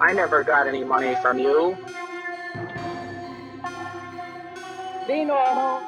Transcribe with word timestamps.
I 0.00 0.12
never 0.12 0.44
got 0.44 0.68
any 0.68 0.84
money 0.84 1.16
from 1.22 1.38
you. 1.38 1.76
Be 5.08 5.24
normal. 5.24 5.82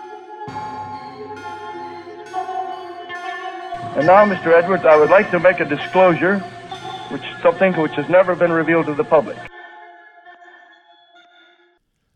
And 3.97 4.07
now, 4.07 4.25
Mr. 4.25 4.53
Edwards, 4.53 4.85
I 4.85 4.97
would 4.97 5.11
like 5.11 5.31
to 5.31 5.39
make 5.39 5.61
a 5.61 5.65
disclosure, 5.65 6.39
which 7.11 7.23
something 7.43 7.73
which 7.75 7.93
has 7.93 8.09
never 8.09 8.35
been 8.35 8.53
revealed 8.53 8.87
to 8.87 8.95
the 8.95 9.05
public. 9.05 9.37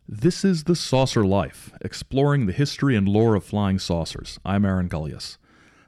This 0.07 0.43
is 0.43 0.65
The 0.65 0.75
Saucer 0.75 1.25
Life, 1.25 1.71
exploring 1.81 2.45
the 2.45 2.53
history 2.53 2.95
and 2.95 3.07
lore 3.07 3.35
of 3.35 3.43
flying 3.43 3.79
saucers. 3.79 4.39
I'm 4.43 4.65
Aaron 4.65 4.89
Gulyas. 4.89 5.37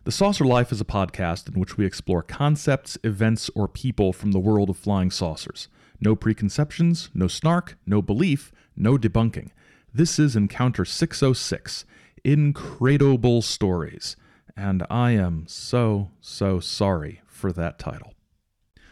The 0.06 0.12
Saucer 0.12 0.46
Life 0.46 0.72
is 0.72 0.80
a 0.80 0.86
podcast 0.86 1.54
in 1.54 1.60
which 1.60 1.76
we 1.76 1.86
explore 1.86 2.24
concepts, 2.24 2.98
events, 3.04 3.50
or 3.56 3.68
people 3.68 4.14
from 4.14 4.32
the 4.32 4.40
world 4.40 4.70
of 4.70 4.78
flying 4.78 5.12
saucers. 5.12 5.68
No 6.00 6.16
preconceptions, 6.16 7.10
no 7.14 7.28
snark, 7.28 7.78
no 7.86 8.02
belief, 8.02 8.52
no 8.76 8.98
debunking. 8.98 9.50
This 9.94 10.20
is 10.20 10.36
Encounter 10.36 10.86
606 10.86 11.86
Incredible 12.24 13.42
Stories 13.42 14.16
and 14.58 14.84
I 14.90 15.12
am 15.12 15.46
so, 15.48 16.10
so 16.20 16.60
sorry 16.60 17.22
for 17.28 17.54
that 17.54 17.78
title. 17.78 18.14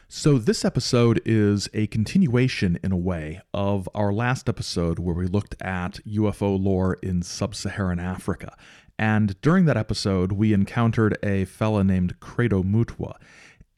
So, 0.08 0.38
this 0.38 0.64
episode 0.64 1.20
is 1.26 1.68
a 1.74 1.88
continuation, 1.88 2.80
in 2.84 2.92
a 2.92 2.98
way, 2.98 3.42
of 3.54 3.90
our 3.96 4.14
last 4.14 4.48
episode 4.48 5.00
where 5.00 5.16
we 5.16 5.26
looked 5.26 5.60
at 5.62 6.00
UFO 6.06 6.64
lore 6.64 6.94
in 7.02 7.24
sub 7.24 7.56
Saharan 7.56 8.00
Africa. 8.00 8.56
And 9.00 9.42
during 9.42 9.66
that 9.66 9.76
episode, 9.76 10.34
we 10.34 10.54
encountered 10.54 11.18
a 11.24 11.46
fella 11.46 11.84
named 11.84 12.20
Credo 12.20 12.62
Mutwa. 12.62 13.16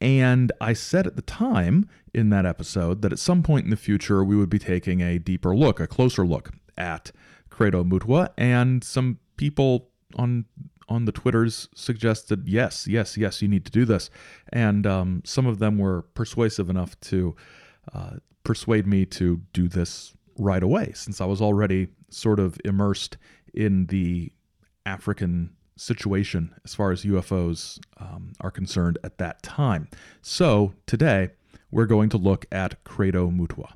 And 0.00 0.52
I 0.60 0.74
said 0.74 1.06
at 1.06 1.16
the 1.16 1.22
time 1.22 1.88
in 2.18 2.30
that 2.30 2.44
episode 2.44 3.02
that 3.02 3.12
at 3.12 3.18
some 3.18 3.42
point 3.42 3.64
in 3.64 3.70
the 3.70 3.76
future, 3.76 4.24
we 4.24 4.36
would 4.36 4.50
be 4.50 4.58
taking 4.58 5.00
a 5.00 5.18
deeper 5.18 5.54
look, 5.54 5.78
a 5.78 5.86
closer 5.86 6.26
look 6.26 6.50
at 6.76 7.12
Credo 7.48 7.84
Mutwa. 7.84 8.30
And 8.36 8.82
some 8.82 9.18
people 9.36 9.88
on 10.16 10.44
on 10.88 11.04
the 11.04 11.12
Twitters 11.12 11.68
suggested, 11.74 12.48
yes, 12.48 12.86
yes, 12.86 13.18
yes, 13.18 13.42
you 13.42 13.48
need 13.48 13.66
to 13.66 13.70
do 13.70 13.84
this. 13.84 14.08
And 14.54 14.86
um, 14.86 15.22
some 15.24 15.46
of 15.46 15.58
them 15.58 15.76
were 15.76 16.02
persuasive 16.14 16.70
enough 16.70 16.98
to 17.02 17.36
uh, 17.92 18.12
persuade 18.42 18.86
me 18.86 19.04
to 19.04 19.42
do 19.52 19.68
this 19.68 20.14
right 20.38 20.62
away, 20.62 20.92
since 20.94 21.20
I 21.20 21.26
was 21.26 21.42
already 21.42 21.88
sort 22.08 22.40
of 22.40 22.58
immersed 22.64 23.18
in 23.52 23.86
the 23.86 24.32
African 24.86 25.50
situation 25.76 26.54
as 26.64 26.74
far 26.74 26.90
as 26.90 27.04
UFOs 27.04 27.78
um, 27.98 28.32
are 28.40 28.50
concerned 28.50 28.98
at 29.04 29.18
that 29.18 29.42
time. 29.42 29.88
So 30.22 30.72
today, 30.86 31.30
we're 31.70 31.86
going 31.86 32.08
to 32.10 32.16
look 32.16 32.46
at 32.50 32.82
Credo 32.84 33.30
Mutwa. 33.30 33.72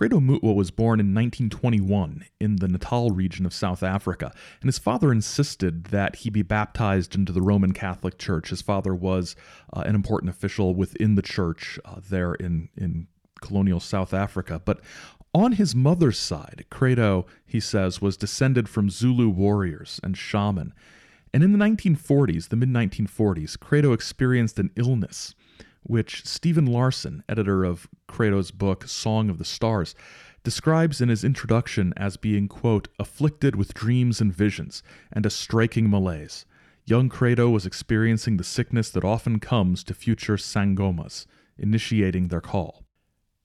Credo 0.00 0.18
Mutwa 0.18 0.54
was 0.54 0.70
born 0.70 0.98
in 0.98 1.14
1921 1.14 2.24
in 2.40 2.56
the 2.56 2.68
Natal 2.68 3.10
region 3.10 3.44
of 3.44 3.52
South 3.52 3.82
Africa, 3.82 4.32
and 4.62 4.68
his 4.68 4.78
father 4.78 5.12
insisted 5.12 5.84
that 5.84 6.16
he 6.16 6.30
be 6.30 6.40
baptized 6.40 7.14
into 7.14 7.32
the 7.32 7.42
Roman 7.42 7.72
Catholic 7.72 8.16
Church. 8.16 8.48
His 8.48 8.62
father 8.62 8.94
was 8.94 9.36
uh, 9.74 9.82
an 9.84 9.94
important 9.94 10.30
official 10.30 10.74
within 10.74 11.16
the 11.16 11.22
church 11.22 11.78
uh, 11.84 11.96
there 12.08 12.32
in, 12.32 12.70
in 12.78 13.08
colonial 13.42 13.78
South 13.78 14.14
Africa. 14.14 14.62
But 14.64 14.80
on 15.34 15.52
his 15.52 15.74
mother's 15.74 16.18
side, 16.18 16.64
Credo, 16.70 17.26
he 17.44 17.60
says, 17.60 18.00
was 18.00 18.16
descended 18.16 18.70
from 18.70 18.88
Zulu 18.88 19.28
warriors 19.28 20.00
and 20.02 20.16
shaman. 20.16 20.72
And 21.32 21.44
in 21.44 21.52
the 21.52 21.58
1940s, 21.58 22.48
the 22.48 22.56
mid 22.56 22.70
1940s, 22.70 23.58
Credo 23.58 23.92
experienced 23.92 24.58
an 24.58 24.70
illness 24.76 25.34
which 25.82 26.24
Stephen 26.26 26.66
Larsen, 26.66 27.24
editor 27.28 27.64
of 27.64 27.88
Credo's 28.06 28.50
book 28.50 28.84
Song 28.86 29.30
of 29.30 29.38
the 29.38 29.44
Stars, 29.44 29.94
describes 30.42 31.00
in 31.00 31.08
his 31.08 31.24
introduction 31.24 31.92
as 31.96 32.16
being, 32.16 32.48
quote, 32.48 32.88
afflicted 32.98 33.56
with 33.56 33.74
dreams 33.74 34.20
and 34.20 34.34
visions 34.34 34.82
and 35.12 35.24
a 35.26 35.30
striking 35.30 35.90
malaise. 35.90 36.44
Young 36.86 37.08
Credo 37.08 37.48
was 37.50 37.66
experiencing 37.66 38.36
the 38.36 38.44
sickness 38.44 38.90
that 38.90 39.04
often 39.04 39.38
comes 39.38 39.84
to 39.84 39.94
future 39.94 40.36
Sangomas, 40.36 41.26
initiating 41.58 42.28
their 42.28 42.40
call. 42.40 42.84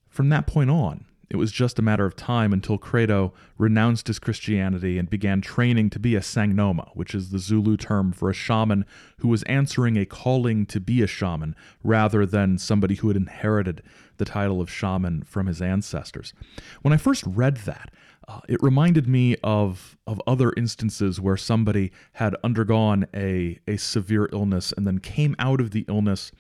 From 0.10 0.30
that 0.30 0.48
point 0.48 0.70
on, 0.70 1.06
it 1.30 1.38
was 1.38 1.52
just 1.52 1.80
a 1.80 1.82
matter 1.82 2.06
of 2.06 2.16
time 2.16 2.54
until 2.54 2.78
Credo 2.78 3.34
renounced 3.58 4.08
his 4.08 4.20
Christianity 4.20 4.98
and 4.98 5.10
began 5.10 5.42
training 5.42 5.90
to 5.92 6.00
be 6.00 6.16
a 6.16 6.20
Sangoma, 6.20 6.90
which 6.94 7.16
is 7.16 7.30
the 7.30 7.40
Zulu 7.40 7.78
term 7.78 8.12
for 8.12 8.30
a 8.30 8.34
shaman 8.34 8.86
who 9.18 9.28
was 9.28 9.44
answering 9.44 9.98
a 9.98 10.06
calling 10.06 10.66
to 10.68 10.80
be 10.80 11.02
a 11.02 11.08
shaman 11.08 11.56
rather 11.84 12.26
than 12.26 12.58
somebody 12.58 12.96
who 12.96 13.08
had 13.08 13.18
inherited 13.18 13.82
the 14.18 14.26
title 14.26 14.62
of 14.62 14.70
shaman 14.70 15.24
from 15.24 15.48
his 15.48 15.62
ancestors. 15.62 16.34
When 16.82 16.94
I 16.94 16.98
first 16.98 17.24
read 17.26 17.58
that, 17.58 17.92
uh, 18.28 18.40
it 18.48 18.62
reminded 18.64 19.08
me 19.08 19.36
of 19.44 19.98
of 20.08 20.20
other 20.26 20.52
instances 20.58 21.22
where 21.22 21.38
somebody 21.38 21.92
had 22.14 22.36
undergone 22.44 23.06
a 23.14 23.60
a 23.68 23.78
severe 23.78 24.30
illness 24.32 24.72
and 24.76 24.88
then 24.88 25.00
came 25.00 25.36
out 25.38 25.62
of 25.62 25.72
the 25.72 25.86
illness 25.88 26.32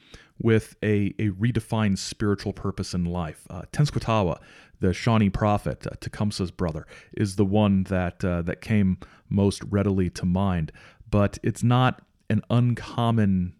with 0.41 0.75
a, 0.83 1.13
a 1.17 1.29
redefined 1.29 1.97
spiritual 1.97 2.53
purpose 2.53 2.93
in 2.93 3.05
life. 3.05 3.45
Uh, 3.49 3.63
Tenskwatawa, 3.71 4.39
the 4.79 4.93
Shawnee 4.93 5.29
prophet, 5.29 5.85
uh, 5.87 5.91
Tecumseh's 5.99 6.51
brother, 6.51 6.85
is 7.13 7.35
the 7.35 7.45
one 7.45 7.83
that 7.83 8.23
uh, 8.23 8.41
that 8.43 8.61
came 8.61 8.97
most 9.29 9.63
readily 9.63 10.09
to 10.11 10.25
mind. 10.25 10.71
But 11.09 11.37
it's 11.43 11.63
not 11.63 12.01
an 12.29 12.41
uncommon 12.49 13.55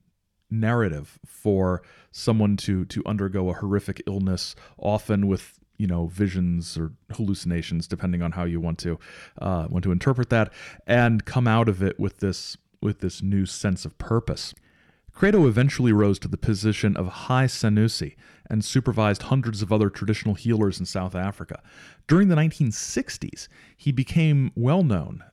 narrative 0.50 1.20
for 1.26 1.81
someone 2.12 2.58
to 2.58 2.86
to 2.86 3.03
undergo 3.06 3.50
a 3.50 3.53
horrific 3.53 4.02
illness, 4.08 4.56
often 4.78 5.28
with 5.28 5.59
you 5.78 5.88
know 5.88 6.08
visions 6.08 6.78
or 6.78 6.94
hallucinations, 7.12 7.88
depending 7.88 8.22
on 8.22 8.32
how 8.32 8.44
you 8.44 8.59
want 8.59 8.80
to 8.80 9.00
uh, 9.40 9.68
want 9.70 9.84
to 9.84 9.92
interpret 9.92 10.30
that, 10.30 10.52
and 10.88 11.26
come 11.26 11.47
out 11.47 11.70
of 11.70 11.82
it 11.84 12.00
with 12.00 12.18
this 12.18 12.58
with 12.82 13.00
this 13.00 13.22
new 13.22 13.46
sense 13.46 13.86
of 13.86 13.97
purpose. 13.97 14.53
Credo 15.16 15.48
eventually 15.48 15.94
rose 15.94 16.20
to 16.20 16.28
the 16.28 16.38
position 16.38 16.98
of 16.98 17.08
High 17.08 17.46
Sanusi 17.46 18.16
and 18.50 18.64
supervised 18.64 19.24
hundreds 19.24 19.62
of 19.62 19.72
other 19.72 19.90
traditional 19.90 20.36
healers 20.36 20.78
in 20.78 20.86
South 20.86 21.16
Africa. 21.16 21.64
During 22.06 22.28
the 22.28 22.36
1960s, 22.36 23.48
he 23.78 23.94
became 23.94 24.52
well 24.56 24.84
known 24.84 25.24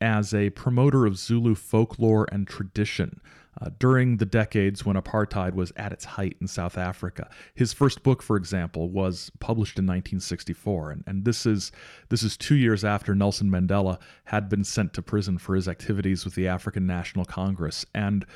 as 0.00 0.32
a 0.32 0.50
promoter 0.50 1.04
of 1.04 1.18
Zulu 1.18 1.54
folklore 1.54 2.26
and 2.32 2.48
tradition 2.48 3.20
uh, 3.60 3.70
during 3.78 4.18
the 4.18 4.26
decades 4.26 4.84
when 4.84 4.96
apartheid 4.96 5.54
was 5.54 5.72
at 5.76 5.92
its 5.92 6.04
height 6.04 6.36
in 6.40 6.46
South 6.46 6.76
Africa. 6.76 7.28
His 7.54 7.72
first 7.72 8.02
book, 8.02 8.22
for 8.22 8.36
example, 8.36 8.90
was 8.90 9.30
published 9.40 9.78
in 9.78 9.84
1964, 9.86 10.90
and, 10.90 11.04
and 11.06 11.24
this 11.24 11.46
is 11.46 11.72
this 12.10 12.22
is 12.22 12.36
two 12.36 12.54
years 12.54 12.84
after 12.84 13.14
Nelson 13.14 13.50
Mandela 13.50 13.98
had 14.24 14.48
been 14.48 14.64
sent 14.64 14.92
to 14.94 15.02
prison 15.02 15.38
for 15.38 15.54
his 15.54 15.68
activities 15.68 16.24
with 16.24 16.34
the 16.34 16.48
African 16.48 16.86
National 16.86 17.24
Congress. 17.24 17.86
And 17.94 18.26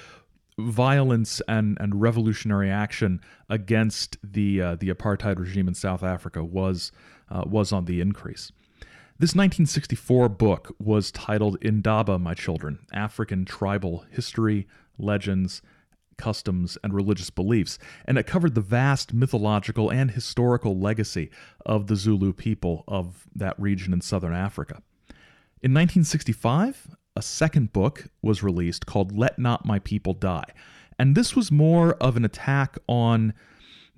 violence 0.60 1.40
and, 1.48 1.76
and 1.80 2.00
revolutionary 2.00 2.70
action 2.70 3.20
against 3.48 4.16
the 4.22 4.60
uh, 4.60 4.74
the 4.76 4.88
apartheid 4.88 5.38
regime 5.38 5.68
in 5.68 5.74
South 5.74 6.02
Africa 6.02 6.44
was 6.44 6.92
uh, 7.30 7.44
was 7.46 7.72
on 7.72 7.84
the 7.84 8.00
increase. 8.00 8.52
This 9.18 9.34
1964 9.34 10.30
book 10.30 10.74
was 10.78 11.10
titled 11.10 11.58
Indaba, 11.60 12.18
My 12.18 12.34
Children 12.34 12.78
African 12.92 13.44
Tribal 13.44 14.04
History, 14.10 14.66
Legends, 14.98 15.60
Customs, 16.16 16.78
and 16.82 16.94
Religious 16.94 17.30
Beliefs, 17.30 17.78
and 18.06 18.18
it 18.18 18.26
covered 18.26 18.54
the 18.54 18.60
vast 18.60 19.12
mythological 19.12 19.90
and 19.90 20.10
historical 20.10 20.78
legacy 20.78 21.30
of 21.66 21.86
the 21.86 21.96
Zulu 21.96 22.32
people 22.32 22.84
of 22.88 23.26
that 23.34 23.60
region 23.60 23.92
in 23.92 24.00
southern 24.00 24.34
Africa. 24.34 24.82
In 25.62 25.74
1965, 25.74 26.96
a 27.20 27.22
second 27.22 27.70
book 27.70 28.06
was 28.22 28.42
released 28.42 28.86
called 28.86 29.14
Let 29.14 29.38
Not 29.38 29.66
My 29.66 29.78
People 29.78 30.14
Die. 30.14 30.50
And 30.98 31.14
this 31.14 31.36
was 31.36 31.52
more 31.52 31.92
of 31.96 32.16
an 32.16 32.24
attack 32.24 32.78
on 32.86 33.34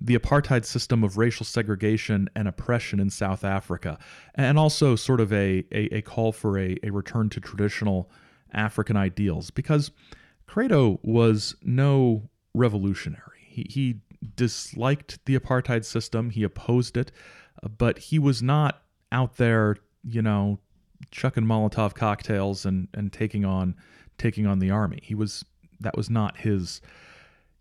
the 0.01 0.17
apartheid 0.17 0.65
system 0.65 1.05
of 1.05 1.17
racial 1.17 1.45
segregation 1.45 2.29
and 2.35 2.49
oppression 2.49 2.99
in 2.99 3.09
South 3.09 3.45
Africa, 3.45 3.97
and 4.35 4.59
also 4.59 4.97
sort 4.97 5.21
of 5.21 5.31
a, 5.31 5.63
a, 5.71 5.99
a 5.99 6.01
call 6.01 6.33
for 6.33 6.59
a, 6.59 6.75
a 6.83 6.89
return 6.89 7.29
to 7.29 7.39
traditional 7.39 8.11
African 8.51 8.97
ideals, 8.97 9.51
because 9.51 9.91
Credo 10.45 10.99
was 11.01 11.55
no 11.63 12.29
revolutionary. 12.53 13.47
He, 13.47 13.67
he 13.69 14.01
disliked 14.35 15.23
the 15.23 15.39
apartheid 15.39 15.85
system, 15.85 16.29
he 16.29 16.43
opposed 16.43 16.97
it, 16.97 17.13
but 17.77 17.99
he 17.99 18.19
was 18.19 18.43
not 18.43 18.81
out 19.13 19.37
there, 19.37 19.77
you 20.03 20.21
know, 20.21 20.59
chucking 21.13 21.45
Molotov 21.45 21.93
cocktails 21.93 22.65
and 22.65 22.89
and 22.93 23.13
taking 23.13 23.45
on 23.45 23.75
taking 24.17 24.45
on 24.45 24.59
the 24.59 24.71
army. 24.71 24.99
He 25.01 25.15
was 25.15 25.45
that 25.79 25.95
was 25.95 26.09
not 26.09 26.37
his 26.37 26.81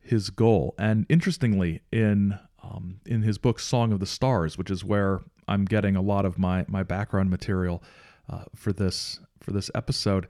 his 0.00 0.30
goal. 0.30 0.74
And 0.78 1.06
interestingly, 1.08 1.82
in 1.92 2.38
um, 2.62 3.00
in 3.06 3.22
his 3.22 3.38
book 3.38 3.60
Song 3.60 3.92
of 3.92 4.00
the 4.00 4.06
Stars, 4.06 4.58
which 4.58 4.70
is 4.70 4.84
where 4.84 5.20
I'm 5.46 5.64
getting 5.64 5.94
a 5.94 6.02
lot 6.02 6.24
of 6.24 6.38
my 6.38 6.64
my 6.68 6.82
background 6.82 7.30
material 7.30 7.82
uh, 8.28 8.44
for 8.56 8.72
this 8.72 9.20
for 9.40 9.52
this 9.52 9.70
episode, 9.74 10.26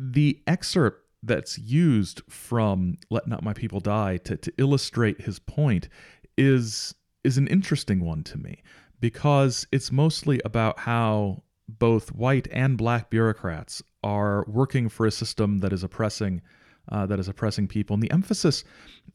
the 0.00 0.40
excerpt 0.46 1.06
that's 1.22 1.58
used 1.58 2.22
from 2.28 2.98
Let 3.10 3.28
Not 3.28 3.44
My 3.44 3.52
People 3.52 3.78
Die 3.78 4.16
to, 4.18 4.36
to 4.36 4.52
illustrate 4.58 5.20
his 5.20 5.38
point 5.38 5.88
is 6.36 6.94
is 7.22 7.38
an 7.38 7.46
interesting 7.46 8.04
one 8.04 8.24
to 8.24 8.38
me 8.38 8.62
because 9.00 9.66
it's 9.70 9.92
mostly 9.92 10.40
about 10.44 10.80
how 10.80 11.42
both 11.68 12.12
white 12.12 12.48
and 12.50 12.76
black 12.76 13.10
bureaucrats 13.10 13.82
are 14.02 14.44
working 14.48 14.88
for 14.88 15.06
a 15.06 15.10
system 15.10 15.58
that 15.58 15.72
is 15.72 15.82
oppressing 15.82 16.42
uh, 16.88 17.06
that 17.06 17.20
is 17.20 17.28
oppressing 17.28 17.68
people, 17.68 17.94
and 17.94 18.02
the 18.02 18.10
emphasis 18.10 18.64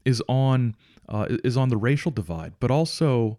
is 0.04 0.22
on 0.28 0.74
uh, 1.08 1.26
is 1.44 1.56
on 1.56 1.68
the 1.68 1.76
racial 1.76 2.10
divide, 2.10 2.54
but 2.60 2.70
also 2.70 3.38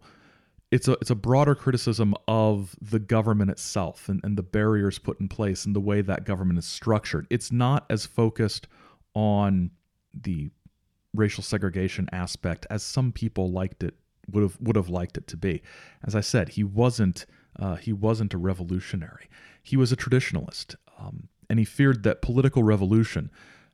it's 0.71 0.87
a 0.87 0.93
it's 1.01 1.09
a 1.09 1.15
broader 1.15 1.55
criticism 1.55 2.13
of 2.27 2.75
the 2.81 2.99
government 2.99 3.49
itself 3.49 4.07
and, 4.07 4.21
and 4.23 4.37
the 4.37 4.43
barriers 4.43 4.99
put 4.99 5.19
in 5.19 5.27
place 5.27 5.65
and 5.65 5.75
the 5.75 5.79
way 5.79 6.01
that 6.01 6.25
government 6.25 6.59
is 6.59 6.65
structured. 6.65 7.25
It's 7.29 7.51
not 7.51 7.85
as 7.89 8.05
focused 8.05 8.67
on 9.15 9.71
the 10.13 10.51
racial 11.15 11.43
segregation 11.43 12.07
aspect 12.11 12.67
as 12.69 12.83
some 12.83 13.11
people 13.11 13.51
liked 13.51 13.83
it 13.83 13.95
would 14.31 14.43
have 14.43 14.57
would 14.61 14.75
have 14.75 14.89
liked 14.89 15.17
it 15.17 15.27
to 15.27 15.37
be. 15.37 15.61
As 16.05 16.15
I 16.15 16.21
said, 16.21 16.49
he 16.49 16.63
wasn't 16.63 17.25
uh, 17.59 17.75
he 17.75 17.93
wasn't 17.93 18.33
a 18.33 18.37
revolutionary. 18.37 19.27
He 19.61 19.77
was 19.77 19.91
a 19.91 19.97
traditionalist, 19.97 20.75
um, 20.97 21.27
and 21.49 21.59
he 21.59 21.65
feared 21.65 22.03
that 22.03 22.21
political 22.21 22.63
revolution 22.63 23.31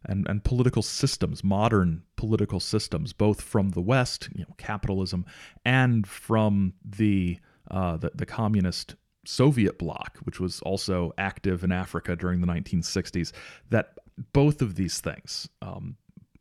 and, 0.08 0.28
and 0.28 0.44
political 0.44 0.82
systems, 0.82 1.44
modern 1.44 2.04
political 2.16 2.60
systems, 2.60 3.14
both 3.14 3.42
from 3.42 3.70
the 3.70 3.82
West, 3.82 4.30
you 4.34 4.44
know, 4.44 4.54
capitalism, 4.58 5.26
and 5.64 6.08
from 6.08 6.74
the, 6.84 7.40
uh, 7.72 7.98
the, 7.98 8.12
the 8.14 8.26
communist 8.26 8.96
Soviet 9.26 9.80
bloc, 9.80 10.18
which 10.24 10.40
was 10.40 10.62
also 10.62 11.12
active 11.18 11.64
in 11.64 11.72
Africa 11.72 12.16
during 12.16 12.42
the 12.42 12.48
1960s, 12.48 13.32
that 13.70 13.98
both 14.34 14.62
of 14.62 14.76
these 14.76 15.02
things, 15.02 15.50
um, 15.62 15.96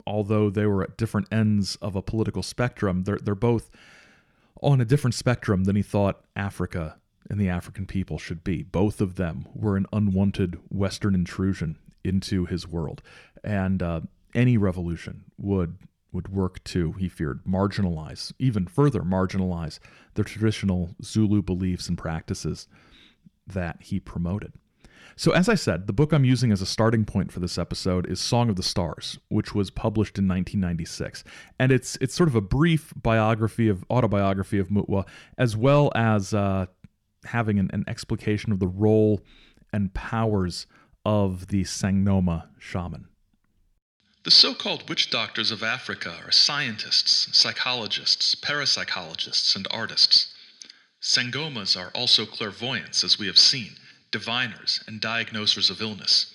although 0.05 0.49
they 0.49 0.65
were 0.65 0.83
at 0.83 0.97
different 0.97 1.27
ends 1.31 1.75
of 1.77 1.95
a 1.95 2.01
political 2.01 2.43
spectrum, 2.43 3.03
they're, 3.03 3.17
they're 3.17 3.35
both 3.35 3.69
on 4.61 4.79
a 4.79 4.85
different 4.85 5.15
spectrum 5.15 5.65
than 5.65 5.75
he 5.75 5.81
thought 5.81 6.21
Africa 6.35 6.97
and 7.29 7.39
the 7.39 7.49
African 7.49 7.85
people 7.85 8.17
should 8.17 8.43
be. 8.43 8.63
Both 8.63 9.01
of 9.01 9.15
them 9.15 9.47
were 9.53 9.77
an 9.77 9.87
unwanted 9.91 10.59
Western 10.69 11.15
intrusion 11.15 11.77
into 12.03 12.45
his 12.45 12.67
world, 12.67 13.01
and 13.43 13.81
uh, 13.81 14.01
any 14.33 14.57
revolution 14.57 15.25
would 15.37 15.77
would 16.11 16.29
work 16.29 16.63
to, 16.63 16.93
he 16.93 17.09
feared, 17.09 17.43
marginalize, 17.43 18.31
even 18.39 18.65
further 18.65 19.01
marginalize 19.01 19.79
the 20.13 20.23
traditional 20.23 20.95
Zulu 21.03 21.41
beliefs 21.41 21.89
and 21.89 21.97
practices 21.97 22.69
that 23.45 23.77
he 23.81 23.99
promoted. 23.99 24.53
So, 25.17 25.31
as 25.31 25.47
I 25.47 25.55
said, 25.55 25.87
the 25.87 25.93
book 25.93 26.11
I'm 26.11 26.25
using 26.25 26.51
as 26.51 26.61
a 26.61 26.65
starting 26.65 27.05
point 27.05 27.31
for 27.31 27.39
this 27.39 27.57
episode 27.57 28.09
is 28.09 28.19
Song 28.19 28.49
of 28.49 28.57
the 28.57 28.63
Stars, 28.63 29.17
which 29.29 29.55
was 29.55 29.69
published 29.69 30.17
in 30.17 30.27
1996, 30.27 31.23
and 31.57 31.71
it's 31.71 31.97
it's 32.01 32.13
sort 32.13 32.27
of 32.27 32.35
a 32.35 32.41
brief 32.41 32.93
biography 33.01 33.69
of 33.69 33.85
autobiography 33.89 34.59
of 34.59 34.67
Mutwa, 34.67 35.05
as 35.37 35.55
well 35.55 35.89
as 35.95 36.33
uh, 36.33 36.65
having 37.27 37.59
an, 37.59 37.69
an 37.73 37.83
explication 37.87 38.51
of 38.51 38.59
the 38.59 38.67
role 38.67 39.21
and 39.71 39.93
powers 39.93 40.67
of 41.05 41.47
the 41.47 41.63
Sangoma 41.63 42.47
shaman. 42.57 43.07
The 44.23 44.31
so 44.31 44.55
called 44.55 44.89
witch 44.89 45.11
doctors 45.11 45.51
of 45.51 45.61
Africa 45.61 46.17
are 46.25 46.31
scientists, 46.31 47.37
psychologists, 47.37 48.33
parapsychologists, 48.33 49.55
and 49.55 49.67
artists. 49.69 50.33
Sangomas 50.99 51.79
are 51.79 51.91
also 51.93 52.25
clairvoyants, 52.25 53.03
as 53.03 53.19
we 53.19 53.27
have 53.27 53.37
seen, 53.37 53.75
diviners, 54.09 54.83
and 54.87 54.99
diagnosers 54.99 55.69
of 55.69 55.79
illness. 55.79 56.33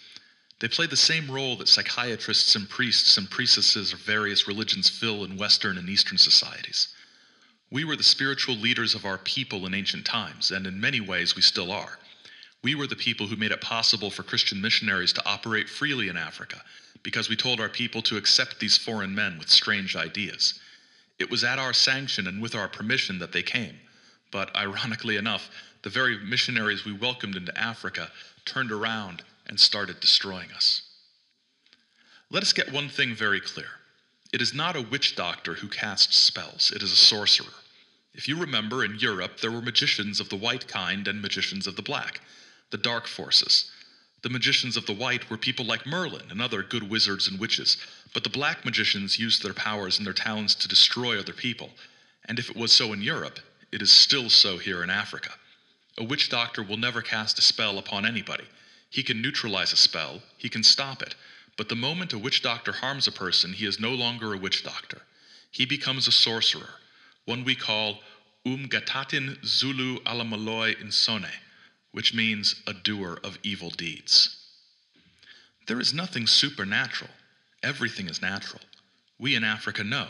They 0.61 0.69
play 0.69 0.87
the 0.87 0.97
same 0.97 1.29
role 1.29 1.57
that 1.57 1.67
psychiatrists 1.67 2.55
and 2.55 2.69
priests 2.69 3.17
and 3.17 3.29
priestesses 3.29 3.93
of 3.93 3.99
various 3.99 4.47
religions 4.47 4.89
fill 4.89 5.25
in 5.25 5.37
Western 5.37 5.77
and 5.77 5.89
Eastern 5.89 6.19
societies. 6.19 6.95
We 7.73 7.85
were 7.85 7.97
the 7.97 8.03
spiritual 8.03 8.57
leaders 8.57 8.95
of 8.97 9.05
our 9.05 9.19
people 9.19 9.65
in 9.65 9.75
ancient 9.75 10.05
times, 10.05 10.51
and 10.51 10.67
in 10.67 10.81
many 10.81 11.01
ways 11.01 11.37
we 11.37 11.43
still 11.43 11.71
are. 11.71 11.99
We 12.63 12.75
were 12.75 12.89
the 12.89 12.97
people 12.97 13.27
who 13.27 13.37
made 13.37 13.53
it 13.53 13.61
possible 13.61 14.11
for 14.11 14.25
Christian 14.25 14.61
missionaries 14.61 15.13
to 15.15 15.27
operate 15.27 15.69
freely 15.69 16.09
in 16.09 16.17
Africa 16.17 16.63
because 17.03 17.29
we 17.29 17.37
told 17.37 17.61
our 17.61 17.69
people 17.69 18.03
to 18.03 18.17
accept 18.17 18.59
these 18.59 18.77
foreign 18.77 19.15
men 19.15 19.39
with 19.39 19.49
strange 19.49 19.97
ideas. 19.97 20.59
It 21.19 21.31
was 21.31 21.45
at 21.45 21.59
our 21.59 21.73
sanction 21.73 22.27
and 22.27 22.43
with 22.43 22.55
our 22.55 22.69
permission 22.69 23.19
that 23.21 23.33
they 23.33 23.43
came. 23.43 23.77
But 24.33 24.55
ironically 24.57 25.17
enough, 25.17 25.49
the 25.83 25.91
very 25.91 26.19
missionaries 26.19 26.85
we 26.85 26.93
welcomed 26.93 27.37
into 27.37 27.57
Africa 27.57 28.11
turned 28.45 28.73
around 28.73 29.23
and 29.47 29.59
started 29.59 30.01
destroying 30.01 30.51
us. 30.53 30.83
Let 32.31 32.43
us 32.43 32.53
get 32.53 32.73
one 32.73 32.89
thing 32.89 33.15
very 33.15 33.41
clear. 33.41 33.69
It 34.33 34.43
is 34.43 34.55
not 34.55 34.77
a 34.77 34.83
witch 34.83 35.17
doctor 35.17 35.55
who 35.55 35.69
casts 35.69 36.19
spells, 36.19 36.73
it 36.75 36.83
is 36.83 36.93
a 36.93 36.97
sorcerer. 36.97 37.60
If 38.15 38.29
you 38.29 38.37
remember, 38.37 38.85
in 38.85 38.99
Europe, 38.99 39.41
there 39.41 39.53
were 39.53 39.63
magicians 39.63 40.21
of 40.21 40.29
the 40.29 40.37
white 40.37 40.67
kind 40.67 41.07
and 41.07 41.23
magicians 41.23 41.67
of 41.67 41.77
the 41.77 41.83
black 41.83 42.21
the 42.71 42.79
dark 42.79 43.07
forces. 43.07 43.71
The 44.23 44.29
magicians 44.29 44.77
of 44.77 44.87
the 44.87 44.95
white 44.95 45.29
were 45.29 45.37
people 45.37 45.65
like 45.65 45.87
Merlin 45.87 46.31
and 46.31 46.41
other 46.41 46.63
good 46.63 46.89
wizards 46.89 47.27
and 47.27 47.39
witches, 47.39 47.77
but 48.13 48.23
the 48.23 48.31
black 48.31 48.65
magicians 48.65 49.19
used 49.19 49.43
their 49.43 49.55
powers 49.55 49.99
and 49.99 50.07
their 50.07 50.13
talents 50.13 50.55
to 50.57 50.69
destroy 50.69 51.19
other 51.19 51.33
people. 51.33 51.71
And 52.27 52.39
if 52.39 52.51
it 52.51 52.57
was 52.57 52.73
so 52.73 52.93
in 52.93 53.03
Europe, 53.03 53.41
it 53.73 53.83
is 53.83 53.91
still 53.91 54.31
so 54.31 54.59
here 54.59 54.83
in 54.83 54.91
Africa. 54.91 55.31
A 55.99 56.05
witch 56.05 56.29
doctor 56.29 56.63
will 56.63 56.77
never 56.77 57.03
cast 57.03 57.39
a 57.39 57.43
spell 57.43 57.79
upon 57.79 58.07
anybody. 58.07 58.45
He 58.91 59.03
can 59.03 59.23
neutralize 59.23 59.73
a 59.73 59.77
spell, 59.77 60.21
he 60.37 60.49
can 60.49 60.63
stop 60.63 61.03
it, 61.03 61.15
but 61.57 61.69
the 61.69 61.77
moment 61.77 62.13
a 62.13 62.19
witch 62.19 62.43
doctor 62.43 62.73
harms 62.73 63.07
a 63.07 63.13
person, 63.13 63.53
he 63.53 63.67
is 63.67 63.81
no 63.81 63.91
longer 63.91 64.35
a 64.35 64.39
witch 64.39 64.65
doctor. 64.65 65.03
He 65.51 65.67
becomes 65.67 66.07
a 66.07 66.13
sorcerer, 66.13 66.71
one 67.25 67.45
we 67.45 67.55
call 67.55 68.01
Umgatatin 68.47 69.45
Zulu 69.45 69.99
Alamaloi 70.01 70.81
Insone 70.81 71.27
which 71.93 72.15
means 72.15 72.63
a 72.67 72.73
doer 72.73 73.19
of 73.25 73.39
evil 73.43 73.71
deeds. 73.71 74.37
There 75.67 75.81
is 75.81 75.95
nothing 75.95 76.27
supernatural, 76.27 77.11
everything 77.63 78.09
is 78.09 78.23
natural. 78.23 78.61
We 79.19 79.35
in 79.35 79.45
Africa 79.45 79.85
know, 79.85 80.09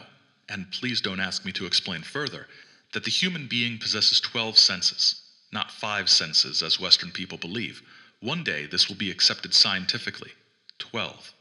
and 0.48 0.70
please 0.70 1.00
don't 1.00 1.20
ask 1.20 1.44
me 1.44 1.52
to 1.52 1.66
explain 1.66 2.02
further, 2.02 2.46
that 2.92 3.04
the 3.04 3.10
human 3.10 3.46
being 3.46 3.78
possesses 3.78 4.20
12 4.20 4.58
senses, 4.58 5.22
not 5.52 5.70
five 5.70 6.08
senses 6.08 6.62
as 6.62 6.80
Western 6.80 7.10
people 7.10 7.38
believe. 7.38 7.82
One 8.20 8.44
day 8.44 8.66
this 8.66 8.88
will 8.88 8.96
be 8.96 9.10
accepted 9.10 9.54
scientifically 9.54 10.32
12. 10.78 11.32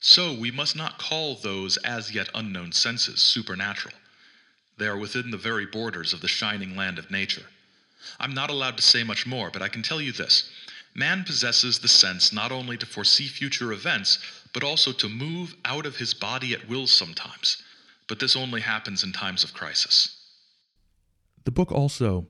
So 0.00 0.32
we 0.32 0.50
must 0.50 0.74
not 0.74 0.98
call 0.98 1.36
those 1.36 1.76
as 1.78 2.14
yet 2.14 2.28
unknown 2.34 2.72
senses 2.72 3.20
supernatural. 3.20 3.94
They 4.78 4.86
are 4.86 4.96
within 4.96 5.30
the 5.30 5.36
very 5.36 5.66
borders 5.66 6.12
of 6.12 6.20
the 6.20 6.28
shining 6.28 6.76
land 6.76 6.98
of 6.98 7.10
nature. 7.10 7.46
I'm 8.18 8.34
not 8.34 8.50
allowed 8.50 8.76
to 8.76 8.82
say 8.82 9.02
much 9.04 9.26
more, 9.26 9.50
but 9.50 9.62
I 9.62 9.68
can 9.68 9.82
tell 9.82 10.00
you 10.00 10.12
this. 10.12 10.50
Man 10.94 11.24
possesses 11.24 11.78
the 11.78 11.88
sense 11.88 12.32
not 12.32 12.52
only 12.52 12.76
to 12.76 12.86
foresee 12.86 13.28
future 13.28 13.72
events, 13.72 14.18
but 14.52 14.62
also 14.62 14.92
to 14.92 15.08
move 15.08 15.54
out 15.64 15.86
of 15.86 15.96
his 15.96 16.12
body 16.12 16.52
at 16.52 16.68
will 16.68 16.86
sometimes. 16.86 17.62
But 18.08 18.18
this 18.18 18.36
only 18.36 18.60
happens 18.60 19.02
in 19.02 19.12
times 19.12 19.44
of 19.44 19.54
crisis. 19.54 20.18
The 21.44 21.50
book 21.50 21.72
also 21.72 22.26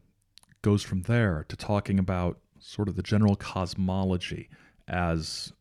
goes 0.62 0.82
from 0.82 1.02
there 1.02 1.44
to 1.48 1.56
talking 1.56 1.98
about 1.98 2.38
sort 2.60 2.88
of 2.88 2.94
the 2.94 3.02
general 3.02 3.34
cosmology 3.34 4.48
as 4.86 5.52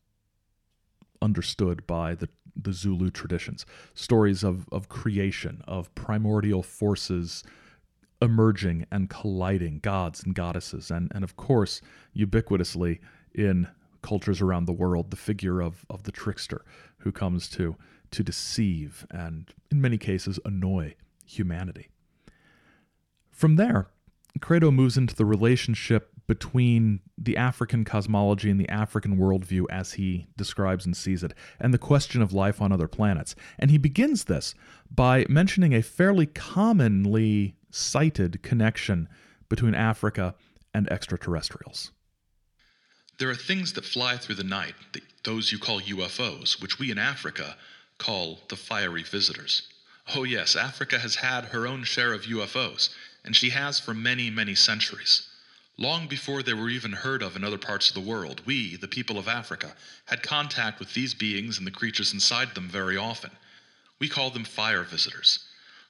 understood 1.22 1.88
by 1.88 2.16
the, 2.16 2.30
the 2.56 2.74
Zulu 2.74 3.10
traditions. 3.10 3.66
Stories 3.94 4.44
of, 4.44 4.68
of 4.72 4.90
creation, 4.90 5.62
of 5.68 5.94
primordial 5.96 6.64
forces 6.64 7.44
emerging 8.22 8.86
and 8.92 9.10
colliding 9.10 9.80
gods 9.80 10.24
and 10.24 10.36
goddesses, 10.36 10.92
and, 10.92 11.12
and 11.14 11.24
of 11.24 11.36
course, 11.36 11.82
ubiquitously 12.16 13.00
in 13.34 13.68
cultures 14.02 14.42
around 14.42 14.66
the 14.66 14.74
world, 14.74 15.12
the 15.12 15.18
figure 15.18 15.62
of, 15.62 15.86
of 15.90 16.04
the 16.04 16.12
trickster 16.12 16.64
who 17.00 17.12
comes 17.12 17.48
to, 17.50 17.76
to 18.12 18.24
deceive 18.24 19.06
and, 19.12 19.54
in 19.72 19.82
many 19.82 19.98
cases, 19.98 20.40
annoy 20.46 20.94
humanity. 21.26 21.90
From 23.32 23.56
there, 23.56 23.88
Credo 24.40 24.72
moves 24.72 24.98
into 24.98 25.16
the 25.16 25.26
relationship 25.26 26.11
between 26.28 27.00
the 27.18 27.38
African 27.38 27.84
cosmology 27.84 28.50
and 28.50 28.60
the 28.60 28.70
African 28.70 29.18
worldview 29.18 29.66
as 29.70 29.94
he 29.94 30.28
describes 30.38 30.86
and 30.86 30.96
sees 30.96 31.24
it, 31.24 31.34
and 31.60 31.74
the 31.74 31.78
question 31.78 32.22
of 32.22 32.34
life 32.34 32.62
on 32.62 32.72
other 32.72 32.88
planets. 32.88 33.36
And 33.60 33.72
he 33.72 33.78
begins 33.78 34.26
this 34.26 34.56
by 34.90 35.26
mentioning 35.28 35.74
a 35.74 35.82
fairly 35.82 36.26
commonly 36.26 37.56
cited 37.70 38.42
connection 38.44 39.10
between 39.50 39.76
Africa 39.76 40.36
and 40.74 40.90
extraterrestrials. 40.92 41.92
There 43.18 43.30
are 43.30 43.36
things 43.36 43.74
that 43.74 43.86
fly 43.86 44.18
through 44.18 44.36
the 44.36 44.44
night, 44.44 44.74
those 45.24 45.52
you 45.52 45.60
call 45.60 45.82
UFOs, 45.82 46.62
which 46.62 46.80
we 46.80 46.92
in 46.92 46.98
Africa 46.98 47.56
call 47.98 48.40
the 48.50 48.56
fiery 48.56 49.04
visitors. 49.04 49.68
Oh, 50.16 50.24
yes, 50.24 50.56
Africa 50.56 50.98
has 51.00 51.16
had 51.16 51.46
her 51.46 51.68
own 51.68 51.84
share 51.84 52.14
of 52.14 52.24
UFOs, 52.24 52.90
and 53.24 53.36
she 53.36 53.52
has 53.52 53.80
for 53.80 53.94
many, 53.94 54.30
many 54.30 54.56
centuries. 54.56 55.28
Long 55.78 56.08
before 56.08 56.44
they 56.44 56.54
were 56.54 56.70
even 56.70 56.92
heard 56.92 57.24
of 57.24 57.36
in 57.36 57.44
other 57.44 57.58
parts 57.58 57.90
of 57.90 57.96
the 57.96 58.10
world, 58.10 58.42
we, 58.46 58.76
the 58.76 58.88
people 58.88 59.18
of 59.18 59.28
Africa, 59.28 59.76
had 60.06 60.22
contact 60.22 60.80
with 60.80 60.94
these 60.94 61.14
beings 61.14 61.58
and 61.58 61.66
the 61.66 61.72
creatures 61.72 62.14
inside 62.14 62.54
them 62.54 62.68
very 62.70 62.98
often. 62.98 63.32
We 63.98 64.10
call 64.10 64.30
them 64.30 64.44
fire 64.44 64.84
visitors. 64.84 65.40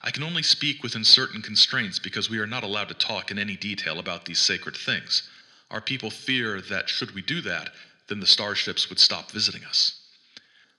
I 0.02 0.12
can 0.12 0.24
only 0.24 0.44
speak 0.44 0.82
within 0.82 1.04
certain 1.04 1.42
constraints 1.42 2.00
because 2.00 2.30
we 2.30 2.40
are 2.40 2.48
not 2.48 2.64
allowed 2.64 2.88
to 2.90 2.94
talk 2.94 3.32
in 3.32 3.38
any 3.38 3.56
detail 3.56 4.00
about 4.00 4.26
these 4.26 4.40
sacred 4.40 4.76
things. 4.76 5.30
Our 5.70 5.82
people 5.82 6.10
fear 6.10 6.62
that 6.62 6.90
should 6.90 7.12
we 7.12 7.22
do 7.22 7.42
that, 7.42 7.70
then 8.08 8.20
the 8.20 8.28
starships 8.28 8.90
would 8.90 9.00
stop 9.00 9.32
visiting 9.32 9.64
us. 9.64 10.00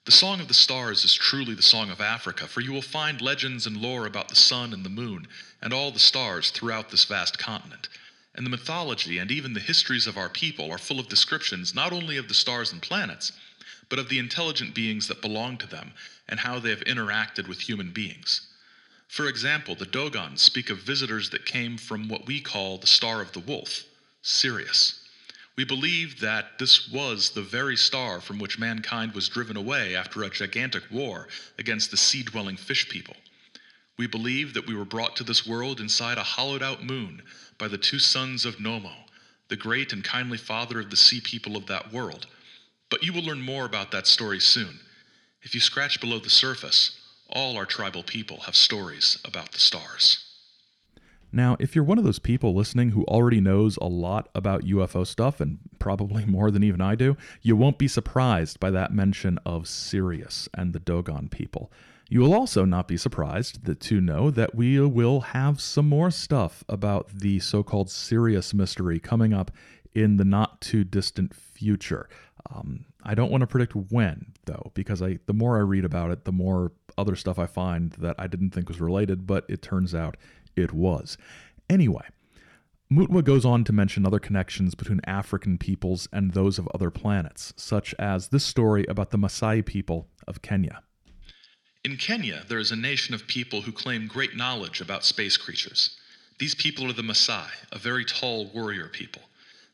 The 0.05 0.11
Song 0.11 0.41
of 0.41 0.49
the 0.49 0.53
Stars 0.53 1.05
is 1.05 1.13
truly 1.13 1.53
the 1.53 1.61
song 1.61 1.89
of 1.89 2.01
Africa, 2.01 2.45
for 2.45 2.59
you 2.59 2.73
will 2.73 2.81
find 2.81 3.21
legends 3.21 3.65
and 3.65 3.77
lore 3.77 4.05
about 4.05 4.27
the 4.27 4.35
sun 4.35 4.73
and 4.73 4.83
the 4.83 4.89
moon 4.89 5.27
and 5.61 5.71
all 5.71 5.91
the 5.91 5.99
stars 5.99 6.51
throughout 6.51 6.91
this 6.91 7.05
vast 7.05 7.39
continent. 7.39 7.87
And 8.35 8.45
the 8.45 8.49
mythology 8.49 9.19
and 9.19 9.29
even 9.31 9.53
the 9.53 9.59
histories 9.59 10.07
of 10.07 10.17
our 10.17 10.29
people 10.29 10.71
are 10.71 10.77
full 10.77 10.99
of 10.99 11.07
descriptions 11.07 11.75
not 11.75 11.93
only 11.93 12.17
of 12.17 12.27
the 12.27 12.33
stars 12.33 12.71
and 12.71 12.81
planets, 12.81 13.31
but 13.89 13.99
of 13.99 14.09
the 14.09 14.19
intelligent 14.19 14.73
beings 14.73 15.07
that 15.07 15.21
belong 15.21 15.57
to 15.57 15.67
them 15.67 15.93
and 16.27 16.39
how 16.39 16.59
they 16.59 16.71
have 16.71 16.83
interacted 16.85 17.47
with 17.47 17.59
human 17.59 17.91
beings. 17.91 18.47
For 19.07 19.27
example, 19.27 19.75
the 19.75 19.85
Dogons 19.85 20.41
speak 20.41 20.71
of 20.71 20.79
visitors 20.79 21.29
that 21.29 21.45
came 21.45 21.77
from 21.77 22.09
what 22.09 22.25
we 22.25 22.41
call 22.41 22.79
the 22.79 22.87
Star 22.87 23.21
of 23.21 23.31
the 23.33 23.39
Wolf, 23.39 23.83
Sirius. 24.23 24.99
We 25.55 25.65
believe 25.65 26.19
that 26.21 26.57
this 26.57 26.89
was 26.89 27.29
the 27.29 27.43
very 27.43 27.77
star 27.77 28.19
from 28.19 28.39
which 28.39 28.57
mankind 28.57 29.13
was 29.13 29.29
driven 29.29 29.55
away 29.55 29.95
after 29.95 30.23
a 30.23 30.29
gigantic 30.31 30.89
war 30.89 31.27
against 31.59 31.91
the 31.91 31.97
sea 31.97 32.23
dwelling 32.23 32.57
fish 32.57 32.89
people. 32.89 33.15
We 33.97 34.07
believe 34.07 34.55
that 34.55 34.65
we 34.65 34.73
were 34.73 34.85
brought 34.85 35.15
to 35.17 35.23
this 35.23 35.45
world 35.45 35.79
inside 35.79 36.17
a 36.17 36.23
hollowed 36.23 36.63
out 36.63 36.83
moon 36.83 37.21
by 37.57 37.67
the 37.67 37.77
two 37.77 37.99
sons 37.99 38.45
of 38.45 38.59
Nommo, 38.59 38.93
the 39.47 39.55
great 39.55 39.93
and 39.93 40.03
kindly 40.03 40.37
father 40.37 40.79
of 40.79 40.89
the 40.89 40.95
sea 40.95 41.21
people 41.21 41.55
of 41.55 41.67
that 41.67 41.91
world. 41.91 42.27
But 42.89 43.03
you 43.03 43.13
will 43.13 43.23
learn 43.23 43.41
more 43.41 43.65
about 43.65 43.91
that 43.91 44.07
story 44.07 44.39
soon. 44.39 44.79
If 45.41 45.53
you 45.53 45.61
scratch 45.61 45.99
below 45.99 46.19
the 46.19 46.29
surface, 46.29 46.99
all 47.29 47.57
our 47.57 47.65
tribal 47.65 48.03
people 48.03 48.41
have 48.41 48.55
stories 48.55 49.19
about 49.25 49.51
the 49.51 49.59
stars. 49.59 50.23
Now, 51.35 51.57
if 51.59 51.73
you're 51.73 51.83
one 51.83 51.97
of 51.97 52.03
those 52.03 52.19
people 52.19 52.53
listening 52.53 52.91
who 52.91 53.03
already 53.05 53.41
knows 53.41 53.77
a 53.77 53.87
lot 53.87 54.29
about 54.35 54.65
UFO 54.65 55.05
stuff, 55.05 55.41
and 55.41 55.57
probably 55.79 56.25
more 56.27 56.51
than 56.51 56.63
even 56.63 56.79
I 56.79 56.93
do, 56.93 57.17
you 57.41 57.55
won't 57.55 57.79
be 57.79 57.87
surprised 57.87 58.59
by 58.59 58.69
that 58.69 58.93
mention 58.93 59.39
of 59.45 59.67
Sirius 59.67 60.47
and 60.53 60.73
the 60.73 60.79
Dogon 60.79 61.29
people. 61.29 61.71
You 62.13 62.19
will 62.19 62.35
also 62.35 62.63
not 62.63 62.87
be 62.87 62.95
surprised 62.95 63.65
that, 63.65 63.79
to 63.79 63.99
know 63.99 64.29
that 64.29 64.53
we 64.53 64.79
will 64.79 65.21
have 65.21 65.59
some 65.59 65.89
more 65.89 66.11
stuff 66.11 66.63
about 66.69 67.09
the 67.09 67.39
so 67.39 67.63
called 67.63 67.89
Sirius 67.89 68.53
mystery 68.53 68.99
coming 68.99 69.33
up 69.33 69.49
in 69.95 70.17
the 70.17 70.23
not 70.23 70.61
too 70.61 70.83
distant 70.83 71.33
future. 71.33 72.07
Um, 72.53 72.85
I 73.01 73.15
don't 73.15 73.31
want 73.31 73.41
to 73.41 73.47
predict 73.47 73.75
when, 73.75 74.33
though, 74.45 74.71
because 74.75 75.01
I 75.01 75.17
the 75.25 75.33
more 75.33 75.57
I 75.57 75.61
read 75.61 75.85
about 75.85 76.11
it, 76.11 76.25
the 76.25 76.31
more 76.31 76.73
other 76.99 77.15
stuff 77.15 77.39
I 77.39 77.47
find 77.47 77.93
that 77.93 78.15
I 78.19 78.27
didn't 78.27 78.51
think 78.51 78.69
was 78.69 78.79
related, 78.79 79.25
but 79.25 79.43
it 79.49 79.63
turns 79.63 79.95
out 79.95 80.15
it 80.55 80.71
was. 80.71 81.17
Anyway, 81.67 82.05
Mutwa 82.91 83.23
goes 83.23 83.43
on 83.43 83.63
to 83.63 83.73
mention 83.73 84.05
other 84.05 84.19
connections 84.19 84.75
between 84.75 85.01
African 85.07 85.57
peoples 85.57 86.07
and 86.13 86.33
those 86.33 86.59
of 86.59 86.69
other 86.75 86.91
planets, 86.91 87.55
such 87.57 87.95
as 87.97 88.27
this 88.27 88.43
story 88.43 88.85
about 88.87 89.09
the 89.09 89.17
Maasai 89.17 89.65
people 89.65 90.09
of 90.27 90.43
Kenya. 90.43 90.83
In 91.83 91.97
Kenya, 91.97 92.43
there 92.47 92.59
is 92.59 92.71
a 92.71 92.75
nation 92.75 93.13
of 93.13 93.27
people 93.27 93.61
who 93.61 93.71
claim 93.71 94.07
great 94.07 94.35
knowledge 94.35 94.81
about 94.81 95.03
space 95.03 95.37
creatures. 95.37 95.97
These 96.39 96.55
people 96.55 96.89
are 96.89 96.93
the 96.93 97.01
Maasai, 97.01 97.49
a 97.71 97.77
very 97.77 98.05
tall 98.05 98.45
warrior 98.47 98.87
people. 98.87 99.21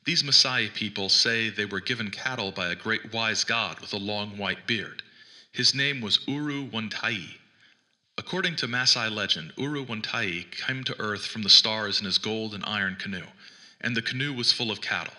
These 0.06 0.24
Maasai 0.24 0.74
people 0.74 1.10
say 1.10 1.50
they 1.50 1.66
were 1.66 1.80
given 1.80 2.10
cattle 2.10 2.52
by 2.52 2.70
a 2.70 2.76
great 2.76 3.14
wise 3.14 3.44
god 3.44 3.80
with 3.80 3.94
a 3.94 3.98
long 3.98 4.38
white 4.38 4.66
beard. 4.66 5.04
His 5.52 5.76
name 5.76 6.02
was 6.02 6.20
Uru 6.28 6.70
Wantai, 6.70 7.40
According 8.20 8.58
to 8.58 8.68
Maasai 8.68 9.10
legend, 9.10 9.54
Uru 9.56 9.86
Wantai 9.86 10.52
came 10.52 10.84
to 10.84 11.00
earth 11.00 11.26
from 11.26 11.42
the 11.42 11.50
stars 11.50 12.02
in 12.02 12.06
his 12.06 12.18
gold 12.18 12.54
and 12.54 12.66
iron 12.66 12.98
canoe, 12.98 13.28
and 13.80 13.96
the 13.96 14.02
canoe 14.02 14.34
was 14.34 14.52
full 14.52 14.72
of 14.72 14.82
cattle. 14.82 15.14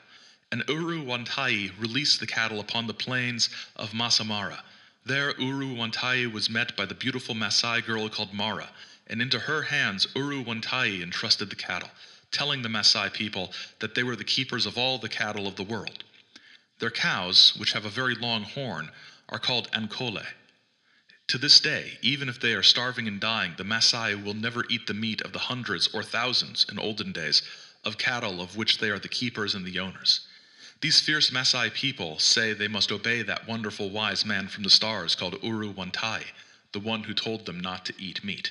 And 0.53 0.63
Uru 0.69 1.03
Wantai 1.03 1.71
released 1.81 2.21
the 2.21 2.27
cattle 2.27 2.61
upon 2.61 2.87
the 2.87 2.93
plains 2.93 3.49
of 3.75 3.93
Maasai 3.93 4.27
Mara. 4.27 4.63
There, 5.05 5.39
Uru 5.41 5.75
Wantai 5.75 6.31
was 6.31 6.51
met 6.51 6.77
by 6.77 6.87
the 6.87 6.95
beautiful 6.95 7.35
Maasai 7.35 7.85
girl 7.85 8.09
called 8.09 8.33
Mara, 8.33 8.71
and 9.07 9.23
into 9.23 9.41
her 9.41 9.63
hands 9.63 10.07
Uru 10.15 10.45
Wantai 10.45 11.03
entrusted 11.03 11.51
the 11.51 11.57
cattle, 11.57 11.91
telling 12.31 12.63
the 12.63 12.69
Maasai 12.69 13.13
people 13.13 13.53
that 13.79 13.95
they 13.95 14.03
were 14.03 14.17
the 14.17 14.25
keepers 14.25 14.67
of 14.67 14.79
all 14.79 14.99
the 14.99 15.09
cattle 15.09 15.47
of 15.47 15.57
the 15.57 15.65
world. 15.65 16.05
Their 16.79 16.91
cows, 16.91 17.55
which 17.57 17.73
have 17.73 17.85
a 17.85 17.91
very 17.91 18.15
long 18.15 18.45
horn, 18.45 18.91
are 19.29 19.39
called 19.39 19.71
ankole 19.73 20.25
to 21.31 21.39
this 21.39 21.61
day, 21.61 21.97
even 22.03 22.29
if 22.29 22.41
they 22.41 22.55
are 22.55 22.63
starving 22.63 23.07
and 23.07 23.21
dying, 23.21 23.55
the 23.57 23.63
Maasai 23.63 24.21
will 24.21 24.35
never 24.35 24.65
eat 24.69 24.89
the 24.89 24.95
meat 24.95 25.23
of 25.23 25.33
the 25.33 25.39
hundreds 25.39 25.87
or 25.95 26.03
thousands, 26.03 26.67
in 26.69 26.77
olden 26.77 27.13
days, 27.13 27.43
of 27.85 27.99
cattle 27.99 28.41
of 28.41 28.57
which 28.57 28.79
they 28.79 28.91
are 28.91 28.99
the 28.99 29.07
keepers 29.07 29.55
and 29.55 29.65
the 29.65 29.79
owners. 29.79 30.27
These 30.81 31.01
fierce 31.01 31.31
Maasai 31.31 31.73
people 31.73 32.19
say 32.19 32.53
they 32.53 32.69
must 32.69 32.91
obey 32.91 33.23
that 33.23 33.47
wonderful 33.47 33.91
wise 33.91 34.25
man 34.25 34.49
from 34.49 34.63
the 34.63 34.71
stars 34.71 35.15
called 35.15 35.43
Uru 35.43 35.73
Wantai, 35.75 36.25
the 36.73 36.81
one 36.81 37.03
who 37.03 37.15
told 37.15 37.47
them 37.47 37.61
not 37.61 37.85
to 37.87 37.95
eat 37.99 38.25
meat. 38.25 38.51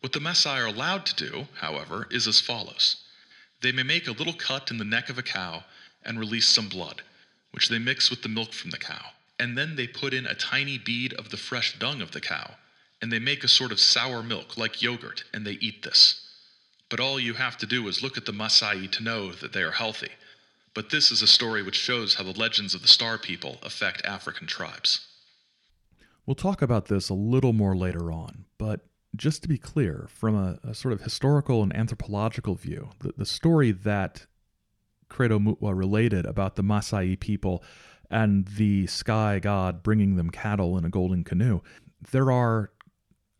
What 0.00 0.12
the 0.12 0.20
Maasai 0.20 0.62
are 0.62 0.66
allowed 0.66 1.06
to 1.06 1.30
do, 1.30 1.46
however, 1.60 2.06
is 2.10 2.26
as 2.26 2.40
follows 2.40 2.96
They 3.60 3.72
may 3.72 3.82
make 3.82 4.06
a 4.06 4.12
little 4.12 4.34
cut 4.34 4.70
in 4.70 4.78
the 4.78 4.84
neck 4.84 5.08
of 5.08 5.18
a 5.18 5.22
cow 5.22 5.64
and 6.04 6.18
release 6.18 6.46
some 6.46 6.68
blood, 6.68 7.02
which 7.50 7.68
they 7.68 7.78
mix 7.78 8.10
with 8.10 8.22
the 8.22 8.28
milk 8.28 8.52
from 8.52 8.70
the 8.70 8.78
cow 8.78 9.10
and 9.42 9.58
then 9.58 9.74
they 9.74 9.88
put 9.88 10.14
in 10.14 10.24
a 10.24 10.36
tiny 10.36 10.78
bead 10.78 11.12
of 11.14 11.30
the 11.30 11.36
fresh 11.36 11.76
dung 11.76 12.00
of 12.00 12.12
the 12.12 12.20
cow, 12.20 12.48
and 13.00 13.12
they 13.12 13.18
make 13.18 13.42
a 13.42 13.48
sort 13.48 13.72
of 13.72 13.80
sour 13.80 14.22
milk 14.22 14.56
like 14.56 14.80
yogurt, 14.80 15.24
and 15.34 15.44
they 15.44 15.54
eat 15.54 15.82
this. 15.82 16.20
But 16.88 17.00
all 17.00 17.18
you 17.18 17.34
have 17.34 17.58
to 17.58 17.66
do 17.66 17.88
is 17.88 18.04
look 18.04 18.16
at 18.16 18.24
the 18.24 18.32
Maasai 18.32 18.88
to 18.92 19.02
know 19.02 19.32
that 19.32 19.52
they 19.52 19.62
are 19.62 19.72
healthy. 19.72 20.10
But 20.74 20.90
this 20.90 21.10
is 21.10 21.22
a 21.22 21.26
story 21.26 21.62
which 21.62 21.76
shows 21.76 22.14
how 22.14 22.24
the 22.24 22.38
legends 22.38 22.74
of 22.74 22.82
the 22.82 22.88
Star 22.88 23.18
People 23.18 23.58
affect 23.62 24.04
African 24.04 24.46
tribes. 24.46 25.06
We'll 26.24 26.34
talk 26.34 26.62
about 26.62 26.86
this 26.86 27.08
a 27.08 27.14
little 27.14 27.52
more 27.52 27.76
later 27.76 28.10
on, 28.10 28.46
but 28.58 28.80
just 29.14 29.42
to 29.42 29.48
be 29.48 29.58
clear, 29.58 30.06
from 30.08 30.34
a, 30.34 30.58
a 30.64 30.74
sort 30.74 30.92
of 30.92 31.02
historical 31.02 31.62
and 31.62 31.74
anthropological 31.76 32.54
view, 32.54 32.90
the, 33.00 33.12
the 33.18 33.26
story 33.26 33.72
that 33.72 34.26
Credo 35.08 35.38
Mutwa 35.38 35.76
related 35.76 36.24
about 36.24 36.56
the 36.56 36.62
Maasai 36.62 37.20
people 37.20 37.62
and 38.10 38.46
the 38.46 38.86
sky 38.86 39.38
god 39.38 39.82
bringing 39.82 40.16
them 40.16 40.30
cattle 40.30 40.78
in 40.78 40.84
a 40.84 40.90
golden 40.90 41.24
canoe. 41.24 41.60
There 42.12 42.30
are 42.30 42.70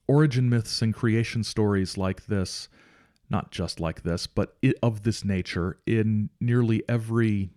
origin 0.06 0.50
myths 0.50 0.82
and 0.82 0.92
creation 0.92 1.44
stories 1.44 1.96
like 1.96 2.26
this, 2.26 2.68
not 3.32 3.50
just 3.50 3.80
like 3.80 4.02
this, 4.02 4.28
but 4.28 4.56
of 4.82 5.02
this 5.02 5.24
nature 5.24 5.78
in 5.86 6.30
nearly 6.40 6.84
every 6.88 7.50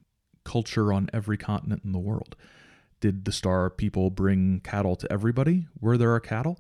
culture 0.44 0.91
on 0.91 1.10
every 1.13 1.38
continent 1.38 1.84
in 1.84 1.91
the 1.91 2.00
world. 2.00 2.36
Did 3.01 3.25
the 3.25 3.32
star 3.32 3.70
people 3.70 4.10
bring 4.10 4.62
cattle 4.62 4.96
to 4.96 5.12
everybody 5.12 5.67
where 5.79 5.98
there 5.98 6.13
are 6.13 6.20
cattle? 6.20 6.60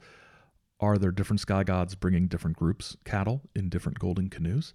Are 0.79 0.97
there 0.97 1.11
different 1.11 1.39
sky 1.39 1.63
gods 1.63 1.95
bringing 1.95 2.27
different 2.27 2.57
groups 2.57 2.97
cattle 3.05 3.41
in 3.55 3.69
different 3.69 3.97
golden 3.97 4.29
canoes? 4.29 4.73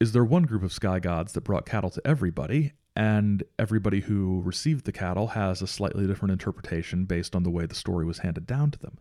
Is 0.00 0.12
there 0.12 0.24
one 0.24 0.44
group 0.44 0.62
of 0.62 0.72
sky 0.72 0.98
gods 0.98 1.34
that 1.34 1.44
brought 1.44 1.66
cattle 1.66 1.90
to 1.90 2.02
everybody, 2.06 2.72
and 2.94 3.44
everybody 3.58 4.00
who 4.00 4.40
received 4.42 4.86
the 4.86 4.92
cattle 4.92 5.28
has 5.28 5.60
a 5.60 5.66
slightly 5.66 6.06
different 6.06 6.32
interpretation 6.32 7.04
based 7.04 7.36
on 7.36 7.42
the 7.42 7.50
way 7.50 7.66
the 7.66 7.74
story 7.74 8.06
was 8.06 8.18
handed 8.18 8.46
down 8.46 8.70
to 8.70 8.78
them? 8.78 8.98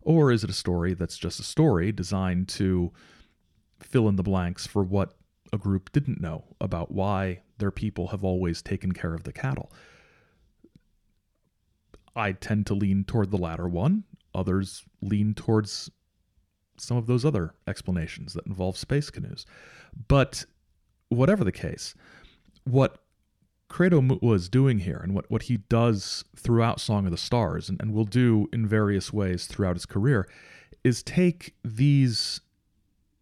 Or 0.00 0.32
is 0.32 0.44
it 0.44 0.50
a 0.50 0.54
story 0.54 0.94
that's 0.94 1.18
just 1.18 1.40
a 1.40 1.44
story 1.44 1.92
designed 1.92 2.48
to 2.48 2.92
fill 3.84 4.08
in 4.08 4.16
the 4.16 4.22
blanks 4.22 4.66
for 4.66 4.82
what 4.82 5.14
a 5.52 5.58
group 5.58 5.92
didn't 5.92 6.20
know 6.20 6.44
about 6.60 6.90
why 6.90 7.42
their 7.58 7.70
people 7.70 8.08
have 8.08 8.24
always 8.24 8.62
taken 8.62 8.92
care 8.92 9.14
of 9.14 9.24
the 9.24 9.32
cattle? 9.32 9.72
I 12.16 12.32
tend 12.32 12.66
to 12.66 12.74
lean 12.74 13.04
toward 13.04 13.30
the 13.30 13.38
latter 13.38 13.68
one. 13.68 14.04
Others 14.34 14.84
lean 15.00 15.34
towards 15.34 15.90
some 16.76 16.96
of 16.96 17.06
those 17.06 17.24
other 17.24 17.54
explanations 17.66 18.32
that 18.34 18.46
involve 18.46 18.76
space 18.76 19.10
canoes. 19.10 19.46
But 20.08 20.44
whatever 21.08 21.44
the 21.44 21.52
case, 21.52 21.94
what 22.64 22.98
Credo 23.68 24.00
was 24.22 24.48
doing 24.48 24.80
here 24.80 25.00
and 25.02 25.14
what, 25.14 25.30
what 25.30 25.42
he 25.42 25.56
does 25.56 26.24
throughout 26.36 26.80
Song 26.80 27.04
of 27.06 27.10
the 27.10 27.16
Stars 27.16 27.68
and, 27.68 27.80
and 27.80 27.92
will 27.92 28.04
do 28.04 28.48
in 28.52 28.66
various 28.66 29.12
ways 29.12 29.46
throughout 29.46 29.76
his 29.76 29.86
career 29.86 30.28
is 30.82 31.02
take 31.02 31.54
these 31.64 32.40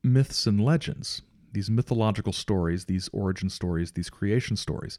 myths 0.02 0.46
and 0.46 0.60
legends, 0.60 1.22
these 1.52 1.70
mythological 1.70 2.32
stories, 2.32 2.86
these 2.86 3.08
origin 3.12 3.50
stories, 3.50 3.92
these 3.92 4.10
creation 4.10 4.56
stories, 4.56 4.98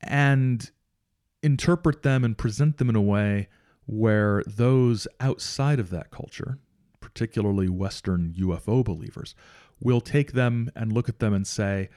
and 0.00 0.70
interpret 1.42 2.02
them 2.02 2.24
and 2.24 2.36
present 2.36 2.78
them 2.78 2.88
in 2.88 2.96
a 2.96 3.00
way 3.00 3.48
where 3.86 4.42
those 4.46 5.08
outside 5.20 5.80
of 5.80 5.90
that 5.90 6.10
culture, 6.10 6.58
particularly 7.00 7.68
Western 7.68 8.34
UFO 8.38 8.84
believers, 8.84 9.34
will 9.80 10.00
take 10.00 10.32
them 10.32 10.70
and 10.76 10.92
look 10.92 11.08
at 11.08 11.18
them 11.18 11.32
and 11.32 11.46
say, 11.46 11.88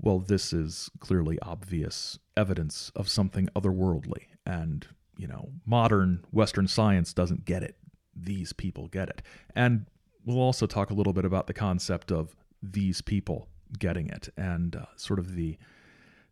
well, 0.00 0.20
this 0.20 0.52
is 0.52 0.90
clearly 1.00 1.38
obvious 1.42 2.18
evidence 2.36 2.92
of 2.94 3.08
something 3.08 3.48
otherworldly. 3.56 4.26
And, 4.46 4.86
you 5.16 5.26
know, 5.26 5.50
modern 5.66 6.24
Western 6.30 6.68
science 6.68 7.12
doesn't 7.12 7.44
get 7.44 7.64
it. 7.64 7.76
these 8.22 8.52
people 8.52 8.88
get 8.88 9.08
it. 9.08 9.22
And 9.54 9.86
we'll 10.28 10.40
also 10.40 10.66
talk 10.66 10.90
a 10.90 10.94
little 10.94 11.14
bit 11.14 11.24
about 11.24 11.46
the 11.46 11.54
concept 11.54 12.12
of 12.12 12.36
these 12.62 13.00
people 13.00 13.48
getting 13.78 14.08
it 14.08 14.28
and 14.36 14.76
uh, 14.76 14.84
sort 14.96 15.18
of 15.18 15.34
the 15.34 15.56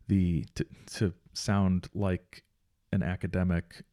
the 0.07 0.45
to, 0.55 0.65
to 0.85 1.13
sound 1.33 1.89
like 1.93 2.43
an 2.93 3.01
academic 3.01 3.83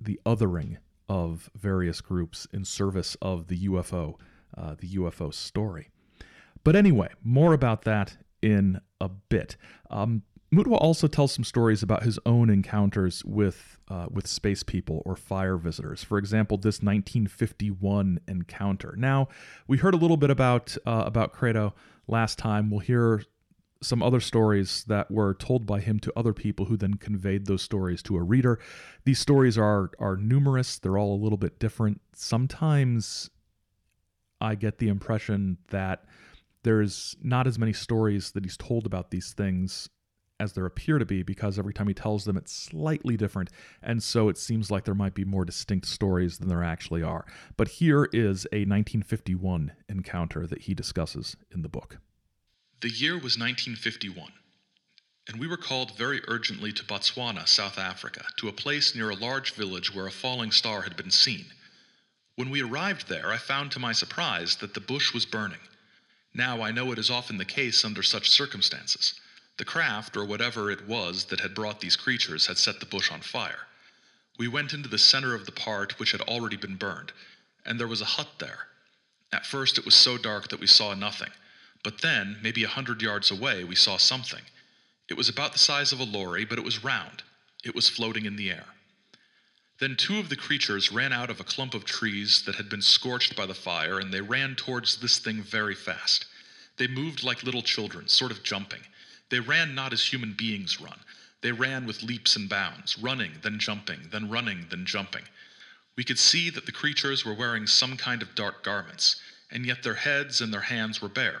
the 0.00 0.20
othering 0.26 0.76
of 1.08 1.48
various 1.56 2.00
groups 2.00 2.48
in 2.52 2.64
service 2.64 3.16
of 3.22 3.46
the 3.46 3.68
UFO 3.68 4.16
uh, 4.56 4.74
the 4.78 4.88
UFO 4.96 5.32
story. 5.32 5.88
But 6.64 6.76
anyway, 6.76 7.08
more 7.22 7.52
about 7.52 7.82
that 7.82 8.16
in 8.42 8.80
a 9.00 9.08
bit. 9.08 9.56
Um, 9.88 10.22
Mutwa 10.52 10.76
also 10.76 11.06
tells 11.06 11.32
some 11.32 11.44
stories 11.44 11.82
about 11.82 12.02
his 12.02 12.18
own 12.26 12.50
encounters 12.50 13.24
with 13.24 13.78
uh, 13.88 14.06
with 14.10 14.26
space 14.26 14.62
people 14.62 15.02
or 15.06 15.16
fire 15.16 15.56
visitors. 15.56 16.04
For 16.04 16.18
example, 16.18 16.58
this 16.58 16.82
1951 16.82 18.20
encounter. 18.28 18.94
Now, 18.98 19.28
we 19.66 19.78
heard 19.78 19.94
a 19.94 19.96
little 19.96 20.18
bit 20.18 20.30
about 20.30 20.76
uh, 20.84 21.04
about 21.06 21.32
Credo 21.32 21.74
last 22.06 22.38
time. 22.38 22.70
We'll 22.70 22.80
hear 22.80 23.24
some 23.82 24.02
other 24.02 24.20
stories 24.20 24.84
that 24.84 25.10
were 25.10 25.34
told 25.34 25.66
by 25.66 25.80
him 25.80 25.98
to 26.00 26.12
other 26.14 26.34
people 26.34 26.66
who 26.66 26.76
then 26.76 26.94
conveyed 26.94 27.46
those 27.46 27.62
stories 27.62 28.02
to 28.02 28.16
a 28.16 28.22
reader. 28.22 28.58
These 29.04 29.20
stories 29.20 29.56
are 29.56 29.90
are 29.98 30.16
numerous. 30.16 30.78
They're 30.78 30.98
all 30.98 31.14
a 31.14 31.22
little 31.22 31.38
bit 31.38 31.58
different. 31.58 32.02
Sometimes 32.14 33.30
I 34.38 34.54
get 34.54 34.76
the 34.76 34.88
impression 34.88 35.56
that 35.70 36.04
there's 36.62 37.16
not 37.22 37.46
as 37.46 37.58
many 37.58 37.72
stories 37.72 38.32
that 38.32 38.44
he's 38.44 38.58
told 38.58 38.84
about 38.84 39.10
these 39.10 39.32
things 39.32 39.88
as 40.42 40.54
there 40.54 40.66
appear 40.66 40.98
to 40.98 41.06
be 41.06 41.22
because 41.22 41.56
every 41.56 41.72
time 41.72 41.86
he 41.86 41.94
tells 41.94 42.24
them 42.24 42.36
it's 42.36 42.52
slightly 42.52 43.16
different. 43.16 43.48
And 43.80 44.02
so 44.02 44.28
it 44.28 44.36
seems 44.36 44.72
like 44.72 44.84
there 44.84 44.94
might 44.94 45.14
be 45.14 45.24
more 45.24 45.44
distinct 45.44 45.86
stories 45.86 46.38
than 46.38 46.48
there 46.48 46.64
actually 46.64 47.02
are. 47.02 47.24
But 47.56 47.68
here 47.68 48.08
is 48.12 48.44
a 48.46 48.66
1951 48.66 49.70
encounter 49.88 50.48
that 50.48 50.62
he 50.62 50.74
discusses 50.74 51.36
in 51.52 51.62
the 51.62 51.68
book. 51.68 51.98
The 52.80 52.90
year 52.90 53.14
was 53.14 53.38
1951 53.38 54.32
and 55.28 55.38
we 55.38 55.46
were 55.46 55.56
called 55.56 55.96
very 55.96 56.20
urgently 56.26 56.72
to 56.72 56.82
botswana 56.82 57.46
south 57.46 57.78
africa 57.78 58.24
to 58.36 58.48
a 58.48 58.52
place 58.52 58.96
near 58.96 59.10
a 59.10 59.14
large 59.14 59.52
village 59.52 59.94
where 59.94 60.08
a 60.08 60.10
falling 60.10 60.50
star 60.50 60.82
had 60.82 60.96
been 60.96 61.12
seen. 61.12 61.44
When 62.34 62.50
we 62.50 62.60
arrived 62.60 63.08
there 63.08 63.30
i 63.30 63.36
found 63.36 63.70
to 63.70 63.78
my 63.78 63.92
surprise 63.92 64.56
that 64.56 64.74
the 64.74 64.80
bush 64.80 65.14
was 65.14 65.24
burning. 65.24 65.60
Now 66.34 66.60
I 66.62 66.72
know 66.72 66.90
it 66.90 66.98
is 66.98 67.10
often 67.10 67.38
the 67.38 67.44
case 67.44 67.84
under 67.84 68.02
such 68.02 68.30
circumstances. 68.30 69.14
The 69.62 69.66
craft, 69.66 70.16
or 70.16 70.24
whatever 70.24 70.72
it 70.72 70.88
was 70.88 71.26
that 71.26 71.38
had 71.38 71.54
brought 71.54 71.78
these 71.78 71.94
creatures, 71.94 72.48
had 72.48 72.58
set 72.58 72.80
the 72.80 72.86
bush 72.86 73.12
on 73.12 73.20
fire. 73.20 73.68
We 74.36 74.48
went 74.48 74.72
into 74.72 74.88
the 74.88 74.98
center 74.98 75.36
of 75.36 75.46
the 75.46 75.52
part 75.52 76.00
which 76.00 76.10
had 76.10 76.20
already 76.22 76.56
been 76.56 76.74
burned, 76.74 77.12
and 77.64 77.78
there 77.78 77.86
was 77.86 78.00
a 78.00 78.16
hut 78.16 78.26
there. 78.40 78.66
At 79.32 79.46
first 79.46 79.78
it 79.78 79.84
was 79.84 79.94
so 79.94 80.18
dark 80.18 80.48
that 80.48 80.58
we 80.58 80.66
saw 80.66 80.94
nothing, 80.94 81.30
but 81.84 82.00
then, 82.00 82.40
maybe 82.42 82.64
a 82.64 82.68
hundred 82.68 83.02
yards 83.02 83.30
away, 83.30 83.62
we 83.62 83.76
saw 83.76 83.98
something. 83.98 84.42
It 85.08 85.16
was 85.16 85.28
about 85.28 85.52
the 85.52 85.60
size 85.60 85.92
of 85.92 86.00
a 86.00 86.02
lorry, 86.18 86.44
but 86.44 86.58
it 86.58 86.64
was 86.64 86.82
round. 86.82 87.22
It 87.62 87.76
was 87.76 87.88
floating 87.88 88.26
in 88.26 88.34
the 88.34 88.50
air. 88.50 88.66
Then 89.78 89.94
two 89.94 90.18
of 90.18 90.28
the 90.28 90.34
creatures 90.34 90.90
ran 90.90 91.12
out 91.12 91.30
of 91.30 91.38
a 91.38 91.44
clump 91.44 91.74
of 91.74 91.84
trees 91.84 92.42
that 92.46 92.56
had 92.56 92.68
been 92.68 92.82
scorched 92.82 93.36
by 93.36 93.46
the 93.46 93.54
fire, 93.54 94.00
and 94.00 94.12
they 94.12 94.22
ran 94.22 94.56
towards 94.56 94.96
this 94.96 95.18
thing 95.18 95.40
very 95.40 95.76
fast. 95.76 96.26
They 96.78 96.88
moved 96.88 97.22
like 97.22 97.44
little 97.44 97.62
children, 97.62 98.08
sort 98.08 98.32
of 98.32 98.42
jumping. 98.42 98.80
They 99.32 99.40
ran 99.40 99.74
not 99.74 99.94
as 99.94 100.12
human 100.12 100.34
beings 100.34 100.78
run. 100.78 100.98
They 101.40 101.52
ran 101.52 101.86
with 101.86 102.02
leaps 102.02 102.36
and 102.36 102.50
bounds, 102.50 102.98
running, 102.98 103.32
then 103.40 103.58
jumping, 103.58 104.10
then 104.10 104.28
running, 104.28 104.66
then 104.68 104.84
jumping. 104.84 105.22
We 105.96 106.04
could 106.04 106.18
see 106.18 106.50
that 106.50 106.66
the 106.66 106.70
creatures 106.70 107.24
were 107.24 107.32
wearing 107.32 107.66
some 107.66 107.96
kind 107.96 108.20
of 108.20 108.34
dark 108.34 108.62
garments, 108.62 109.16
and 109.50 109.64
yet 109.64 109.82
their 109.82 109.94
heads 109.94 110.42
and 110.42 110.52
their 110.52 110.60
hands 110.60 111.00
were 111.00 111.08
bare. 111.08 111.40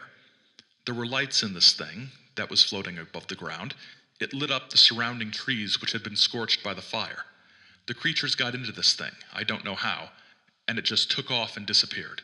There 0.86 0.94
were 0.94 1.04
lights 1.04 1.42
in 1.42 1.52
this 1.52 1.74
thing 1.74 2.08
that 2.36 2.48
was 2.48 2.64
floating 2.64 2.96
above 2.96 3.26
the 3.26 3.34
ground. 3.34 3.74
It 4.20 4.32
lit 4.32 4.50
up 4.50 4.70
the 4.70 4.78
surrounding 4.78 5.30
trees 5.30 5.78
which 5.78 5.92
had 5.92 6.02
been 6.02 6.16
scorched 6.16 6.64
by 6.64 6.72
the 6.72 6.80
fire. 6.80 7.26
The 7.88 7.94
creatures 7.94 8.34
got 8.34 8.54
into 8.54 8.72
this 8.72 8.94
thing, 8.94 9.12
I 9.34 9.44
don't 9.44 9.66
know 9.66 9.74
how, 9.74 10.08
and 10.66 10.78
it 10.78 10.86
just 10.86 11.10
took 11.10 11.30
off 11.30 11.58
and 11.58 11.66
disappeared. 11.66 12.22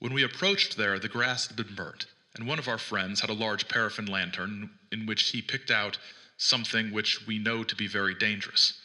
When 0.00 0.12
we 0.12 0.24
approached 0.24 0.76
there, 0.76 0.98
the 0.98 1.08
grass 1.08 1.46
had 1.46 1.56
been 1.56 1.76
burnt, 1.76 2.06
and 2.34 2.46
one 2.46 2.58
of 2.58 2.68
our 2.68 2.78
friends 2.78 3.20
had 3.20 3.30
a 3.30 3.34
large 3.34 3.68
paraffin 3.68 4.06
lantern 4.06 4.70
in 4.92 5.06
which 5.06 5.30
he 5.30 5.42
picked 5.42 5.70
out 5.70 5.98
something 6.36 6.90
which 6.90 7.26
we 7.26 7.38
know 7.38 7.64
to 7.64 7.76
be 7.76 7.86
very 7.86 8.14
dangerous. 8.14 8.80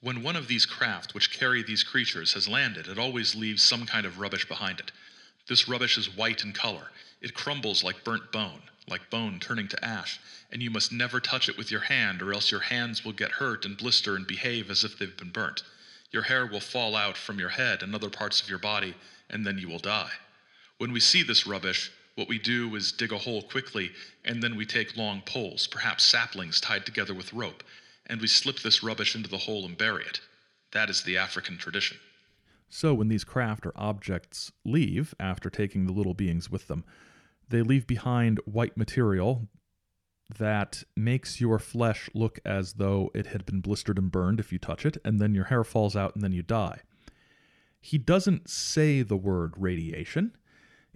When 0.00 0.22
one 0.22 0.36
of 0.36 0.48
these 0.48 0.64
craft 0.64 1.12
which 1.12 1.38
carry 1.38 1.62
these 1.62 1.82
creatures 1.82 2.32
has 2.32 2.48
landed, 2.48 2.88
it 2.88 2.98
always 2.98 3.34
leaves 3.34 3.62
some 3.62 3.84
kind 3.84 4.06
of 4.06 4.18
rubbish 4.18 4.48
behind 4.48 4.80
it. 4.80 4.92
This 5.46 5.68
rubbish 5.68 5.98
is 5.98 6.16
white 6.16 6.42
in 6.42 6.52
color. 6.52 6.90
It 7.20 7.34
crumbles 7.34 7.84
like 7.84 8.04
burnt 8.04 8.32
bone, 8.32 8.62
like 8.88 9.10
bone 9.10 9.40
turning 9.40 9.68
to 9.68 9.84
ash, 9.84 10.18
and 10.50 10.62
you 10.62 10.70
must 10.70 10.90
never 10.90 11.20
touch 11.20 11.48
it 11.50 11.58
with 11.58 11.70
your 11.70 11.82
hand, 11.82 12.22
or 12.22 12.32
else 12.32 12.50
your 12.50 12.60
hands 12.60 13.04
will 13.04 13.12
get 13.12 13.32
hurt 13.32 13.66
and 13.66 13.76
blister 13.76 14.16
and 14.16 14.26
behave 14.26 14.70
as 14.70 14.84
if 14.84 14.98
they've 14.98 15.16
been 15.16 15.30
burnt. 15.30 15.62
Your 16.12 16.22
hair 16.22 16.46
will 16.46 16.60
fall 16.60 16.96
out 16.96 17.16
from 17.16 17.38
your 17.38 17.50
head 17.50 17.82
and 17.82 17.94
other 17.94 18.10
parts 18.10 18.40
of 18.40 18.48
your 18.48 18.58
body, 18.58 18.94
and 19.28 19.46
then 19.46 19.58
you 19.58 19.68
will 19.68 19.78
die. 19.78 20.12
When 20.78 20.92
we 20.92 21.00
see 21.00 21.22
this 21.22 21.46
rubbish, 21.46 21.92
what 22.20 22.28
we 22.28 22.38
do 22.38 22.76
is 22.76 22.92
dig 22.92 23.12
a 23.12 23.18
hole 23.18 23.40
quickly, 23.40 23.90
and 24.26 24.42
then 24.42 24.54
we 24.54 24.66
take 24.66 24.94
long 24.94 25.22
poles, 25.24 25.66
perhaps 25.66 26.04
saplings 26.04 26.60
tied 26.60 26.84
together 26.84 27.14
with 27.14 27.32
rope, 27.32 27.64
and 28.04 28.20
we 28.20 28.26
slip 28.26 28.60
this 28.60 28.82
rubbish 28.82 29.16
into 29.16 29.30
the 29.30 29.38
hole 29.38 29.64
and 29.64 29.78
bury 29.78 30.04
it. 30.04 30.20
That 30.72 30.90
is 30.90 31.02
the 31.02 31.16
African 31.16 31.56
tradition. 31.56 31.96
So, 32.68 32.92
when 32.92 33.08
these 33.08 33.24
craft 33.24 33.64
or 33.64 33.72
objects 33.74 34.52
leave 34.66 35.14
after 35.18 35.48
taking 35.48 35.86
the 35.86 35.94
little 35.94 36.12
beings 36.12 36.50
with 36.50 36.68
them, 36.68 36.84
they 37.48 37.62
leave 37.62 37.86
behind 37.86 38.38
white 38.44 38.76
material 38.76 39.48
that 40.38 40.84
makes 40.94 41.40
your 41.40 41.58
flesh 41.58 42.10
look 42.12 42.38
as 42.44 42.74
though 42.74 43.10
it 43.14 43.28
had 43.28 43.46
been 43.46 43.62
blistered 43.62 43.96
and 43.96 44.12
burned 44.12 44.40
if 44.40 44.52
you 44.52 44.58
touch 44.58 44.84
it, 44.84 44.98
and 45.06 45.18
then 45.20 45.34
your 45.34 45.44
hair 45.44 45.64
falls 45.64 45.96
out 45.96 46.14
and 46.14 46.22
then 46.22 46.32
you 46.32 46.42
die. 46.42 46.82
He 47.80 47.96
doesn't 47.96 48.50
say 48.50 49.00
the 49.00 49.16
word 49.16 49.54
radiation, 49.56 50.36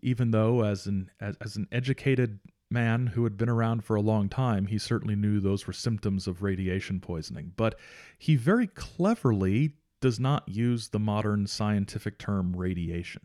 even 0.04 0.30
though, 0.30 0.62
as 0.62 0.86
an, 0.86 1.10
as, 1.18 1.34
as 1.40 1.56
an 1.56 1.66
educated 1.72 2.38
man 2.70 3.06
who 3.06 3.24
had 3.24 3.38
been 3.38 3.48
around 3.48 3.82
for 3.84 3.96
a 3.96 4.02
long 4.02 4.28
time, 4.28 4.66
he 4.66 4.78
certainly 4.78 5.16
knew 5.16 5.40
those 5.40 5.66
were 5.66 5.72
symptoms 5.72 6.26
of 6.26 6.42
radiation 6.42 7.00
poisoning. 7.00 7.52
But 7.56 7.78
he 8.18 8.36
very 8.36 8.66
cleverly 8.66 9.72
does 10.02 10.20
not 10.20 10.46
use 10.46 10.88
the 10.88 10.98
modern 10.98 11.46
scientific 11.46 12.18
term 12.18 12.54
radiation. 12.54 13.22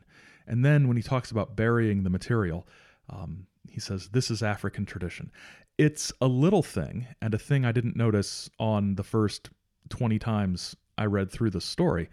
And 0.47 0.63
then 0.63 0.87
when 0.87 0.95
he 0.95 1.03
talks 1.03 1.31
about 1.31 1.57
burying 1.57 2.03
the 2.03 2.09
material, 2.09 2.65
um, 3.09 3.45
he 3.69 3.81
says, 3.81 4.07
This 4.09 4.31
is 4.31 4.41
African 4.41 4.85
tradition. 4.85 5.31
It's 5.77 6.13
a 6.21 6.27
little 6.27 6.63
thing, 6.63 7.07
and 7.21 7.33
a 7.33 7.37
thing 7.37 7.65
I 7.65 7.73
didn't 7.73 7.97
notice 7.97 8.49
on 8.57 8.95
the 8.95 9.03
first 9.03 9.49
20 9.89 10.17
times 10.17 10.75
I 10.97 11.05
read 11.05 11.29
through 11.29 11.49
the 11.49 11.61
story. 11.61 12.09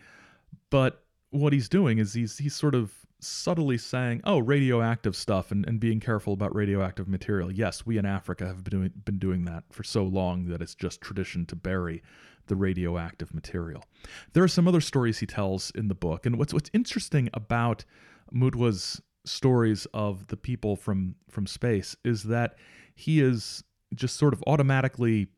But 0.71 1.05
what 1.31 1.53
he's 1.53 1.69
doing 1.69 1.99
is 1.99 2.15
he's 2.15 2.39
he's 2.39 2.55
sort 2.55 2.75
of 2.75 2.93
subtly 3.21 3.79
saying, 3.79 4.21
"Oh, 4.25 4.39
radioactive 4.39 5.17
stuff," 5.17 5.51
and, 5.51 5.67
and 5.67 5.81
being 5.81 6.01
careful 6.01 6.33
about 6.33 6.55
radioactive 6.55 7.09
material. 7.09 7.51
Yes, 7.51 7.87
we 7.87 7.99
in 7.99 8.07
Africa 8.07 8.47
have 8.47 8.65
been 8.65 8.79
doing, 8.79 8.93
been 9.05 9.19
doing 9.19 9.45
that 9.45 9.65
for 9.71 9.83
so 9.83 10.05
long 10.05 10.47
that 10.47 10.63
it's 10.63 10.75
just 10.75 11.01
tradition 11.01 11.47
to 11.47 11.57
bury 11.57 12.03
the 12.47 12.57
radioactive 12.57 13.35
material. 13.35 13.85
There 14.33 14.43
are 14.43 14.49
some 14.49 14.69
other 14.69 14.81
stories 14.81 15.19
he 15.19 15.27
tells 15.27 15.71
in 15.73 15.89
the 15.89 15.95
book, 15.95 16.27
and 16.27 16.39
what's 16.39 16.55
what's 16.55 16.71
interesting 16.73 17.29
about 17.35 17.85
Mutwa's 18.33 19.01
stories 19.25 19.87
of 19.93 20.29
the 20.29 20.37
people 20.37 20.77
from 20.77 21.17
from 21.29 21.47
space 21.47 21.97
is 22.05 22.25
that 22.25 22.57
he 22.95 23.21
is 23.21 23.65
just 23.95 24.17
sort 24.17 24.33
of 24.33 24.43
automatically 24.47 25.29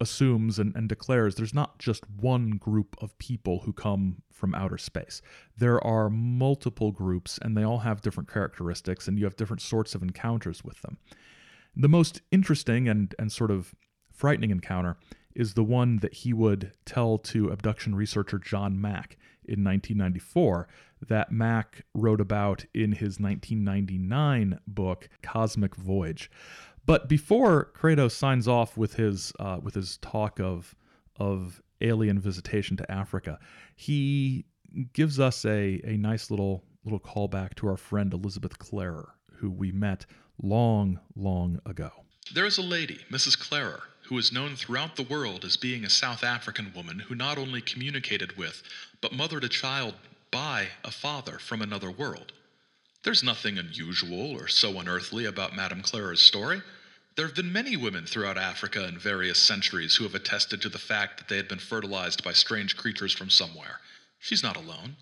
assumes 0.00 0.58
and, 0.58 0.74
and, 0.76 0.88
declares 0.88 1.34
there's 1.34 1.54
not 1.54 1.78
just 1.78 2.08
one 2.08 2.50
group 2.50 2.96
of 3.00 3.18
people 3.18 3.60
who 3.60 3.72
come 3.72 4.22
from 4.30 4.54
outer 4.54 4.78
space. 4.78 5.20
There 5.56 5.84
are 5.84 6.08
multiple 6.08 6.92
groups, 6.92 7.38
and 7.42 7.56
they 7.56 7.64
all 7.64 7.78
have 7.78 8.00
different 8.00 8.32
characteristics, 8.32 9.08
and 9.08 9.18
you 9.18 9.24
have 9.24 9.36
different 9.36 9.62
sorts 9.62 9.94
of 9.94 10.02
encounters 10.02 10.62
with 10.62 10.80
them. 10.82 10.98
The 11.74 11.88
most 11.88 12.22
interesting 12.30 12.88
and, 12.88 13.14
and 13.18 13.32
sort 13.32 13.50
of 13.50 13.74
frightening 14.12 14.50
encounter 14.50 14.96
is 15.34 15.54
the 15.54 15.64
one 15.64 15.98
that 15.98 16.14
he 16.14 16.32
would 16.32 16.72
tell 16.84 17.18
to 17.18 17.48
abduction 17.48 17.94
researcher 17.94 18.38
John 18.38 18.80
Mack 18.80 19.16
in 19.44 19.64
1994 19.64 20.68
that 21.06 21.30
Mack 21.30 21.84
wrote 21.94 22.20
about 22.20 22.64
in 22.74 22.92
his 22.92 23.20
1999 23.20 24.58
book 24.66 25.08
Cosmic 25.22 25.76
Voyage. 25.76 26.30
But 26.88 27.06
before 27.06 27.66
Credo 27.74 28.08
signs 28.08 28.48
off 28.48 28.78
with 28.78 28.94
his 28.94 29.30
uh, 29.38 29.58
with 29.62 29.74
his 29.74 29.98
talk 29.98 30.40
of 30.40 30.74
of 31.18 31.60
alien 31.82 32.18
visitation 32.18 32.78
to 32.78 32.90
Africa, 32.90 33.38
he 33.76 34.46
gives 34.94 35.20
us 35.20 35.44
a, 35.44 35.82
a 35.84 35.98
nice 35.98 36.30
little 36.30 36.64
little 36.84 36.98
callback 36.98 37.56
to 37.56 37.68
our 37.68 37.76
friend 37.76 38.14
Elizabeth 38.14 38.58
Klarer, 38.58 39.08
who 39.34 39.50
we 39.50 39.70
met 39.70 40.06
long, 40.42 40.98
long 41.14 41.60
ago. 41.66 41.90
There 42.32 42.46
is 42.46 42.56
a 42.56 42.62
lady, 42.62 43.00
Mrs. 43.10 43.36
Klarer, 43.36 43.82
who 44.06 44.16
is 44.16 44.32
known 44.32 44.56
throughout 44.56 44.96
the 44.96 45.02
world 45.02 45.44
as 45.44 45.58
being 45.58 45.84
a 45.84 45.90
South 45.90 46.24
African 46.24 46.72
woman 46.74 47.00
who 47.00 47.14
not 47.14 47.36
only 47.36 47.60
communicated 47.60 48.38
with, 48.38 48.62
but 49.02 49.12
mothered 49.12 49.44
a 49.44 49.50
child 49.50 49.92
by 50.30 50.68
a 50.82 50.90
father 50.90 51.38
from 51.38 51.60
another 51.60 51.90
world. 51.90 52.32
There's 53.02 53.22
nothing 53.22 53.58
unusual 53.58 54.32
or 54.32 54.48
so 54.48 54.80
unearthly 54.80 55.26
about 55.26 55.54
Madame 55.54 55.82
Klarer's 55.82 56.22
story. 56.22 56.62
There 57.18 57.26
have 57.26 57.34
been 57.34 57.52
many 57.52 57.76
women 57.76 58.06
throughout 58.06 58.38
Africa 58.38 58.86
in 58.86 58.96
various 58.96 59.40
centuries 59.40 59.96
who 59.96 60.04
have 60.04 60.14
attested 60.14 60.62
to 60.62 60.68
the 60.68 60.78
fact 60.78 61.18
that 61.18 61.26
they 61.26 61.36
had 61.36 61.48
been 61.48 61.58
fertilized 61.58 62.22
by 62.22 62.30
strange 62.30 62.76
creatures 62.76 63.12
from 63.12 63.28
somewhere. 63.28 63.80
She's 64.20 64.44
not 64.44 64.56
alone. 64.56 64.94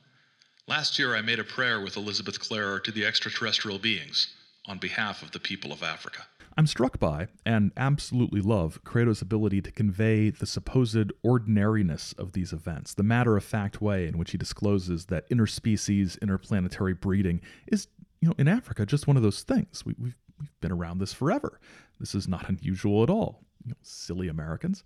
Last 0.67 0.99
year, 0.99 1.15
I 1.15 1.21
made 1.21 1.41
a 1.41 1.45
prayer 1.45 1.79
with 1.79 1.95
Elizabeth 1.95 2.41
Klarer 2.41 2.83
to 2.85 2.91
the 2.91 3.05
extraterrestrial 3.05 3.79
beings 3.79 4.35
on 4.65 4.79
behalf 4.79 5.23
of 5.23 5.33
the 5.33 5.39
people 5.39 5.75
of 5.75 5.83
Africa. 5.83 6.23
I'm 6.57 6.67
struck 6.67 6.99
by 6.99 7.29
and 7.45 7.71
absolutely 7.77 8.41
love 8.41 8.83
Credo's 8.83 9.21
ability 9.21 9.61
to 9.61 9.71
convey 9.71 10.31
the 10.31 10.47
supposed 10.47 11.13
ordinariness 11.23 12.15
of 12.15 12.33
these 12.33 12.51
events, 12.51 12.95
the 12.95 13.03
matter 13.03 13.37
of 13.37 13.45
fact 13.45 13.83
way 13.83 14.07
in 14.07 14.17
which 14.17 14.31
he 14.31 14.39
discloses 14.39 15.05
that 15.09 15.29
interspecies, 15.29 16.19
interplanetary 16.23 16.95
breeding 16.95 17.43
is, 17.67 17.89
you 18.23 18.29
know, 18.29 18.35
in 18.39 18.49
Africa 18.49 18.87
just 18.87 19.07
one 19.07 19.19
of 19.19 19.23
those 19.23 19.43
things. 19.43 19.85
We, 19.85 19.95
we've, 19.99 20.17
we've 20.41 20.61
been 20.61 20.73
around 20.73 20.99
this 20.99 21.13
forever. 21.13 21.61
This 22.01 22.15
is 22.15 22.29
not 22.29 22.49
unusual 22.49 23.03
at 23.03 23.11
all. 23.11 23.43
You 23.65 23.71
know, 23.71 23.77
silly 23.83 24.29
Americans. 24.29 24.85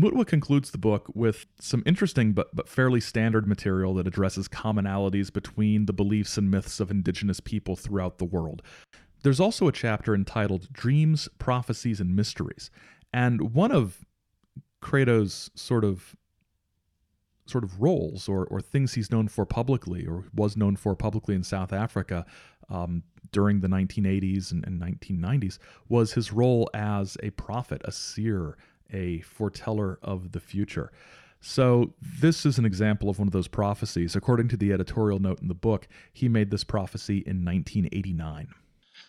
Mutwa 0.00 0.26
concludes 0.26 0.70
the 0.70 0.78
book 0.78 1.10
with 1.14 1.46
some 1.60 1.82
interesting 1.84 2.32
but, 2.32 2.54
but 2.54 2.68
fairly 2.68 3.00
standard 3.00 3.46
material 3.46 3.94
that 3.94 4.06
addresses 4.06 4.48
commonalities 4.48 5.32
between 5.32 5.86
the 5.86 5.92
beliefs 5.92 6.38
and 6.38 6.50
myths 6.50 6.80
of 6.80 6.90
indigenous 6.90 7.40
people 7.40 7.76
throughout 7.76 8.18
the 8.18 8.24
world. 8.24 8.62
There's 9.22 9.40
also 9.40 9.68
a 9.68 9.72
chapter 9.72 10.14
entitled 10.14 10.72
Dreams, 10.72 11.28
Prophecies, 11.38 12.00
and 12.00 12.16
Mysteries. 12.16 12.70
And 13.12 13.52
one 13.52 13.72
of 13.72 14.04
Credo's 14.80 15.50
sort 15.54 15.84
of 15.84 16.16
sort 17.46 17.64
of 17.64 17.82
roles 17.82 18.28
or, 18.28 18.46
or 18.46 18.60
things 18.60 18.94
he's 18.94 19.10
known 19.10 19.26
for 19.26 19.44
publicly 19.44 20.06
or 20.06 20.24
was 20.32 20.56
known 20.56 20.76
for 20.76 20.94
publicly 20.94 21.34
in 21.34 21.42
South 21.42 21.72
Africa 21.72 22.24
um, 22.68 23.02
during 23.32 23.60
the 23.60 23.68
1980s 23.68 24.52
and, 24.52 24.66
and 24.66 24.80
1990s 24.80 25.58
was 25.88 26.12
his 26.12 26.32
role 26.32 26.68
as 26.74 27.16
a 27.22 27.30
prophet, 27.30 27.82
a 27.84 27.92
seer, 27.92 28.56
a 28.92 29.20
foreteller 29.20 29.98
of 30.02 30.32
the 30.32 30.40
future. 30.40 30.90
So, 31.42 31.94
this 32.00 32.44
is 32.44 32.58
an 32.58 32.66
example 32.66 33.08
of 33.08 33.18
one 33.18 33.26
of 33.26 33.32
those 33.32 33.48
prophecies. 33.48 34.14
According 34.14 34.48
to 34.48 34.58
the 34.58 34.72
editorial 34.74 35.20
note 35.20 35.40
in 35.40 35.48
the 35.48 35.54
book, 35.54 35.88
he 36.12 36.28
made 36.28 36.50
this 36.50 36.64
prophecy 36.64 37.18
in 37.18 37.44
1989. 37.44 38.48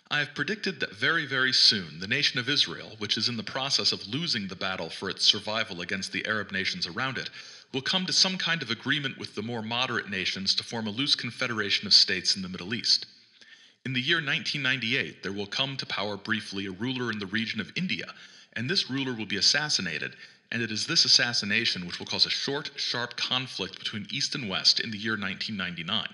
I 0.10 0.20
have 0.20 0.34
predicted 0.34 0.80
that 0.80 0.96
very, 0.96 1.26
very 1.26 1.54
soon 1.54 2.00
the 2.00 2.08
nation 2.08 2.40
of 2.40 2.50
Israel, 2.50 2.92
which 3.00 3.18
is 3.18 3.28
in 3.28 3.38
the 3.38 3.44
process 3.44 3.92
of 3.92 4.08
losing 4.08 4.48
the 4.48 4.56
battle 4.56 4.90
for 4.90 5.10
its 5.10 5.26
survival 5.26 5.82
against 5.82 6.12
the 6.12 6.26
Arab 6.26 6.52
nations 6.52 6.88
around 6.88 7.18
it, 7.18 7.30
will 7.74 7.82
come 7.82 8.06
to 8.06 8.14
some 8.14 8.38
kind 8.38 8.62
of 8.62 8.70
agreement 8.70 9.18
with 9.18 9.36
the 9.36 9.42
more 9.42 9.62
moderate 9.62 10.10
nations 10.10 10.54
to 10.56 10.64
form 10.64 10.88
a 10.88 10.92
loose 10.92 11.16
confederation 11.16 11.88
of 11.88 11.94
states 11.94 12.36
in 12.36 12.42
the 12.42 12.50
Middle 12.50 12.74
East. 12.74 13.06
In 13.84 13.94
the 13.94 14.02
year 14.02 14.18
1998, 14.18 15.24
there 15.24 15.32
will 15.32 15.48
come 15.48 15.76
to 15.78 15.86
power 15.88 16.16
briefly 16.16 16.68
a 16.68 16.72
ruler 16.72 17.12
in 17.12 17.18
the 17.18 17.26
region 17.26 17.60
of 17.60 17.72
India, 17.76 18.14
and 18.54 18.70
this 18.70 18.92
ruler 18.92 19.14
will 19.14 19.26
be 19.26 19.38
assassinated, 19.38 20.16
and 20.52 20.62
it 20.62 20.72
is 20.72 20.86
this 20.86 21.04
assassination 21.04 21.88
which 21.88 21.98
will 21.98 22.06
cause 22.06 22.28
a 22.28 22.30
short, 22.30 22.70
sharp 22.76 23.16
conflict 23.16 23.80
between 23.80 24.06
East 24.12 24.36
and 24.36 24.48
West 24.48 24.80
in 24.80 24.92
the 24.92 24.98
year 24.98 25.14
1999. 25.14 26.08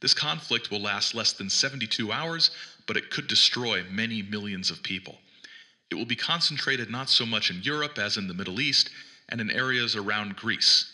This 0.00 0.14
conflict 0.14 0.70
will 0.70 0.80
last 0.80 1.14
less 1.14 1.32
than 1.32 1.48
72 1.48 2.10
hours, 2.10 2.50
but 2.86 2.96
it 2.96 3.10
could 3.10 3.28
destroy 3.28 3.84
many 3.84 4.22
millions 4.22 4.70
of 4.70 4.82
people. 4.82 5.18
It 5.90 5.94
will 5.94 6.06
be 6.06 6.16
concentrated 6.16 6.90
not 6.90 7.08
so 7.08 7.24
much 7.24 7.50
in 7.50 7.62
Europe 7.62 7.98
as 7.98 8.16
in 8.16 8.26
the 8.26 8.34
Middle 8.34 8.60
East 8.60 8.90
and 9.28 9.40
in 9.40 9.50
areas 9.50 9.94
around 9.94 10.36
Greece, 10.36 10.90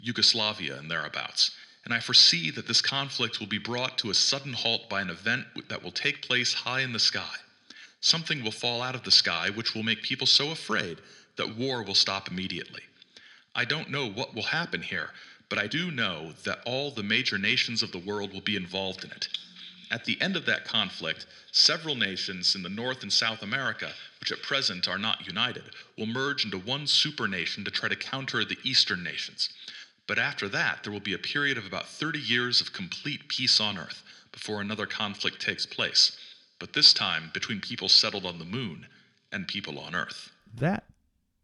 Yugoslavia, 0.00 0.78
and 0.78 0.90
thereabouts. 0.90 1.50
And 1.84 1.92
I 1.92 2.00
foresee 2.00 2.50
that 2.52 2.68
this 2.68 2.80
conflict 2.80 3.40
will 3.40 3.48
be 3.48 3.58
brought 3.58 3.98
to 3.98 4.10
a 4.10 4.14
sudden 4.14 4.52
halt 4.52 4.88
by 4.88 5.00
an 5.00 5.10
event 5.10 5.46
that 5.68 5.82
will 5.82 5.90
take 5.90 6.26
place 6.26 6.54
high 6.54 6.80
in 6.80 6.92
the 6.92 6.98
sky. 6.98 7.34
Something 8.00 8.42
will 8.42 8.52
fall 8.52 8.82
out 8.82 8.94
of 8.94 9.04
the 9.04 9.10
sky 9.10 9.50
which 9.50 9.74
will 9.74 9.82
make 9.82 10.02
people 10.02 10.26
so 10.26 10.50
afraid 10.50 10.98
that 11.36 11.56
war 11.56 11.82
will 11.82 11.94
stop 11.94 12.30
immediately. 12.30 12.82
I 13.54 13.64
don't 13.64 13.90
know 13.90 14.08
what 14.08 14.34
will 14.34 14.42
happen 14.42 14.82
here, 14.82 15.10
but 15.48 15.58
I 15.58 15.66
do 15.66 15.90
know 15.90 16.32
that 16.44 16.60
all 16.64 16.90
the 16.90 17.02
major 17.02 17.36
nations 17.36 17.82
of 17.82 17.92
the 17.92 17.98
world 17.98 18.32
will 18.32 18.40
be 18.40 18.56
involved 18.56 19.04
in 19.04 19.10
it. 19.10 19.28
At 19.90 20.06
the 20.06 20.18
end 20.22 20.36
of 20.36 20.46
that 20.46 20.64
conflict, 20.64 21.26
several 21.52 21.94
nations 21.94 22.54
in 22.54 22.62
the 22.62 22.70
North 22.70 23.02
and 23.02 23.12
South 23.12 23.42
America, 23.42 23.92
which 24.20 24.32
at 24.32 24.42
present 24.42 24.88
are 24.88 24.98
not 24.98 25.26
united, 25.26 25.64
will 25.98 26.06
merge 26.06 26.46
into 26.46 26.58
one 26.58 26.86
supernation 26.86 27.62
to 27.64 27.70
try 27.70 27.90
to 27.90 27.96
counter 27.96 28.42
the 28.42 28.56
Eastern 28.64 29.04
nations. 29.04 29.50
But 30.12 30.18
after 30.18 30.46
that, 30.50 30.80
there 30.82 30.92
will 30.92 31.00
be 31.00 31.14
a 31.14 31.18
period 31.18 31.56
of 31.56 31.64
about 31.64 31.88
30 31.88 32.18
years 32.18 32.60
of 32.60 32.74
complete 32.74 33.28
peace 33.28 33.58
on 33.60 33.78
Earth 33.78 34.02
before 34.30 34.60
another 34.60 34.84
conflict 34.84 35.40
takes 35.40 35.64
place, 35.64 36.18
but 36.58 36.74
this 36.74 36.92
time 36.92 37.30
between 37.32 37.60
people 37.60 37.88
settled 37.88 38.26
on 38.26 38.38
the 38.38 38.44
moon 38.44 38.88
and 39.32 39.48
people 39.48 39.78
on 39.78 39.94
Earth. 39.94 40.30
That 40.54 40.84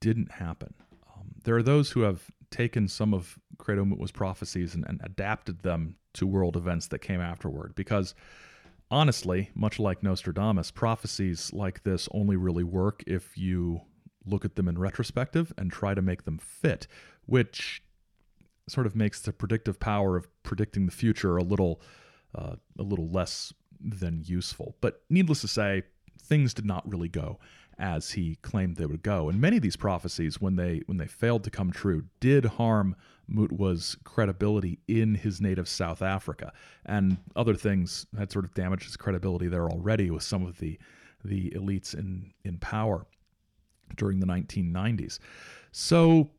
didn't 0.01 0.33
happen. 0.33 0.75
Um, 1.17 1.29
there 1.45 1.57
are 1.57 1.63
those 1.63 1.93
who 1.93 2.03
have 2.03 2.25
taken 2.51 2.89
some 2.89 3.15
of 3.15 3.39
Credo 3.57 3.87
Mutwa's 3.87 4.13
prophecies 4.13 4.75
and, 4.75 4.85
and 4.87 5.01
adapted 5.03 5.63
them 5.63 5.97
to 6.13 6.27
world 6.27 6.55
events 6.55 6.89
that 6.89 6.99
came 6.99 7.23
afterward 7.23 7.75
because 7.75 8.15
honestly, 8.91 9.49
much 9.55 9.79
like 9.79 10.03
Nostradamus, 10.03 10.71
prophecies 10.73 11.55
like 11.55 11.85
this 11.85 12.07
only 12.13 12.37
really 12.37 12.65
work 12.65 13.03
if 13.07 13.39
you 13.39 13.81
look 14.27 14.45
at 14.45 14.57
them 14.57 14.69
in 14.69 14.77
retrospective 14.77 15.55
and 15.57 15.73
try 15.73 15.95
to 15.95 16.03
make 16.03 16.25
them 16.27 16.37
fit, 16.37 16.87
which 17.25 17.83
sort 18.71 18.87
of 18.87 18.95
makes 18.95 19.21
the 19.21 19.33
predictive 19.33 19.79
power 19.81 20.17
of 20.17 20.29
predicting 20.43 20.87
the 20.87 20.93
future 20.93 21.37
a 21.37 21.43
little 21.43 21.81
uh, 22.35 22.57
a 22.79 22.83
little 22.83 23.09
less 23.09 23.53
than 23.81 24.23
useful. 24.25 24.77
But 24.81 25.03
needless 25.09 25.41
to 25.43 25.49
say, 25.49 25.85
things 26.21 26.53
did 26.53 26.67
not 26.67 26.89
really 26.89 27.09
go 27.09 27.39
as 27.79 28.13
he 28.13 28.37
claimed 28.43 28.77
they 28.77 28.87
would 28.87 29.03
go. 29.03 29.29
And 29.29 29.41
many 29.41 29.57
of 29.57 29.63
these 29.63 29.77
prophecies, 29.77 30.41
when 30.41 30.57
they 30.57 30.83
when 30.87 30.99
they 30.99 31.07
failed 31.07 31.45
to 31.45 31.51
come 31.51 31.71
true, 31.71 32.05
did 32.21 32.45
harm 32.45 32.97
Mutwa's 33.31 33.97
credibility 34.05 34.81
in 34.89 35.15
his 35.15 35.41
native 35.41 35.69
South 35.69 36.03
Africa, 36.03 36.53
and 36.85 37.19
other 37.37 37.55
things 37.55 38.07
had 38.17 38.33
sort 38.33 38.45
of 38.45 38.55
damaged 38.55 38.85
his 38.85 38.97
credibility 38.97 39.49
there 39.49 39.69
already 39.69 40.11
with 40.11 40.23
some 40.23 40.45
of 40.45 40.59
the 40.59 40.79
the 41.25 41.51
elites 41.51 41.95
in 41.95 42.33
in 42.45 42.59
power 42.59 43.07
during 43.97 44.21
the 44.21 44.27
1990s. 44.27 45.19
So 45.73 46.31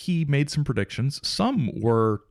he 0.00 0.24
made 0.24 0.50
some 0.50 0.64
predictions. 0.64 1.20
Some 1.26 1.70
were 1.80 2.22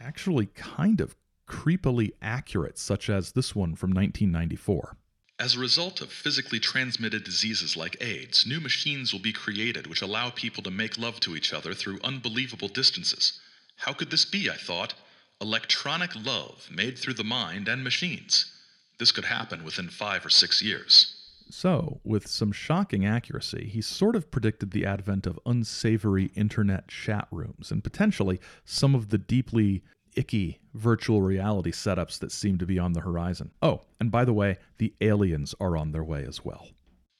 actually 0.00 0.46
kind 0.46 1.00
of 1.00 1.16
creepily 1.46 2.10
accurate, 2.22 2.78
such 2.78 3.08
as 3.10 3.32
this 3.32 3.54
one 3.54 3.74
from 3.74 3.90
1994. 3.90 4.96
As 5.40 5.54
a 5.54 5.60
result 5.60 6.00
of 6.00 6.10
physically 6.10 6.58
transmitted 6.58 7.22
diseases 7.22 7.76
like 7.76 8.02
AIDS, 8.02 8.44
new 8.44 8.60
machines 8.60 9.12
will 9.12 9.20
be 9.20 9.32
created 9.32 9.86
which 9.86 10.02
allow 10.02 10.30
people 10.30 10.62
to 10.64 10.70
make 10.70 10.98
love 10.98 11.20
to 11.20 11.36
each 11.36 11.52
other 11.52 11.74
through 11.74 12.00
unbelievable 12.02 12.68
distances. 12.68 13.38
How 13.76 13.92
could 13.92 14.10
this 14.10 14.24
be, 14.24 14.50
I 14.50 14.56
thought? 14.56 14.94
Electronic 15.40 16.10
love 16.16 16.68
made 16.72 16.98
through 16.98 17.14
the 17.14 17.24
mind 17.24 17.68
and 17.68 17.84
machines. 17.84 18.52
This 18.98 19.12
could 19.12 19.26
happen 19.26 19.62
within 19.62 19.88
five 19.88 20.26
or 20.26 20.30
six 20.30 20.60
years. 20.60 21.14
So, 21.50 22.00
with 22.04 22.26
some 22.26 22.52
shocking 22.52 23.06
accuracy, 23.06 23.68
he 23.72 23.80
sort 23.80 24.16
of 24.16 24.30
predicted 24.30 24.70
the 24.70 24.84
advent 24.84 25.26
of 25.26 25.40
unsavory 25.46 26.26
internet 26.34 26.88
chat 26.88 27.26
rooms 27.30 27.70
and 27.70 27.82
potentially 27.82 28.40
some 28.64 28.94
of 28.94 29.08
the 29.08 29.18
deeply 29.18 29.82
icky 30.14 30.60
virtual 30.74 31.22
reality 31.22 31.70
setups 31.70 32.18
that 32.18 32.32
seem 32.32 32.58
to 32.58 32.66
be 32.66 32.78
on 32.78 32.92
the 32.92 33.00
horizon. 33.00 33.50
Oh, 33.62 33.82
and 34.00 34.10
by 34.10 34.24
the 34.24 34.32
way, 34.32 34.58
the 34.78 34.92
aliens 35.00 35.54
are 35.60 35.76
on 35.76 35.92
their 35.92 36.04
way 36.04 36.24
as 36.24 36.44
well. 36.44 36.68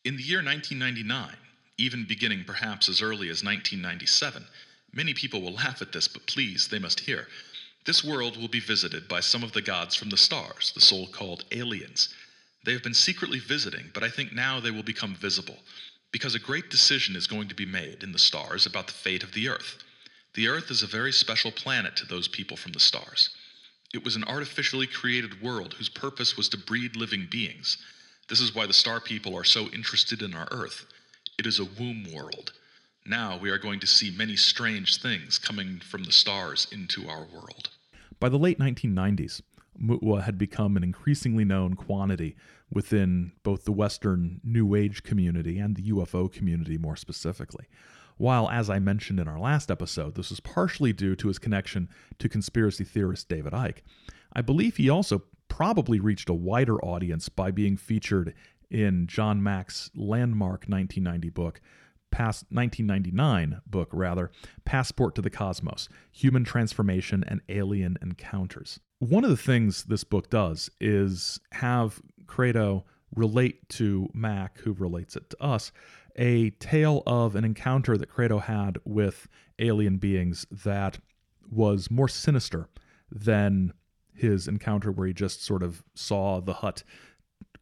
In 0.05 0.17
the 0.17 0.23
year 0.23 0.43
1999, 0.43 1.37
even 1.79 2.05
beginning 2.07 2.45
perhaps 2.45 2.89
as 2.89 3.01
early 3.01 3.29
as 3.29 3.45
1997, 3.45 4.45
many 4.93 5.15
people 5.15 5.41
will 5.41 5.53
laugh 5.53 5.81
at 5.81 5.93
this, 5.93 6.09
but 6.09 6.27
please, 6.27 6.69
they 6.69 6.79
must 6.79 7.01
hear. 7.01 7.29
This 7.85 8.05
world 8.05 8.37
will 8.37 8.49
be 8.49 8.61
visited 8.61 9.09
by 9.09 9.21
some 9.21 9.43
of 9.43 9.53
the 9.53 9.63
gods 9.63 9.95
from 9.95 10.11
the 10.11 10.17
stars, 10.17 10.73
the 10.75 10.81
so 10.81 11.07
called 11.07 11.45
aliens. 11.53 12.09
They 12.69 12.75
have 12.75 12.83
been 12.83 12.93
secretly 12.93 13.39
visiting, 13.39 13.91
but 13.95 14.03
I 14.03 14.11
think 14.11 14.35
now 14.35 14.61
they 14.61 14.71
will 14.71 14.83
become 14.83 15.15
visible, 15.15 15.57
because 16.13 16.35
a 16.35 16.39
great 16.39 16.69
decision 16.69 17.17
is 17.17 17.27
going 17.27 17.49
to 17.49 17.55
be 17.55 17.65
made 17.65 18.03
in 18.03 18.13
the 18.13 18.19
stars 18.19 18.67
about 18.67 18.89
the 18.89 18.93
fate 18.93 19.23
of 19.23 19.33
the 19.33 19.49
Earth. 19.49 19.79
The 20.35 20.49
Earth 20.49 20.71
is 20.71 20.83
a 20.83 20.87
very 20.87 21.11
special 21.11 21.51
planet 21.51 21.97
to 21.97 22.05
those 22.05 22.29
people 22.29 22.59
from 22.59 22.73
the 22.73 22.79
stars. 22.79 23.31
It 23.95 24.05
was 24.05 24.17
an 24.17 24.25
artificially 24.25 24.87
created 24.87 25.41
world 25.41 25.77
whose 25.79 25.89
purpose 25.89 26.37
was 26.37 26.51
to 26.51 26.59
breed 26.59 26.95
living 26.95 27.27
beings. 27.31 27.79
This 28.29 28.43
is 28.43 28.55
why 28.55 28.67
the 28.67 28.75
star 28.75 29.01
people 29.01 29.35
are 29.35 29.45
so 29.45 29.69
interested 29.71 30.21
in 30.21 30.35
our 30.35 30.49
Earth. 30.51 30.85
It 31.39 31.47
is 31.47 31.59
a 31.59 31.65
womb 31.65 32.07
world. 32.13 32.53
Now 33.07 33.39
we 33.39 33.49
are 33.49 33.57
going 33.57 33.81
to 33.81 33.87
see 33.87 34.11
many 34.11 34.37
strange 34.37 35.01
things 35.01 35.39
coming 35.39 35.81
from 35.81 36.05
the 36.05 36.13
stars 36.13 36.67
into 36.71 37.09
our 37.09 37.25
world. 37.33 37.71
By 38.21 38.29
the 38.29 38.39
late 38.39 38.59
1990s, 38.59 39.41
Mutwa 39.83 40.25
had 40.25 40.37
become 40.37 40.77
an 40.77 40.83
increasingly 40.83 41.45
known 41.45 41.75
quantity 41.75 42.37
within 42.71 43.33
both 43.43 43.65
the 43.65 43.73
Western 43.73 44.41
New 44.45 44.75
Age 44.75 45.03
community 45.03 45.59
and 45.59 45.77
the 45.77 45.91
UFO 45.91 46.31
community 46.31 46.79
more 46.79 46.97
specifically. 46.97 47.67
while, 48.19 48.51
as 48.51 48.69
I 48.69 48.81
mentioned 48.81 49.21
in 49.21 49.29
our 49.29 49.39
last 49.39 49.71
episode, 49.71 50.17
this 50.17 50.31
was 50.31 50.41
partially 50.41 50.93
due 50.93 51.15
to 51.17 51.29
his 51.29 51.39
connection 51.39 51.89
to 52.19 52.29
conspiracy 52.29 52.85
theorist 52.85 53.29
David 53.29 53.53
Icke. 53.53 53.79
I 54.33 54.43
believe 54.43 54.77
he 54.77 54.91
also 54.91 55.23
probably 55.49 55.99
reached 56.01 56.29
a 56.29 56.35
wider 56.35 56.85
audience 56.85 57.29
by 57.29 57.51
being 57.51 57.77
featured 57.77 58.35
in 58.71 59.07
John 59.07 59.43
Mack's 59.43 59.91
landmark 59.95 60.67
1990 60.67 61.31
book, 61.31 61.61
past 62.11 62.47
1999 62.51 63.61
book 63.67 63.89
rather, 63.93 64.31
Passport 64.65 65.15
to 65.15 65.23
the 65.23 65.31
Cosmos: 65.31 65.89
Human 66.13 66.45
Transformation 66.45 67.25
and 67.27 67.41
Alien 67.49 67.97
Encounters. 68.03 68.81
One 68.99 69.25
of 69.25 69.31
the 69.31 69.37
things 69.37 69.85
this 69.85 70.05
book 70.05 70.29
does 70.29 70.71
is 70.81 71.41
have 71.53 72.03
Credo 72.29 72.85
relate 73.15 73.69
to 73.71 74.09
Mack, 74.15 74.59
who 74.59 74.73
relates 74.75 75.17
it 75.17 75.29
to 75.31 75.43
us, 75.43 75.73
a 76.15 76.51
tale 76.51 77.03
of 77.07 77.35
an 77.35 77.45
encounter 77.45 77.97
that 77.97 78.09
Credo 78.09 78.39
had 78.39 78.79
with 78.85 79.27
alien 79.59 79.97
beings 79.99 80.47
that 80.51 80.99
was 81.51 81.91
more 81.91 82.09
sinister 82.09 82.69
than 83.11 83.73
his 84.15 84.47
encounter 84.47 84.93
where 84.93 85.07
he 85.07 85.13
just 85.13 85.43
sort 85.45 85.63
of 85.63 85.83
saw 85.95 86.41
the 86.41 86.55
hut 86.55 86.83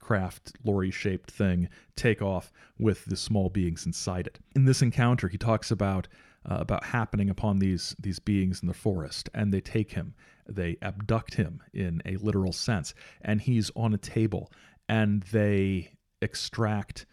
craft 0.00 0.52
lorry 0.64 0.90
shaped 0.90 1.30
thing 1.30 1.68
take 1.96 2.22
off 2.22 2.52
with 2.78 3.04
the 3.06 3.16
small 3.16 3.48
beings 3.48 3.86
inside 3.86 4.26
it. 4.26 4.38
In 4.54 4.64
this 4.64 4.82
encounter, 4.82 5.28
he 5.28 5.38
talks 5.38 5.70
about 5.70 6.08
uh, 6.48 6.58
about 6.60 6.84
happening 6.84 7.28
upon 7.28 7.58
these 7.58 7.96
these 7.98 8.18
beings 8.18 8.62
in 8.62 8.68
the 8.68 8.74
forest, 8.74 9.28
and 9.34 9.52
they 9.52 9.60
take 9.60 9.92
him, 9.92 10.14
they 10.48 10.76
abduct 10.82 11.34
him 11.34 11.62
in 11.72 12.02
a 12.04 12.16
literal 12.16 12.52
sense, 12.52 12.94
and 13.22 13.40
he's 13.40 13.70
on 13.76 13.94
a 13.94 13.98
table, 13.98 14.50
and 14.88 15.22
they 15.24 15.92
extract 16.22 17.06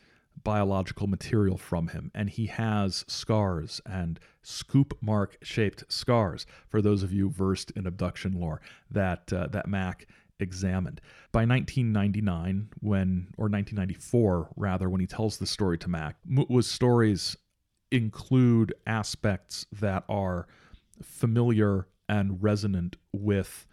biological 0.44 1.08
material 1.08 1.58
from 1.58 1.90
him, 1.90 2.12
and 2.14 2.30
he 2.30 2.48
has 2.48 3.06
scars 3.08 3.82
and 3.86 4.20
scoop 4.42 4.98
mark 5.02 5.38
shaped 5.42 5.84
scars. 5.88 6.46
For 6.68 6.82
those 6.82 7.04
of 7.04 7.14
you 7.14 7.30
versed 7.30 7.72
in 7.72 7.88
abduction 7.88 8.34
lore, 8.34 8.62
that 8.92 9.32
uh, 9.32 9.48
that 9.48 9.68
Mack 9.68 10.08
examined. 10.40 11.00
By 11.32 11.46
1999, 11.46 12.70
when 12.82 13.28
or 13.38 13.46
1994 13.46 14.50
rather, 14.56 14.90
when 14.90 15.02
he 15.02 15.08
tells 15.08 15.38
the 15.38 15.48
story 15.48 15.78
to 15.80 15.90
Mack, 15.90 16.18
Mutwa's 16.30 16.68
stories 16.68 17.38
include 17.92 18.74
aspects 18.88 19.66
that 19.72 20.04
are 20.10 20.48
familiar 21.02 21.88
and 22.10 22.42
resonant 22.42 22.98
with 23.12 23.66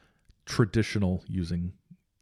traditional 0.47 1.23
using 1.27 1.73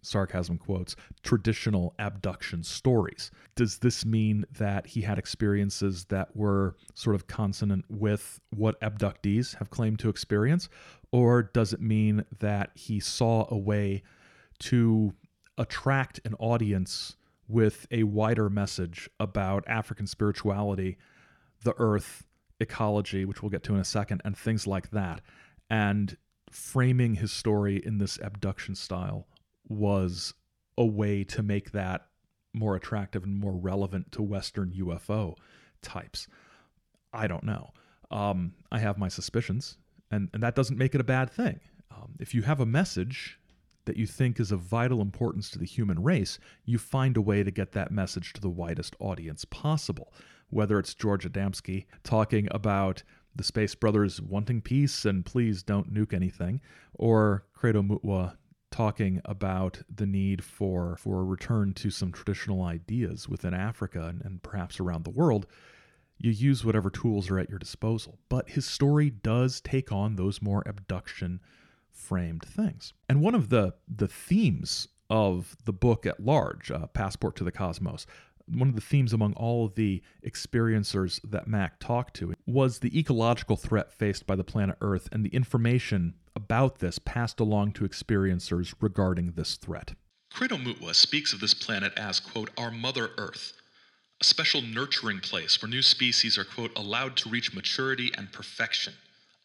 sarcasm 0.00 0.56
quotes 0.56 0.94
traditional 1.24 1.92
abduction 1.98 2.62
stories 2.62 3.30
does 3.56 3.78
this 3.78 4.06
mean 4.06 4.44
that 4.56 4.86
he 4.86 5.00
had 5.00 5.18
experiences 5.18 6.04
that 6.04 6.34
were 6.36 6.76
sort 6.94 7.16
of 7.16 7.26
consonant 7.26 7.84
with 7.88 8.40
what 8.50 8.80
abductees 8.80 9.56
have 9.56 9.70
claimed 9.70 9.98
to 9.98 10.08
experience 10.08 10.68
or 11.10 11.42
does 11.42 11.72
it 11.72 11.80
mean 11.80 12.24
that 12.38 12.70
he 12.74 13.00
saw 13.00 13.46
a 13.50 13.58
way 13.58 14.02
to 14.58 15.12
attract 15.56 16.20
an 16.24 16.34
audience 16.38 17.16
with 17.48 17.86
a 17.90 18.02
wider 18.04 18.50
message 18.50 19.08
about 19.18 19.64
African 19.66 20.06
spirituality, 20.06 20.98
the 21.64 21.74
earth, 21.78 22.26
ecology, 22.60 23.24
which 23.24 23.42
we'll 23.42 23.50
get 23.50 23.62
to 23.64 23.74
in 23.74 23.80
a 23.80 23.84
second, 23.84 24.20
and 24.24 24.36
things 24.36 24.66
like 24.66 24.90
that. 24.90 25.22
And 25.70 26.16
framing 26.50 27.16
his 27.16 27.32
story 27.32 27.76
in 27.84 27.98
this 27.98 28.18
abduction 28.22 28.74
style 28.74 29.26
was 29.68 30.34
a 30.76 30.84
way 30.84 31.24
to 31.24 31.42
make 31.42 31.72
that 31.72 32.06
more 32.54 32.74
attractive 32.74 33.24
and 33.24 33.38
more 33.38 33.56
relevant 33.56 34.12
to 34.12 34.22
Western 34.22 34.72
UFO 34.72 35.34
types. 35.82 36.26
I 37.12 37.26
don't 37.26 37.44
know. 37.44 37.70
Um, 38.10 38.54
I 38.72 38.78
have 38.78 38.98
my 38.98 39.08
suspicions, 39.08 39.76
and, 40.10 40.30
and 40.32 40.42
that 40.42 40.54
doesn't 40.54 40.78
make 40.78 40.94
it 40.94 41.00
a 41.00 41.04
bad 41.04 41.30
thing. 41.30 41.60
Um, 41.90 42.14
if 42.18 42.34
you 42.34 42.42
have 42.42 42.60
a 42.60 42.66
message 42.66 43.38
that 43.84 43.96
you 43.96 44.06
think 44.06 44.38
is 44.38 44.52
of 44.52 44.60
vital 44.60 45.00
importance 45.00 45.50
to 45.50 45.58
the 45.58 45.64
human 45.64 46.02
race, 46.02 46.38
you 46.64 46.78
find 46.78 47.16
a 47.16 47.22
way 47.22 47.42
to 47.42 47.50
get 47.50 47.72
that 47.72 47.90
message 47.90 48.32
to 48.34 48.40
the 48.40 48.50
widest 48.50 48.94
audience 48.98 49.44
possible. 49.46 50.12
Whether 50.50 50.78
it's 50.78 50.94
George 50.94 51.30
Adamski 51.30 51.86
talking 52.04 52.48
about 52.50 53.02
the 53.38 53.44
Space 53.44 53.74
Brothers 53.74 54.20
wanting 54.20 54.60
peace 54.60 55.04
and 55.06 55.24
please 55.24 55.62
don't 55.62 55.92
nuke 55.92 56.12
anything, 56.12 56.60
or 56.92 57.46
Credo 57.54 57.82
Mutwa 57.82 58.36
talking 58.70 59.22
about 59.24 59.80
the 59.92 60.06
need 60.06 60.44
for, 60.44 60.96
for 60.96 61.20
a 61.20 61.24
return 61.24 61.72
to 61.72 61.90
some 61.90 62.12
traditional 62.12 62.62
ideas 62.62 63.28
within 63.28 63.54
Africa 63.54 64.06
and, 64.06 64.20
and 64.22 64.42
perhaps 64.42 64.78
around 64.78 65.04
the 65.04 65.10
world, 65.10 65.46
you 66.18 66.30
use 66.30 66.64
whatever 66.64 66.90
tools 66.90 67.30
are 67.30 67.38
at 67.38 67.48
your 67.48 67.58
disposal. 67.58 68.18
But 68.28 68.50
his 68.50 68.66
story 68.66 69.08
does 69.08 69.60
take 69.60 69.90
on 69.90 70.16
those 70.16 70.42
more 70.42 70.62
abduction 70.66 71.40
framed 71.90 72.42
things. 72.44 72.92
And 73.08 73.22
one 73.22 73.34
of 73.34 73.48
the 73.48 73.74
the 73.88 74.08
themes 74.08 74.88
of 75.10 75.56
the 75.64 75.72
book 75.72 76.04
at 76.04 76.20
large, 76.20 76.70
uh, 76.70 76.86
Passport 76.88 77.34
to 77.36 77.44
the 77.44 77.52
Cosmos, 77.52 78.06
one 78.50 78.68
of 78.68 78.74
the 78.74 78.80
themes 78.80 79.12
among 79.12 79.34
all 79.34 79.66
of 79.66 79.74
the 79.74 80.02
experiencers 80.24 81.20
that 81.24 81.46
Mack 81.46 81.78
talked 81.78 82.14
to 82.16 82.34
was 82.46 82.78
the 82.78 82.98
ecological 82.98 83.56
threat 83.56 83.92
faced 83.92 84.26
by 84.26 84.36
the 84.36 84.44
planet 84.44 84.76
Earth 84.80 85.08
and 85.12 85.24
the 85.24 85.34
information 85.34 86.14
about 86.34 86.78
this 86.78 86.98
passed 86.98 87.40
along 87.40 87.72
to 87.72 87.88
experiencers 87.88 88.74
regarding 88.80 89.32
this 89.32 89.56
threat. 89.56 89.94
Credo 90.32 90.56
Mutwa 90.56 90.94
speaks 90.94 91.32
of 91.32 91.40
this 91.40 91.54
planet 91.54 91.92
as, 91.96 92.20
quote, 92.20 92.50
our 92.56 92.70
Mother 92.70 93.10
Earth, 93.18 93.54
a 94.20 94.24
special 94.24 94.62
nurturing 94.62 95.20
place 95.20 95.60
where 95.60 95.70
new 95.70 95.82
species 95.82 96.36
are, 96.38 96.44
quote, 96.44 96.70
allowed 96.76 97.16
to 97.16 97.28
reach 97.28 97.54
maturity 97.54 98.12
and 98.16 98.32
perfection 98.32 98.94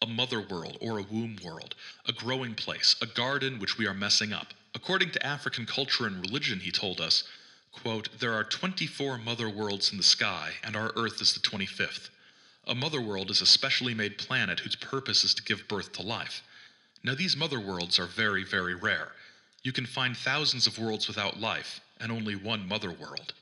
a 0.02 0.06
mother 0.06 0.40
world 0.40 0.76
or 0.80 0.98
a 0.98 1.02
womb 1.02 1.38
world, 1.42 1.74
a 2.06 2.12
growing 2.12 2.54
place, 2.54 2.94
a 3.00 3.06
garden 3.06 3.58
which 3.58 3.78
we 3.78 3.86
are 3.86 3.94
messing 3.94 4.32
up. 4.32 4.48
According 4.74 5.12
to 5.12 5.26
African 5.26 5.64
culture 5.66 6.06
and 6.06 6.20
religion, 6.20 6.60
he 6.60 6.70
told 6.70 7.00
us, 7.00 7.24
quote, 7.82 8.08
There 8.18 8.32
are 8.32 8.44
24 8.44 9.18
mother 9.18 9.48
worlds 9.48 9.90
in 9.90 9.98
the 9.98 10.02
sky, 10.02 10.52
and 10.62 10.76
our 10.76 10.92
Earth 10.96 11.20
is 11.20 11.34
the 11.34 11.40
25th. 11.40 12.08
A 12.66 12.74
mother 12.74 13.00
world 13.00 13.30
is 13.30 13.42
a 13.42 13.46
specially 13.46 13.94
made 13.94 14.16
planet 14.16 14.60
whose 14.60 14.76
purpose 14.76 15.24
is 15.24 15.34
to 15.34 15.42
give 15.42 15.68
birth 15.68 15.92
to 15.92 16.02
life. 16.02 16.42
Now, 17.02 17.14
these 17.14 17.36
mother 17.36 17.60
worlds 17.60 17.98
are 17.98 18.06
very, 18.06 18.44
very 18.44 18.74
rare. 18.74 19.12
You 19.62 19.72
can 19.72 19.86
find 19.86 20.16
thousands 20.16 20.66
of 20.66 20.78
worlds 20.78 21.06
without 21.08 21.40
life, 21.40 21.80
and 22.00 22.10
only 22.10 22.36
one 22.36 22.66
mother 22.66 22.90
world. 22.90 23.34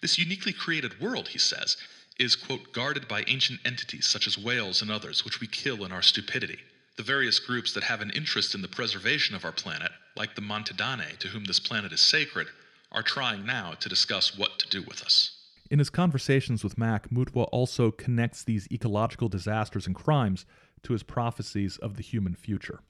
This 0.00 0.18
uniquely 0.18 0.52
created 0.52 1.00
world, 1.00 1.28
he 1.28 1.38
says, 1.38 1.76
is, 2.18 2.36
quote, 2.36 2.72
guarded 2.72 3.08
by 3.08 3.24
ancient 3.26 3.60
entities 3.64 4.06
such 4.06 4.26
as 4.26 4.38
whales 4.38 4.82
and 4.82 4.90
others, 4.90 5.24
which 5.24 5.40
we 5.40 5.46
kill 5.46 5.84
in 5.84 5.92
our 5.92 6.02
stupidity. 6.02 6.58
The 6.96 7.02
various 7.02 7.38
groups 7.38 7.72
that 7.74 7.84
have 7.84 8.00
an 8.00 8.10
interest 8.10 8.54
in 8.54 8.62
the 8.62 8.68
preservation 8.68 9.34
of 9.34 9.44
our 9.44 9.52
planet, 9.52 9.92
like 10.16 10.34
the 10.34 10.40
Mantindane, 10.40 11.18
to 11.18 11.28
whom 11.28 11.44
this 11.44 11.60
planet 11.60 11.92
is 11.92 12.00
sacred, 12.00 12.48
are 12.92 13.02
trying 13.02 13.44
now 13.44 13.72
to 13.80 13.88
discuss 13.88 14.36
what 14.36 14.58
to 14.58 14.68
do 14.68 14.82
with 14.82 15.02
us. 15.02 15.32
In 15.70 15.78
his 15.78 15.90
conversations 15.90 16.62
with 16.62 16.78
Mack, 16.78 17.10
Mutwa 17.10 17.48
also 17.52 17.90
connects 17.90 18.44
these 18.44 18.68
ecological 18.70 19.28
disasters 19.28 19.86
and 19.86 19.94
crimes 19.94 20.46
to 20.82 20.92
his 20.92 21.02
prophecies 21.02 21.76
of 21.78 21.96
the 21.96 22.02
human 22.02 22.34
future. 22.34 22.80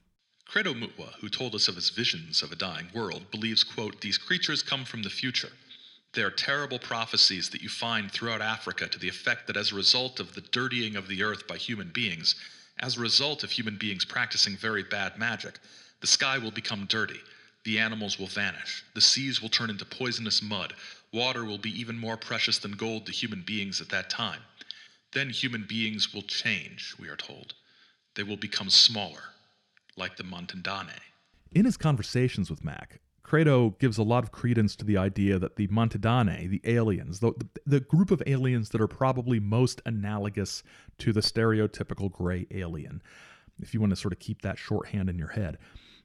Credo 0.45 0.73
Mutwa, 0.73 1.13
who 1.19 1.27
told 1.27 1.55
us 1.55 1.67
of 1.67 1.75
his 1.75 1.89
visions 1.89 2.41
of 2.41 2.51
a 2.51 2.55
dying 2.55 2.87
world, 2.93 3.31
believes, 3.31 3.63
quote, 3.63 4.01
these 4.01 4.17
creatures 4.17 4.61
come 4.61 4.85
from 4.85 5.03
the 5.03 5.09
future 5.09 5.49
there 6.17 6.25
are 6.25 6.31
terrible 6.31 6.79
prophecies 6.79 7.49
that 7.49 7.61
you 7.61 7.69
find 7.69 8.11
throughout 8.11 8.41
Africa 8.41 8.87
to 8.87 8.97
the 8.97 9.07
effect 9.07 9.45
that 9.45 9.55
as 9.55 9.71
a 9.71 9.75
result 9.75 10.19
of 10.19 10.33
the 10.33 10.41
dirtying 10.41 10.95
of 10.95 11.07
the 11.07 11.21
earth 11.21 11.47
by 11.47 11.57
human 11.57 11.89
beings, 11.89 12.33
as 12.79 12.97
a 12.97 13.01
result 13.01 13.43
of 13.43 13.51
human 13.51 13.77
beings 13.77 14.03
practicing 14.03 14.57
very 14.57 14.81
bad 14.81 15.19
magic, 15.19 15.59
the 16.01 16.07
sky 16.07 16.39
will 16.39 16.49
become 16.49 16.85
dirty, 16.85 17.19
the 17.67 17.77
animals 17.79 18.17
will 18.17 18.27
vanish, 18.27 18.85
the 18.95 19.01
seas 19.01 19.41
will 19.41 19.49
turn 19.49 19.69
into 19.69 19.83
poisonous 19.83 20.41
mud, 20.41 20.73
water 21.11 21.43
will 21.43 21.57
be 21.57 21.77
even 21.77 21.99
more 21.99 22.15
precious 22.15 22.57
than 22.59 22.71
gold 22.71 23.05
to 23.05 23.11
human 23.11 23.43
beings 23.45 23.81
at 23.81 23.89
that 23.89 24.09
time. 24.09 24.39
Then 25.11 25.29
human 25.29 25.65
beings 25.67 26.13
will 26.13 26.21
change, 26.21 26.95
we 26.97 27.09
are 27.09 27.17
told. 27.17 27.55
They 28.15 28.23
will 28.23 28.37
become 28.37 28.69
smaller, 28.69 29.33
like 29.97 30.15
the 30.15 30.23
Mantindane. 30.23 31.01
In 31.51 31.65
his 31.65 31.75
conversations 31.75 32.49
with 32.49 32.63
Mack, 32.63 33.01
Credo 33.21 33.71
gives 33.71 33.97
a 33.97 34.03
lot 34.03 34.23
of 34.23 34.31
credence 34.31 34.73
to 34.77 34.85
the 34.85 34.95
idea 34.95 35.37
that 35.37 35.57
the 35.57 35.67
Mantindane, 35.67 36.49
the 36.49 36.61
aliens, 36.63 37.19
the, 37.19 37.33
the, 37.65 37.81
group 37.81 38.11
of 38.11 38.23
aliens 38.25 38.69
that 38.69 38.79
are 38.79 38.87
probably 38.87 39.41
most 39.41 39.81
analogous 39.85 40.63
to 40.99 41.11
the 41.11 41.19
stereotypical 41.19 42.09
gray 42.09 42.47
alien, 42.49 43.01
if 43.61 43.73
you 43.73 43.81
want 43.81 43.89
to 43.89 43.97
sort 43.97 44.13
of 44.13 44.19
keep 44.19 44.41
that 44.43 44.57
shorthand 44.57 45.09
in 45.09 45.17
your 45.19 45.27
head, 45.27 45.57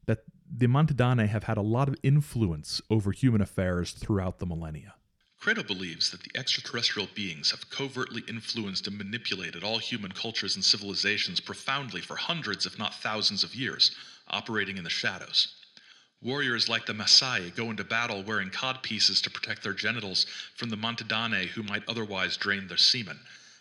that 0.07 0.25
the 0.51 0.67
Mantindane 0.67 1.29
have 1.29 1.45
had 1.45 1.57
a 1.57 1.63
lot 1.63 1.89
of 1.89 1.97
influence 2.03 2.81
over 2.91 3.13
human 3.13 3.41
affairs 3.41 3.93
throughout 3.93 4.39
the 4.39 4.47
millennia. 4.47 4.95
Credo 5.39 5.65
believes 5.65 6.11
that 6.11 6.23
the 6.23 6.39
extraterrestrial 6.39 7.09
beings 7.15 7.51
have 7.51 7.69
covertly 7.69 8.23
influenced 8.29 8.87
and 8.87 8.97
manipulated 8.97 9.65
all 9.65 9.79
human 9.79 10.13
cultures 10.13 10.55
and 10.55 10.65
civilizations 10.65 11.41
profoundly 11.41 12.01
for 12.01 12.15
hundreds, 12.15 12.65
if 12.65 12.79
not 12.79 12.95
thousands, 12.95 13.43
of 13.43 13.55
years, 13.55 13.91
operating 14.29 14.77
in 14.77 14.85
the 14.85 14.91
shadows. 14.91 15.57
Warriors 16.23 16.69
like 16.69 16.87
the 16.87 16.93
Maasai 16.93 17.57
go 17.57 17.71
into 17.71 17.83
battle 17.83 18.23
wearing 18.23 18.51
cod 18.51 18.85
pieces 18.85 19.21
to 19.23 19.31
protect 19.31 19.65
their 19.65 19.73
genitals 19.73 20.27
from 20.55 20.71
the 20.71 20.77
Mantindane 20.77 21.49
who 21.49 21.65
might 21.65 21.83
otherwise 21.89 22.37
drain 22.37 22.69
their 22.69 22.77
semen. 22.77 23.19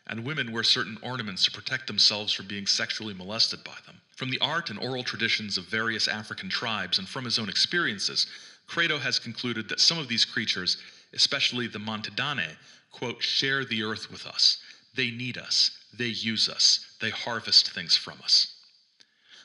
And 0.07 0.25
women 0.25 0.51
wear 0.51 0.63
certain 0.63 0.97
ornaments 1.01 1.45
to 1.45 1.51
protect 1.51 1.87
themselves 1.87 2.33
from 2.33 2.47
being 2.47 2.67
sexually 2.67 3.13
molested 3.13 3.63
by 3.63 3.75
them. 3.85 4.01
From 4.15 4.29
the 4.29 4.39
art 4.39 4.69
and 4.69 4.79
oral 4.79 5.03
traditions 5.03 5.57
of 5.57 5.65
various 5.65 6.07
African 6.07 6.49
tribes 6.49 6.97
and 6.97 7.07
from 7.07 7.25
his 7.25 7.39
own 7.39 7.49
experiences, 7.49 8.27
Credo 8.67 8.97
has 8.97 9.19
concluded 9.19 9.69
that 9.69 9.79
some 9.79 9.97
of 9.97 10.07
these 10.07 10.25
creatures, 10.25 10.77
especially 11.13 11.67
the 11.67 11.79
Mantindane, 11.79 12.55
quote, 12.91 13.21
share 13.21 13.65
the 13.65 13.83
earth 13.83 14.11
with 14.11 14.25
us. 14.25 14.57
They 14.95 15.11
need 15.11 15.37
us. 15.37 15.71
They 15.97 16.07
use 16.07 16.49
us. 16.49 16.85
They 16.99 17.09
harvest 17.09 17.71
things 17.71 17.95
from 17.95 18.19
us. 18.23 18.55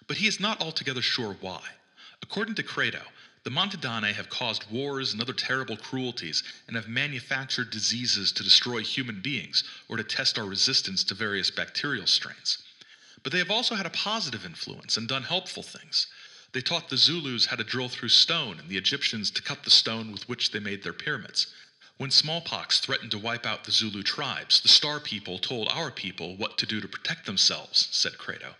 But 0.06 0.16
he 0.16 0.26
is 0.26 0.40
not 0.40 0.60
altogether 0.60 1.02
sure 1.02 1.36
why. 1.40 1.62
According 2.22 2.54
to 2.56 2.62
Credo, 2.62 3.02
the 3.46 3.52
Mantindane 3.52 4.12
have 4.12 4.28
caused 4.28 4.68
wars 4.72 5.12
and 5.12 5.22
other 5.22 5.32
terrible 5.32 5.76
cruelties 5.76 6.42
and 6.66 6.74
have 6.74 6.88
manufactured 6.88 7.70
diseases 7.70 8.32
to 8.32 8.42
destroy 8.42 8.80
human 8.80 9.20
beings 9.20 9.62
or 9.88 9.96
to 9.96 10.02
test 10.02 10.36
our 10.36 10.46
resistance 10.46 11.04
to 11.04 11.14
various 11.14 11.48
bacterial 11.48 12.08
strains. 12.08 12.58
But 13.22 13.30
they 13.30 13.38
have 13.38 13.52
also 13.52 13.76
had 13.76 13.86
a 13.86 13.90
positive 13.90 14.44
influence 14.44 14.96
and 14.96 15.06
done 15.06 15.22
helpful 15.22 15.62
things. 15.62 16.08
They 16.50 16.60
taught 16.60 16.88
the 16.88 16.96
Zulus 16.96 17.46
how 17.46 17.54
to 17.54 17.62
drill 17.62 17.88
through 17.88 18.08
stone 18.08 18.58
and 18.58 18.68
the 18.68 18.76
Egyptians 18.76 19.30
to 19.30 19.42
cut 19.42 19.62
the 19.62 19.70
stone 19.70 20.10
with 20.10 20.28
which 20.28 20.50
they 20.50 20.58
made 20.58 20.82
their 20.82 20.92
pyramids. 20.92 21.46
When 21.98 22.10
smallpox 22.10 22.80
threatened 22.80 23.12
to 23.12 23.18
wipe 23.18 23.46
out 23.46 23.62
the 23.62 23.70
Zulu 23.70 24.02
tribes, 24.02 24.60
the 24.60 24.68
Star 24.68 24.98
people 24.98 25.38
told 25.38 25.68
our 25.68 25.92
people 25.92 26.36
what 26.36 26.58
to 26.58 26.66
do 26.66 26.80
to 26.80 26.88
protect 26.88 27.26
themselves, 27.26 27.86
said 27.92 28.18
Credo. 28.18 28.56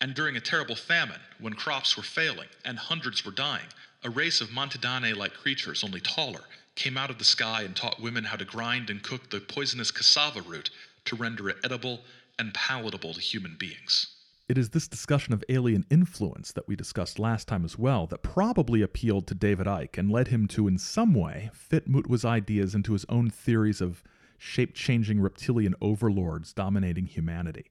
And 0.00 0.14
during 0.14 0.36
a 0.36 0.40
terrible 0.40 0.74
famine, 0.74 1.20
when 1.38 1.52
crops 1.52 1.98
were 1.98 2.02
failing 2.02 2.48
and 2.64 2.78
hundreds 2.78 3.26
were 3.26 3.30
dying, 3.30 3.68
a 4.04 4.10
race 4.10 4.40
of 4.40 4.48
Mantindane 4.48 5.16
like 5.16 5.34
creatures, 5.34 5.84
only 5.84 6.00
taller, 6.00 6.42
came 6.74 6.96
out 6.96 7.10
of 7.10 7.18
the 7.18 7.24
sky 7.24 7.62
and 7.62 7.76
taught 7.76 8.00
women 8.00 8.24
how 8.24 8.36
to 8.36 8.44
grind 8.44 8.90
and 8.90 9.02
cook 9.02 9.30
the 9.30 9.40
poisonous 9.40 9.90
cassava 9.90 10.42
root 10.42 10.70
to 11.04 11.16
render 11.16 11.48
it 11.48 11.56
edible 11.64 12.00
and 12.38 12.54
palatable 12.54 13.14
to 13.14 13.20
human 13.20 13.56
beings. 13.58 14.08
It 14.48 14.58
is 14.58 14.70
this 14.70 14.88
discussion 14.88 15.32
of 15.32 15.44
alien 15.48 15.86
influence 15.90 16.52
that 16.52 16.66
we 16.66 16.76
discussed 16.76 17.18
last 17.18 17.46
time 17.46 17.64
as 17.64 17.78
well 17.78 18.06
that 18.08 18.22
probably 18.22 18.82
appealed 18.82 19.26
to 19.28 19.34
David 19.34 19.66
Icke 19.66 19.96
and 19.96 20.10
led 20.10 20.28
him 20.28 20.48
to, 20.48 20.66
in 20.66 20.78
some 20.78 21.14
way, 21.14 21.50
fit 21.54 21.88
Mutwa's 21.88 22.24
ideas 22.24 22.74
into 22.74 22.92
his 22.92 23.06
own 23.08 23.30
theories 23.30 23.80
of 23.80 24.02
shape 24.36 24.74
changing 24.74 25.20
reptilian 25.20 25.74
overlords 25.80 26.52
dominating 26.52 27.06
humanity. 27.06 27.70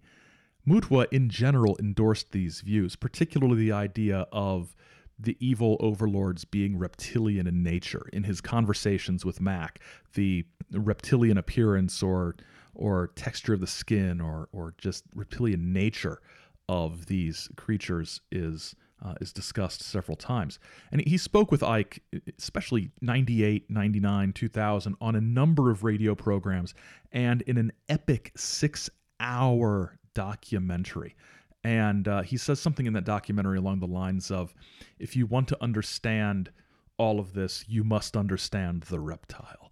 Mutwa, 0.67 1.07
in 1.11 1.29
general, 1.29 1.75
endorsed 1.79 2.31
these 2.31 2.61
views, 2.61 2.95
particularly 2.95 3.57
the 3.57 3.71
idea 3.71 4.25
of 4.31 4.75
the 5.21 5.37
evil 5.39 5.77
overlords 5.79 6.45
being 6.45 6.77
reptilian 6.77 7.47
in 7.47 7.63
nature. 7.63 8.09
In 8.11 8.23
his 8.23 8.41
conversations 8.41 9.23
with 9.23 9.39
Mack, 9.39 9.79
the 10.13 10.45
reptilian 10.71 11.37
appearance 11.37 12.01
or 12.01 12.35
or 12.73 13.07
texture 13.15 13.53
of 13.53 13.59
the 13.59 13.67
skin 13.67 14.21
or 14.21 14.49
or 14.51 14.73
just 14.77 15.03
reptilian 15.13 15.73
nature 15.73 16.21
of 16.69 17.05
these 17.07 17.49
creatures 17.57 18.21
is 18.31 18.75
uh, 19.03 19.15
is 19.19 19.33
discussed 19.33 19.81
several 19.81 20.15
times. 20.15 20.59
And 20.91 21.01
he 21.05 21.17
spoke 21.17 21.51
with 21.51 21.61
Icke, 21.61 21.99
especially 22.37 22.91
98, 23.01 23.69
99, 23.69 24.33
2000, 24.33 24.95
on 25.01 25.15
a 25.15 25.21
number 25.21 25.71
of 25.71 25.83
radio 25.83 26.13
programs 26.13 26.73
and 27.11 27.41
in 27.43 27.57
an 27.57 27.71
epic 27.89 28.31
six 28.35 28.89
hour 29.19 29.97
documentary. 30.13 31.15
And 31.63 32.07
uh, 32.07 32.21
he 32.23 32.37
says 32.37 32.59
something 32.59 32.85
in 32.85 32.93
that 32.93 33.05
documentary 33.05 33.57
along 33.57 33.79
the 33.79 33.87
lines 33.87 34.31
of 34.31 34.53
if 34.99 35.15
you 35.15 35.25
want 35.25 35.47
to 35.49 35.57
understand 35.61 36.51
all 36.97 37.19
of 37.19 37.33
this, 37.33 37.65
you 37.67 37.83
must 37.83 38.17
understand 38.17 38.83
the 38.83 38.99
reptile. 38.99 39.71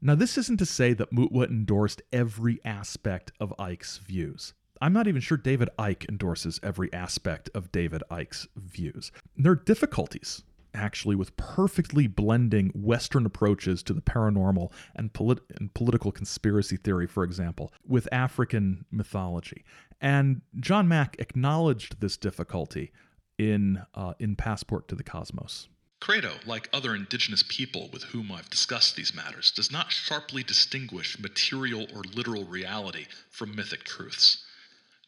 Now, 0.00 0.14
this 0.14 0.38
isn't 0.38 0.58
to 0.58 0.66
say 0.66 0.92
that 0.92 1.12
Mutwa 1.12 1.48
endorsed 1.48 2.02
every 2.12 2.60
aspect 2.64 3.32
of 3.40 3.52
Icke's 3.58 3.98
views. 3.98 4.54
I'm 4.80 4.92
not 4.92 5.08
even 5.08 5.20
sure 5.20 5.36
David 5.36 5.70
Icke 5.78 6.08
endorses 6.08 6.60
every 6.62 6.92
aspect 6.92 7.50
of 7.54 7.72
David 7.72 8.02
Icke's 8.10 8.46
views. 8.56 9.10
There 9.36 9.52
are 9.52 9.56
difficulties, 9.56 10.44
actually, 10.72 11.16
with 11.16 11.36
perfectly 11.36 12.06
blending 12.06 12.68
Western 12.74 13.26
approaches 13.26 13.82
to 13.84 13.92
the 13.92 14.00
paranormal 14.00 14.70
and, 14.94 15.12
polit- 15.12 15.42
and 15.58 15.74
political 15.74 16.12
conspiracy 16.12 16.76
theory, 16.76 17.08
for 17.08 17.24
example, 17.24 17.72
with 17.84 18.08
African 18.12 18.84
mythology. 18.92 19.64
And 20.00 20.42
John 20.58 20.86
Mack 20.88 21.16
acknowledged 21.18 22.00
this 22.00 22.16
difficulty 22.16 22.92
in, 23.36 23.82
uh, 23.94 24.14
in 24.18 24.36
Passport 24.36 24.88
to 24.88 24.94
the 24.94 25.02
Cosmos. 25.02 25.68
Credo, 26.00 26.34
like 26.46 26.68
other 26.72 26.94
indigenous 26.94 27.42
people 27.42 27.88
with 27.92 28.04
whom 28.04 28.30
I've 28.30 28.50
discussed 28.50 28.94
these 28.94 29.14
matters, 29.14 29.50
does 29.50 29.72
not 29.72 29.90
sharply 29.90 30.44
distinguish 30.44 31.18
material 31.18 31.88
or 31.92 32.02
literal 32.02 32.44
reality 32.44 33.06
from 33.30 33.56
mythic 33.56 33.82
truths. 33.82 34.44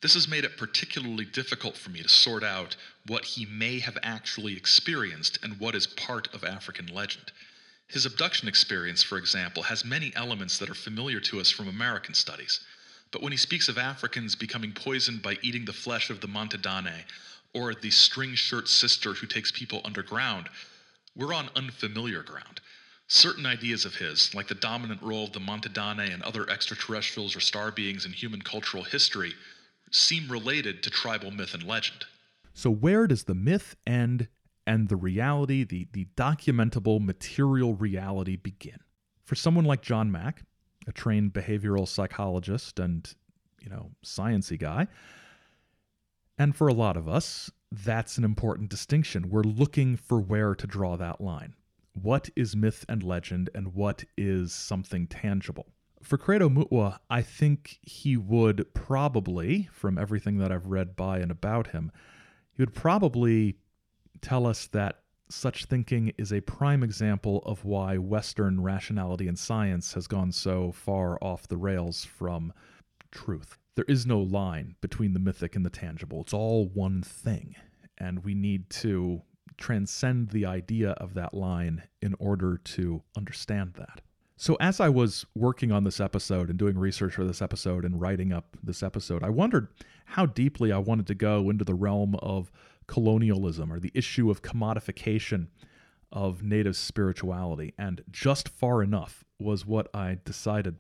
This 0.03 0.15
has 0.15 0.27
made 0.27 0.45
it 0.45 0.57
particularly 0.57 1.27
difficult 1.27 1.77
for 1.77 1.91
me 1.91 2.03
to 2.03 2.09
sort 2.09 2.43
out 2.43 2.75
what 3.07 3.25
he 3.25 3.47
may 3.47 3.79
have 3.81 3.99
actually 4.03 4.57
experienced 4.57 5.39
and 5.43 5.61
what 5.61 5.75
is 5.75 5.87
part 5.87 6.33
of 6.35 6.43
African 6.43 6.87
legend. 6.87 7.31
His 7.87 8.07
abduction 8.07 8.49
experience, 8.49 9.03
for 9.03 9.19
example, 9.19 9.65
has 9.65 9.85
many 9.85 10.13
elements 10.17 10.59
that 10.59 10.71
are 10.71 10.75
familiar 10.75 11.21
to 11.21 11.41
us 11.41 11.51
from 11.51 11.69
American 11.69 12.15
studies. 12.15 12.61
But 13.11 13.23
when 13.23 13.33
he 13.33 13.39
speaks 13.39 13.69
of 13.69 13.79
Africans 13.79 14.37
becoming 14.37 14.73
poisoned 14.73 15.23
by 15.23 15.39
eating 15.43 15.65
the 15.65 15.73
flesh 15.73 16.11
of 16.11 16.21
the 16.21 16.29
Mantindane, 16.29 17.05
or 17.53 17.75
the 17.75 17.91
string 17.91 18.35
shirt 18.35 18.69
sister 18.69 19.15
who 19.15 19.27
takes 19.27 19.51
people 19.51 19.81
underground, 19.85 20.49
we're 21.17 21.35
on 21.35 21.51
unfamiliar 21.57 22.23
ground. 22.23 22.61
Certain 23.09 23.45
ideas 23.45 23.85
of 23.85 23.97
his, 23.97 24.33
like 24.35 24.47
the 24.47 24.55
dominant 24.55 25.03
role 25.03 25.25
of 25.25 25.33
the 25.33 25.41
Mantindane 25.41 26.13
and 26.13 26.23
other 26.23 26.49
extraterrestrials 26.49 27.35
or 27.35 27.41
star 27.41 27.73
beings 27.73 28.05
in 28.07 28.13
human 28.13 28.41
cultural 28.41 28.85
history, 28.85 29.33
seem 29.91 30.31
related 30.31 30.83
to 30.85 30.91
tribal 30.91 31.33
myth 31.33 31.53
and 31.53 31.65
legend. 31.65 32.05
So, 32.55 32.71
where 32.71 33.09
does 33.09 33.25
the 33.25 33.35
myth 33.35 33.75
end 33.85 34.29
and 34.65 34.89
the 34.89 34.97
reality, 34.97 35.65
the, 35.65 35.89
the 35.93 36.07
documentable 36.17 37.05
material 37.05 37.75
reality 37.75 38.37
begin? 38.37 38.79
For 39.25 39.35
someone 39.35 39.65
like 39.65 39.83
John 39.83 40.13
Mack, 40.13 40.45
a 40.91 40.93
trained 40.93 41.33
behavioral 41.33 41.89
psychologist 41.89 42.79
and, 42.79 43.15
you 43.63 43.71
know, 43.71 43.93
sciency 44.05 44.59
guy, 44.59 44.89
and 46.37 46.55
for 46.55 46.69
a 46.69 46.75
lot 46.75 46.97
of 46.97 47.09
us, 47.09 47.51
that's 47.71 48.19
an 48.19 48.25
important 48.25 48.69
distinction. 48.69 49.31
We're 49.31 49.43
looking 49.43 49.97
for 49.97 50.21
where 50.21 50.55
to 50.55 50.67
draw 50.67 50.97
that 50.97 51.21
line. 51.21 51.55
What 51.95 52.29
is 52.35 52.57
myth 52.57 52.85
and 52.89 53.03
legend, 53.03 53.51
and 53.55 53.75
what 53.75 54.05
is 54.19 54.53
something 54.53 55.07
tangible? 55.07 55.67
For 56.03 56.19
Credo 56.19 56.49
Mutwa, 56.49 56.99
I 57.09 57.23
think 57.23 57.79
he 57.83 58.17
would 58.17 58.75
probably, 58.75 59.69
from 59.73 59.99
everything 59.99 60.39
that 60.39 60.51
I've 60.51 60.67
read 60.67 60.97
by 60.97 61.19
and 61.19 61.31
about 61.31 61.69
him, 61.69 61.93
he 62.53 62.63
would 62.63 62.75
probably 62.75 63.59
tell 64.21 64.47
us 64.47 64.67
that 64.69 65.00
such 65.31 65.67
thinking 65.67 66.13
is 66.19 66.33
a 66.33 66.41
prime 66.41 66.83
example 66.83 67.43
of 67.47 67.65
why 67.65 67.97
Western 67.97 68.61
rationality 68.61 69.29
and 69.29 69.39
science 69.39 69.95
has 69.95 70.07
gone 70.07 70.33
so 70.33 70.73
far 70.73 71.19
off 71.23 71.49
the 71.49 71.57
rails 71.57 72.05
from 72.05 72.53
truth. 73.11 73.59
There 73.77 73.85
is 73.89 74.07
no 74.07 74.21
line 74.21 74.75
between 74.81 75.13
the 75.13 75.21
mythic 75.21 75.57
and 75.57 75.65
the 75.65 75.71
tangible. 75.71 76.21
It's 76.23 76.35
all 76.35 76.69
one 76.69 77.03
thing. 77.03 77.55
And 77.99 78.25
we 78.25 78.35
need 78.35 78.69
to 78.71 79.23
transcend 79.57 80.31
the 80.31 80.47
idea 80.47 80.91
of 80.93 81.15
that 81.15 81.35
line 81.35 81.83
in 82.03 82.15
order 82.19 82.59
to 82.65 83.03
understand 83.17 83.75
that. 83.75 84.01
So, 84.37 84.57
as 84.59 84.81
I 84.81 84.89
was 84.89 85.27
working 85.35 85.71
on 85.71 85.85
this 85.85 86.01
episode 86.01 86.49
and 86.49 86.59
doing 86.59 86.79
research 86.79 87.13
for 87.13 87.25
this 87.25 87.43
episode 87.43 87.85
and 87.85 88.01
writing 88.01 88.33
up 88.33 88.57
this 88.63 88.83
episode, 88.83 89.23
I 89.23 89.29
wondered 89.29 89.69
how 90.07 90.25
deeply 90.25 90.73
I 90.73 90.79
wanted 90.79 91.07
to 91.09 91.15
go 91.15 91.51
into 91.51 91.63
the 91.63 91.75
realm 91.75 92.15
of 92.17 92.51
colonialism 92.91 93.73
or 93.73 93.79
the 93.79 93.93
issue 93.95 94.31
of 94.31 94.43
commodification 94.43 95.47
of 96.11 96.43
native 96.43 96.77
spirituality. 96.77 97.73
And 97.79 98.03
just 98.11 98.49
far 98.49 98.83
enough 98.83 99.25
was 99.39 99.65
what 99.65 99.89
I 99.95 100.19
decided 100.25 100.77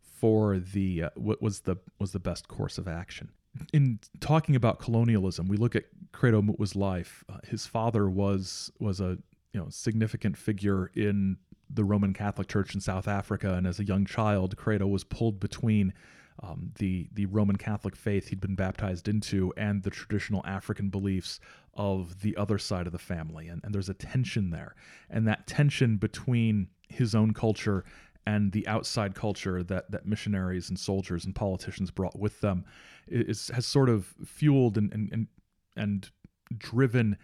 for 0.00 0.58
the 0.58 1.04
uh, 1.04 1.10
what 1.14 1.40
was 1.40 1.60
the 1.60 1.76
was 2.00 2.10
the 2.10 2.18
best 2.18 2.48
course 2.48 2.78
of 2.78 2.88
action. 2.88 3.30
In 3.72 4.00
talking 4.18 4.56
about 4.56 4.80
colonialism, 4.80 5.46
we 5.46 5.56
look 5.56 5.76
at 5.76 5.84
Credo 6.10 6.42
Mutwa's 6.42 6.74
life. 6.74 7.22
Uh, 7.28 7.38
his 7.44 7.64
father 7.64 8.10
was 8.10 8.72
was 8.80 9.00
a 9.00 9.18
you 9.52 9.60
know 9.60 9.68
significant 9.70 10.36
figure 10.36 10.90
in 10.96 11.36
the 11.70 11.84
Roman 11.84 12.12
Catholic 12.12 12.48
Church 12.48 12.74
in 12.74 12.80
South 12.80 13.06
Africa, 13.06 13.54
and 13.54 13.68
as 13.68 13.78
a 13.78 13.84
young 13.84 14.04
child, 14.04 14.56
Credo 14.56 14.88
was 14.88 15.04
pulled 15.04 15.38
between 15.38 15.92
um, 16.42 16.72
the 16.78 17.08
the 17.12 17.26
Roman 17.26 17.56
Catholic 17.56 17.94
faith 17.94 18.28
he'd 18.28 18.40
been 18.40 18.54
baptized 18.54 19.08
into 19.08 19.52
and 19.56 19.82
the 19.82 19.90
traditional 19.90 20.42
African 20.44 20.88
beliefs 20.88 21.40
of 21.74 22.20
the 22.20 22.36
other 22.36 22.58
side 22.58 22.86
of 22.86 22.92
the 22.92 22.98
family, 22.98 23.48
and, 23.48 23.60
and 23.64 23.74
there's 23.74 23.88
a 23.88 23.94
tension 23.94 24.50
there, 24.50 24.74
and 25.08 25.26
that 25.26 25.46
tension 25.46 25.96
between 25.96 26.68
his 26.88 27.14
own 27.14 27.32
culture 27.32 27.84
and 28.26 28.52
the 28.52 28.66
outside 28.66 29.14
culture 29.14 29.62
that 29.62 29.90
that 29.90 30.06
missionaries 30.06 30.68
and 30.68 30.78
soldiers 30.78 31.24
and 31.24 31.34
politicians 31.34 31.90
brought 31.90 32.18
with 32.18 32.40
them 32.40 32.64
is 33.08 33.48
has 33.54 33.66
sort 33.66 33.88
of 33.88 34.14
fueled 34.24 34.76
and 34.76 34.92
and 34.92 35.12
and, 35.12 35.26
and 35.76 36.10
driven 36.58 37.16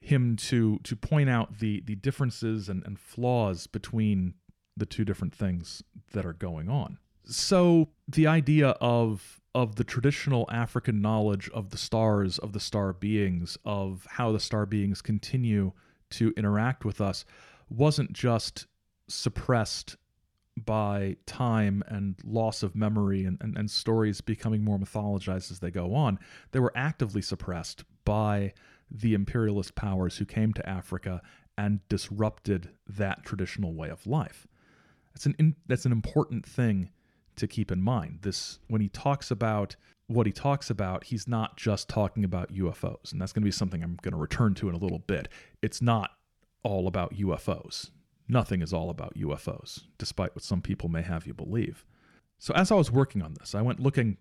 him 0.00 0.36
to 0.36 0.78
to 0.80 0.96
point 0.96 1.28
out 1.28 1.58
the 1.58 1.82
the 1.86 1.94
differences 1.94 2.68
and, 2.68 2.82
and 2.84 2.98
flaws 2.98 3.66
between 3.66 4.34
the 4.76 4.86
two 4.86 5.04
different 5.04 5.34
things 5.34 5.82
that 6.12 6.24
are 6.24 6.32
going 6.32 6.68
on. 6.68 6.98
So 7.24 7.88
the 8.08 8.26
idea 8.26 8.70
of 8.80 9.40
of 9.54 9.76
the 9.76 9.84
traditional 9.84 10.48
African 10.50 11.02
knowledge 11.02 11.50
of 11.50 11.70
the 11.70 11.76
stars, 11.76 12.38
of 12.38 12.52
the 12.52 12.60
star 12.60 12.94
beings, 12.94 13.58
of 13.66 14.06
how 14.08 14.32
the 14.32 14.40
star 14.40 14.64
beings 14.64 15.02
continue 15.02 15.72
to 16.10 16.32
interact 16.38 16.86
with 16.86 17.02
us 17.02 17.26
wasn't 17.68 18.12
just 18.12 18.66
suppressed 19.08 19.96
by 20.56 21.16
time 21.26 21.82
and 21.88 22.16
loss 22.24 22.62
of 22.62 22.74
memory 22.74 23.24
and, 23.24 23.38
and, 23.40 23.56
and, 23.56 23.70
stories 23.70 24.20
becoming 24.20 24.62
more 24.62 24.78
mythologized 24.78 25.50
as 25.50 25.60
they 25.60 25.70
go 25.70 25.94
on. 25.94 26.18
They 26.50 26.60
were 26.60 26.72
actively 26.74 27.22
suppressed 27.22 27.84
by 28.04 28.52
the 28.90 29.14
imperialist 29.14 29.74
powers 29.74 30.18
who 30.18 30.26
came 30.26 30.52
to 30.52 30.68
Africa 30.68 31.22
and 31.56 31.86
disrupted 31.88 32.70
that 32.86 33.24
traditional 33.24 33.74
way 33.74 33.88
of 33.88 34.06
life. 34.06 34.46
That's 35.14 35.26
an 35.26 35.34
in, 35.38 35.56
that's 35.66 35.86
an 35.86 35.92
important 35.92 36.44
thing 36.44 36.90
to 37.36 37.46
keep 37.46 37.70
in 37.70 37.82
mind. 37.82 38.20
This 38.22 38.58
when 38.68 38.80
he 38.80 38.88
talks 38.88 39.30
about 39.30 39.76
what 40.06 40.26
he 40.26 40.32
talks 40.32 40.70
about, 40.70 41.04
he's 41.04 41.26
not 41.26 41.56
just 41.56 41.88
talking 41.88 42.24
about 42.24 42.52
UFOs, 42.52 43.12
and 43.12 43.20
that's 43.20 43.32
going 43.32 43.42
to 43.42 43.46
be 43.46 43.52
something 43.52 43.82
I'm 43.82 43.98
going 44.02 44.12
to 44.12 44.18
return 44.18 44.54
to 44.54 44.68
in 44.68 44.74
a 44.74 44.78
little 44.78 44.98
bit. 44.98 45.28
It's 45.62 45.80
not 45.80 46.10
all 46.62 46.86
about 46.86 47.14
UFOs. 47.14 47.90
Nothing 48.28 48.62
is 48.62 48.72
all 48.72 48.90
about 48.90 49.14
UFOs, 49.14 49.84
despite 49.98 50.34
what 50.34 50.44
some 50.44 50.62
people 50.62 50.88
may 50.88 51.02
have 51.02 51.26
you 51.26 51.34
believe. 51.34 51.84
So 52.38 52.54
as 52.54 52.70
I 52.70 52.74
was 52.74 52.90
working 52.90 53.22
on 53.22 53.34
this, 53.34 53.54
I 53.54 53.62
went 53.62 53.80
looking 53.80 54.16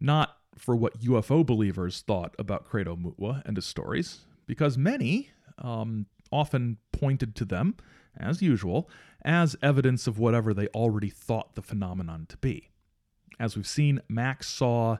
not 0.00 0.36
for 0.56 0.76
what 0.76 1.00
UFO 1.00 1.44
believers 1.44 2.02
thought 2.06 2.34
about 2.38 2.64
Credo 2.64 2.96
Mutwa 2.96 3.42
and 3.44 3.56
his 3.56 3.66
stories, 3.66 4.20
because 4.46 4.78
many 4.78 5.30
um, 5.58 6.06
often 6.30 6.78
pointed 6.92 7.34
to 7.36 7.44
them, 7.44 7.76
as 8.16 8.42
usual, 8.42 8.88
as 9.24 9.56
evidence 9.62 10.06
of 10.06 10.18
whatever 10.18 10.52
they 10.52 10.66
already 10.68 11.10
thought 11.10 11.54
the 11.54 11.62
phenomenon 11.62 12.26
to 12.28 12.36
be. 12.36 12.70
As 13.40 13.56
we've 13.56 13.66
seen, 13.66 14.00
Max 14.08 14.48
saw 14.48 14.98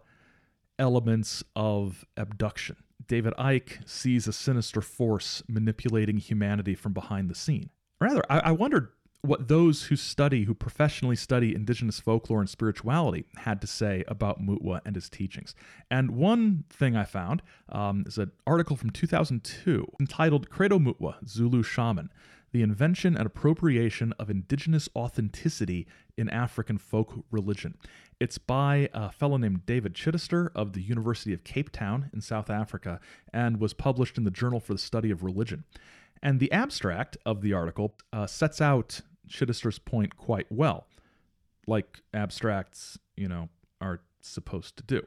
elements 0.78 1.44
of 1.54 2.04
abduction. 2.16 2.76
David 3.06 3.34
Icke 3.38 3.88
sees 3.88 4.26
a 4.26 4.32
sinister 4.32 4.80
force 4.80 5.42
manipulating 5.48 6.18
humanity 6.18 6.74
from 6.74 6.92
behind 6.92 7.28
the 7.28 7.34
scene. 7.34 7.70
Rather, 8.00 8.22
I, 8.30 8.38
I 8.40 8.50
wondered 8.52 8.88
what 9.24 9.48
those 9.48 9.84
who 9.84 9.96
study, 9.96 10.44
who 10.44 10.54
professionally 10.54 11.16
study 11.16 11.54
indigenous 11.54 11.98
folklore 11.98 12.40
and 12.40 12.48
spirituality, 12.48 13.24
had 13.36 13.60
to 13.60 13.66
say 13.66 14.04
about 14.06 14.42
Mutwa 14.42 14.80
and 14.84 14.94
his 14.94 15.08
teachings. 15.08 15.54
And 15.90 16.10
one 16.10 16.64
thing 16.68 16.94
I 16.94 17.04
found 17.04 17.42
um, 17.70 18.04
is 18.06 18.18
an 18.18 18.32
article 18.46 18.76
from 18.76 18.90
2002 18.90 19.86
entitled 19.98 20.50
Credo 20.50 20.78
Mutwa, 20.78 21.26
Zulu 21.26 21.62
Shaman 21.62 22.10
The 22.54 22.62
Invention 22.62 23.16
and 23.16 23.26
Appropriation 23.26 24.14
of 24.16 24.30
Indigenous 24.30 24.88
Authenticity 24.94 25.88
in 26.16 26.30
African 26.30 26.78
Folk 26.78 27.24
Religion. 27.32 27.76
It's 28.20 28.38
by 28.38 28.88
a 28.94 29.10
fellow 29.10 29.36
named 29.36 29.66
David 29.66 29.94
Chidester 29.94 30.50
of 30.54 30.72
the 30.72 30.80
University 30.80 31.34
of 31.34 31.42
Cape 31.42 31.72
Town 31.72 32.10
in 32.14 32.20
South 32.20 32.48
Africa 32.48 33.00
and 33.32 33.58
was 33.58 33.74
published 33.74 34.18
in 34.18 34.22
the 34.22 34.30
Journal 34.30 34.60
for 34.60 34.72
the 34.72 34.78
Study 34.78 35.10
of 35.10 35.24
Religion. 35.24 35.64
And 36.22 36.38
the 36.38 36.52
abstract 36.52 37.16
of 37.26 37.42
the 37.42 37.52
article 37.52 37.96
uh, 38.12 38.28
sets 38.28 38.60
out 38.60 39.00
Chidester's 39.28 39.80
point 39.80 40.16
quite 40.16 40.46
well, 40.48 40.86
like 41.66 42.02
abstracts, 42.14 42.96
you 43.16 43.26
know, 43.26 43.48
are 43.80 43.98
supposed 44.20 44.76
to 44.76 44.84
do. 44.84 45.04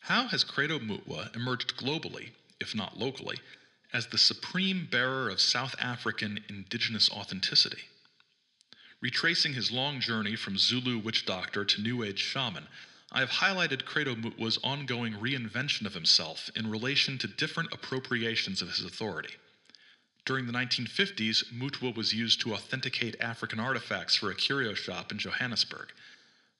How 0.00 0.26
has 0.26 0.44
Credo 0.44 0.78
Mutwa 0.78 1.34
emerged 1.34 1.78
globally, 1.78 2.32
if 2.60 2.74
not 2.74 2.98
locally, 2.98 3.38
as 3.94 4.08
the 4.08 4.18
supreme 4.18 4.88
bearer 4.90 5.30
of 5.30 5.40
South 5.40 5.74
African 5.80 6.40
indigenous 6.50 7.08
authenticity? 7.10 7.84
Retracing 9.00 9.54
his 9.54 9.70
long 9.70 10.00
journey 10.00 10.34
from 10.34 10.58
Zulu 10.58 10.98
witch 10.98 11.24
doctor 11.24 11.64
to 11.64 11.80
New 11.80 12.02
Age 12.02 12.18
shaman, 12.18 12.66
I 13.12 13.20
have 13.20 13.30
highlighted 13.30 13.84
Credo 13.84 14.16
Mutwa's 14.16 14.58
ongoing 14.64 15.14
reinvention 15.14 15.86
of 15.86 15.94
himself 15.94 16.50
in 16.56 16.68
relation 16.68 17.16
to 17.18 17.28
different 17.28 17.72
appropriations 17.72 18.60
of 18.60 18.68
his 18.68 18.84
authority. 18.84 19.34
During 20.24 20.46
the 20.46 20.52
1950s, 20.52 21.52
Mutwa 21.52 21.94
was 21.94 22.12
used 22.12 22.40
to 22.40 22.54
authenticate 22.54 23.20
African 23.20 23.60
artifacts 23.60 24.16
for 24.16 24.30
a 24.30 24.34
curio 24.34 24.74
shop 24.74 25.12
in 25.12 25.18
Johannesburg. 25.18 25.92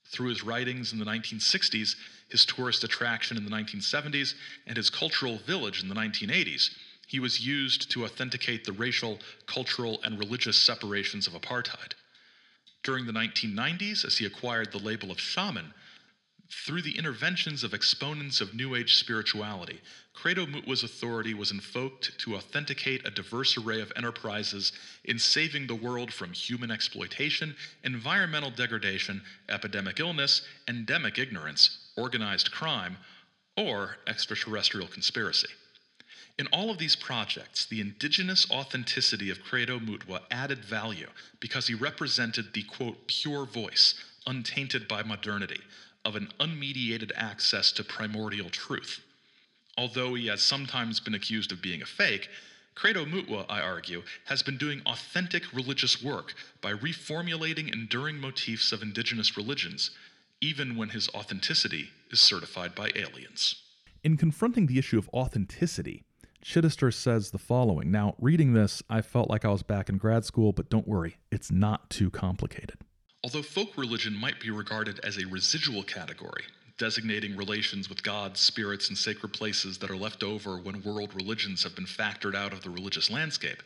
Through 0.05 0.29
his 0.29 0.45
writings 0.45 0.93
in 0.93 0.99
the 0.99 1.07
1960s, 1.07 1.97
his 2.29 2.45
tourist 2.45 2.85
attraction 2.85 3.37
in 3.37 3.45
the 3.45 3.51
1970s, 3.51 4.35
and 4.67 4.77
his 4.77 4.91
cultural 4.91 5.39
village 5.39 5.83
in 5.83 5.89
the 5.89 5.95
1980s, 5.95 6.71
he 7.07 7.21
was 7.21 7.47
used 7.47 7.91
to 7.91 8.05
authenticate 8.05 8.65
the 8.65 8.73
racial, 8.73 9.19
cultural, 9.47 10.01
and 10.03 10.19
religious 10.19 10.57
separations 10.57 11.27
of 11.27 11.35
apartheid. 11.35 11.93
During 12.83 13.07
the 13.07 13.13
1990s, 13.13 14.05
as 14.05 14.19
he 14.19 14.27
acquired 14.27 14.73
the 14.73 14.79
label 14.79 15.11
of 15.11 15.21
shaman, 15.21 15.73
through 16.51 16.83
the 16.83 16.97
interventions 16.99 17.65
of 17.65 17.75
exponents 17.75 18.41
of 18.41 18.55
New 18.55 18.75
Age 18.75 18.95
spirituality, 18.95 19.81
Credo 20.13 20.47
Mutwa's 20.47 20.83
authority 20.83 21.35
was 21.35 21.51
invoked 21.51 22.17
to 22.19 22.37
authenticate 22.37 23.07
a 23.07 23.11
diverse 23.11 23.57
array 23.57 23.81
of 23.81 23.93
enterprises 23.97 24.73
in 25.05 25.19
saving 25.19 25.67
the 25.67 25.75
world 25.75 26.13
from 26.13 26.33
human 26.33 26.71
exploitation, 26.71 27.57
environmental 27.83 28.51
degradation, 28.51 29.23
epidemic 29.49 29.99
illness, 29.99 30.43
endemic 30.69 31.19
ignorance, 31.19 31.91
organized 31.97 32.53
crime, 32.53 32.97
or 33.57 33.97
extraterrestrial 34.07 34.89
conspiracy. 34.89 35.49
In 36.37 36.49
all 36.49 36.69
of 36.69 36.79
these 36.79 36.97
projects, 36.97 37.65
the 37.65 37.81
indigenous 37.81 38.51
authenticity 38.51 39.31
of 39.31 39.45
Credo 39.45 39.79
Mutwa 39.79 40.23
added 40.33 40.65
value 40.65 41.07
because 41.39 41.69
he 41.69 41.75
represented 41.75 42.53
the 42.53 42.65
quote, 42.65 43.07
pure 43.07 43.47
voice, 43.47 43.95
untainted 44.27 44.89
by 44.89 45.05
modernity, 45.05 45.61
of 46.05 46.17
an 46.17 46.33
unmediated 46.41 47.13
access 47.15 47.71
to 47.73 47.85
primordial 47.85 48.51
truth. 48.51 49.01
Although 49.79 50.15
he 50.15 50.27
has 50.27 50.43
sometimes 50.43 50.99
been 50.99 51.15
accused 51.15 51.53
of 51.53 51.63
being 51.63 51.83
a 51.83 51.87
fake, 51.87 52.29
Credo 52.75 53.05
Mutwa, 53.05 53.47
I 53.49 53.61
argue, 53.61 54.03
has 54.25 54.43
been 54.43 54.57
doing 54.57 54.83
authentic 54.87 55.53
religious 55.53 56.03
work 56.03 56.35
by 56.61 56.73
reformulating 56.73 57.73
enduring 57.73 58.19
motifs 58.19 58.73
of 58.73 58.83
indigenous 58.83 59.37
religions, 59.37 59.93
even 60.41 60.77
when 60.77 60.89
his 60.89 61.09
authenticity 61.11 61.91
is 62.11 62.21
certified 62.21 62.75
by 62.75 62.91
aliens. 62.97 63.63
In 64.03 64.17
confronting 64.17 64.67
the 64.67 64.79
issue 64.79 64.99
of 64.99 65.09
authenticity, 65.11 66.03
Chidester 66.45 66.93
says 66.93 67.31
the 67.31 67.39
following. 67.39 67.91
Now, 67.91 68.15
reading 68.21 68.53
this, 68.53 68.83
I 68.91 69.01
felt 69.01 69.31
like 69.31 69.47
I 69.47 69.49
was 69.49 69.63
back 69.63 69.89
in 69.89 69.97
grad 69.97 70.27
school, 70.27 70.53
but 70.53 70.69
don't 70.69 70.87
worry, 70.87 71.17
it's 71.33 71.51
not 71.51 71.89
too 71.89 72.11
complicated. 72.11 72.77
Although 73.25 73.43
folk 73.43 73.79
religion 73.79 74.15
might 74.15 74.39
be 74.41 74.51
regarded 74.51 75.01
as 75.03 75.17
a 75.17 75.27
residual 75.27 75.83
category, 75.83 76.45
designating 76.77 77.35
relations 77.35 77.89
with 77.89 78.03
gods, 78.03 78.41
spirits, 78.41 78.89
and 78.89 78.99
sacred 78.99 79.33
places 79.33 79.79
that 79.79 79.91
are 79.91 79.97
left 79.97 80.23
over 80.23 80.59
when 80.59 80.83
world 80.83 81.15
religions 81.15 81.63
have 81.63 81.75
been 81.75 81.87
factored 81.87 82.35
out 82.35 82.53
of 82.53 82.63
the 82.63 82.69
religious 82.69 83.11
landscape, 83.11 83.63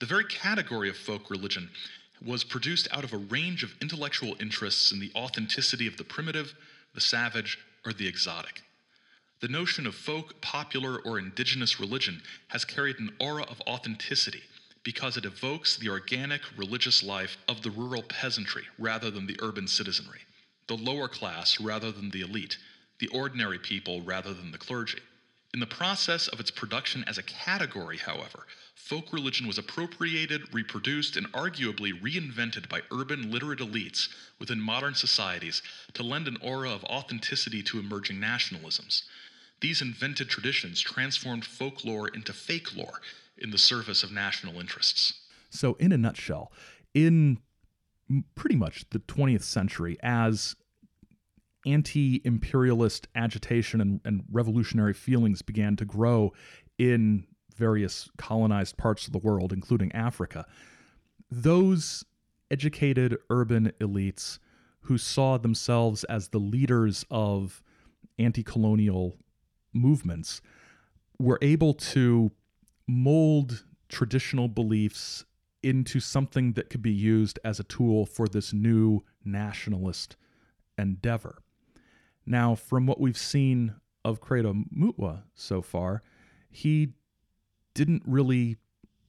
the 0.00 0.06
very 0.06 0.24
category 0.24 0.88
of 0.90 0.96
folk 0.96 1.30
religion 1.30 1.70
was 2.24 2.42
produced 2.42 2.88
out 2.90 3.04
of 3.04 3.12
a 3.12 3.18
range 3.18 3.62
of 3.62 3.74
intellectual 3.80 4.34
interests 4.40 4.90
in 4.90 4.98
the 4.98 5.12
authenticity 5.14 5.86
of 5.86 5.96
the 5.96 6.04
primitive, 6.04 6.54
the 6.92 7.00
savage, 7.00 7.58
or 7.84 7.92
the 7.92 8.08
exotic. 8.08 8.62
The 9.40 9.48
notion 9.48 9.86
of 9.86 9.94
folk, 9.94 10.40
popular, 10.40 10.98
or 10.98 11.18
indigenous 11.18 11.78
religion 11.78 12.22
has 12.48 12.64
carried 12.64 12.98
an 12.98 13.14
aura 13.20 13.42
of 13.44 13.60
authenticity 13.62 14.42
because 14.82 15.16
it 15.16 15.24
evokes 15.24 15.76
the 15.76 15.90
organic 15.90 16.40
religious 16.56 17.02
life 17.02 17.36
of 17.48 17.62
the 17.62 17.70
rural 17.70 18.02
peasantry 18.02 18.64
rather 18.78 19.10
than 19.10 19.26
the 19.26 19.36
urban 19.42 19.68
citizenry, 19.68 20.20
the 20.68 20.76
lower 20.76 21.08
class 21.08 21.60
rather 21.60 21.92
than 21.92 22.10
the 22.10 22.22
elite, 22.22 22.56
the 22.98 23.08
ordinary 23.08 23.58
people 23.58 24.00
rather 24.02 24.32
than 24.32 24.52
the 24.52 24.58
clergy. 24.58 25.00
In 25.52 25.60
the 25.60 25.66
process 25.66 26.28
of 26.28 26.40
its 26.40 26.50
production 26.50 27.04
as 27.06 27.18
a 27.18 27.22
category, 27.22 27.98
however, 27.98 28.46
folk 28.76 29.12
religion 29.12 29.46
was 29.46 29.58
appropriated, 29.58 30.54
reproduced, 30.54 31.16
and 31.16 31.30
arguably 31.32 31.92
reinvented 32.00 32.68
by 32.68 32.82
urban 32.92 33.30
literate 33.30 33.58
elites 33.58 34.08
within 34.38 34.60
modern 34.60 34.94
societies 34.94 35.62
to 35.94 36.02
lend 36.02 36.28
an 36.28 36.36
aura 36.42 36.70
of 36.70 36.84
authenticity 36.84 37.62
to 37.62 37.80
emerging 37.80 38.18
nationalisms. 38.18 39.02
These 39.60 39.80
invented 39.80 40.28
traditions 40.28 40.80
transformed 40.80 41.44
folklore 41.44 42.08
into 42.08 42.32
fake 42.32 42.76
lore 42.76 43.00
in 43.38 43.50
the 43.50 43.58
service 43.58 44.02
of 44.02 44.12
national 44.12 44.60
interests. 44.60 45.14
So, 45.50 45.74
in 45.74 45.90
a 45.90 45.98
nutshell, 45.98 46.52
in 46.94 47.38
pretty 48.34 48.56
much 48.56 48.84
the 48.90 48.98
20th 49.00 49.42
century, 49.42 49.96
as 50.02 50.54
anti 51.64 52.20
imperialist 52.24 53.08
agitation 53.14 53.80
and, 53.80 54.00
and, 54.04 54.22
revolutionary 54.30 54.94
feelings 54.94 55.42
began 55.42 55.76
to 55.76 55.84
grow 55.84 56.32
in 56.78 57.26
various 57.56 58.08
colonized 58.16 58.76
parts 58.76 59.06
of 59.06 59.12
the 59.12 59.18
world, 59.18 59.52
including 59.52 59.92
Africa, 59.92 60.46
those 61.30 62.04
educated 62.50 63.16
urban 63.30 63.72
elites 63.80 64.38
who 64.82 64.98
saw 64.98 65.36
themselves 65.36 66.04
as 66.04 66.28
the 66.28 66.38
leaders 66.38 67.04
of 67.10 67.62
anti 68.18 68.42
colonial 68.42 69.16
movements 69.72 70.40
were 71.18 71.38
able 71.42 71.74
to 71.74 72.30
mold 72.86 73.64
traditional 73.88 74.48
beliefs 74.48 75.24
into 75.62 75.98
something 75.98 76.52
that 76.52 76.70
could 76.70 76.82
be 76.82 76.92
used 76.92 77.38
as 77.44 77.58
a 77.58 77.64
tool 77.64 78.06
for 78.06 78.28
this 78.28 78.52
new 78.52 79.02
nationalist 79.24 80.16
endeavor. 80.78 81.42
Now, 82.24 82.54
from 82.54 82.86
what 82.86 83.00
we've 83.00 83.18
seen 83.18 83.74
of 84.04 84.20
Credo 84.20 84.52
Mutwa 84.52 85.22
so 85.34 85.62
far, 85.62 86.02
he 86.50 86.92
didn't 87.76 88.02
really 88.06 88.56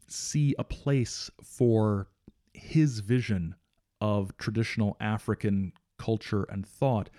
see 0.09 0.53
a 0.59 0.63
place 0.63 1.31
for 1.41 2.09
his 2.53 2.99
vision 2.99 3.55
of 4.01 4.37
traditional 4.37 4.97
African 4.99 5.71
culture 5.97 6.43
and 6.49 6.67
thought 6.67 7.09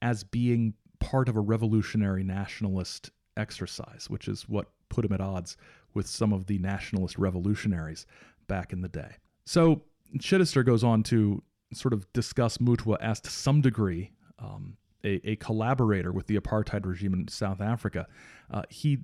as 0.00 0.24
being 0.24 0.72
part 1.00 1.28
of 1.28 1.36
a 1.36 1.40
revolutionary 1.40 2.24
nationalist 2.24 3.10
exercise, 3.36 4.08
which 4.08 4.28
is 4.28 4.48
what 4.48 4.70
put 4.88 5.04
him 5.04 5.12
at 5.12 5.20
odds 5.20 5.58
with 5.92 6.06
some 6.06 6.32
of 6.32 6.46
the 6.46 6.58
nationalist 6.58 7.18
revolutionaries 7.18 8.06
back 8.48 8.72
in 8.72 8.80
the 8.80 8.88
day. 8.88 9.16
So 9.44 9.82
Chidester 10.16 10.64
goes 10.64 10.82
on 10.82 11.02
to 11.04 11.42
sort 11.74 11.92
of 11.92 12.10
discuss 12.14 12.56
Mutwa 12.58 12.96
as 13.00 13.20
to 13.20 13.30
some 13.30 13.60
degree 13.60 14.12
um, 14.38 14.78
a, 15.04 15.20
a, 15.28 15.36
collaborator 15.36 16.12
with 16.12 16.26
the 16.28 16.38
apartheid 16.38 16.86
regime 16.86 17.12
in 17.12 17.28
South 17.28 17.60
Africa. 17.60 18.06
Uh, 18.50 18.62
he 18.70 18.98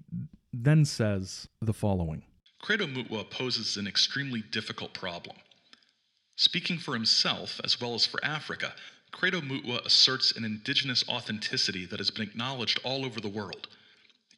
then 0.52 0.84
says 0.84 1.48
the 1.60 1.72
following 1.72 2.22
Credo 2.60 2.86
Mutwa 2.86 3.28
poses 3.30 3.76
an 3.76 3.86
extremely 3.86 4.42
difficult 4.50 4.92
problem. 4.92 5.36
Speaking 6.36 6.78
for 6.78 6.94
himself 6.94 7.60
as 7.64 7.80
well 7.80 7.94
as 7.94 8.06
for 8.06 8.24
Africa, 8.24 8.72
Credo 9.12 9.40
Mutwa 9.40 9.84
asserts 9.84 10.32
an 10.32 10.44
indigenous 10.44 11.06
authenticity 11.08 11.86
that 11.86 11.98
has 11.98 12.10
been 12.10 12.22
acknowledged 12.22 12.80
all 12.84 13.04
over 13.04 13.20
the 13.20 13.28
world. 13.28 13.68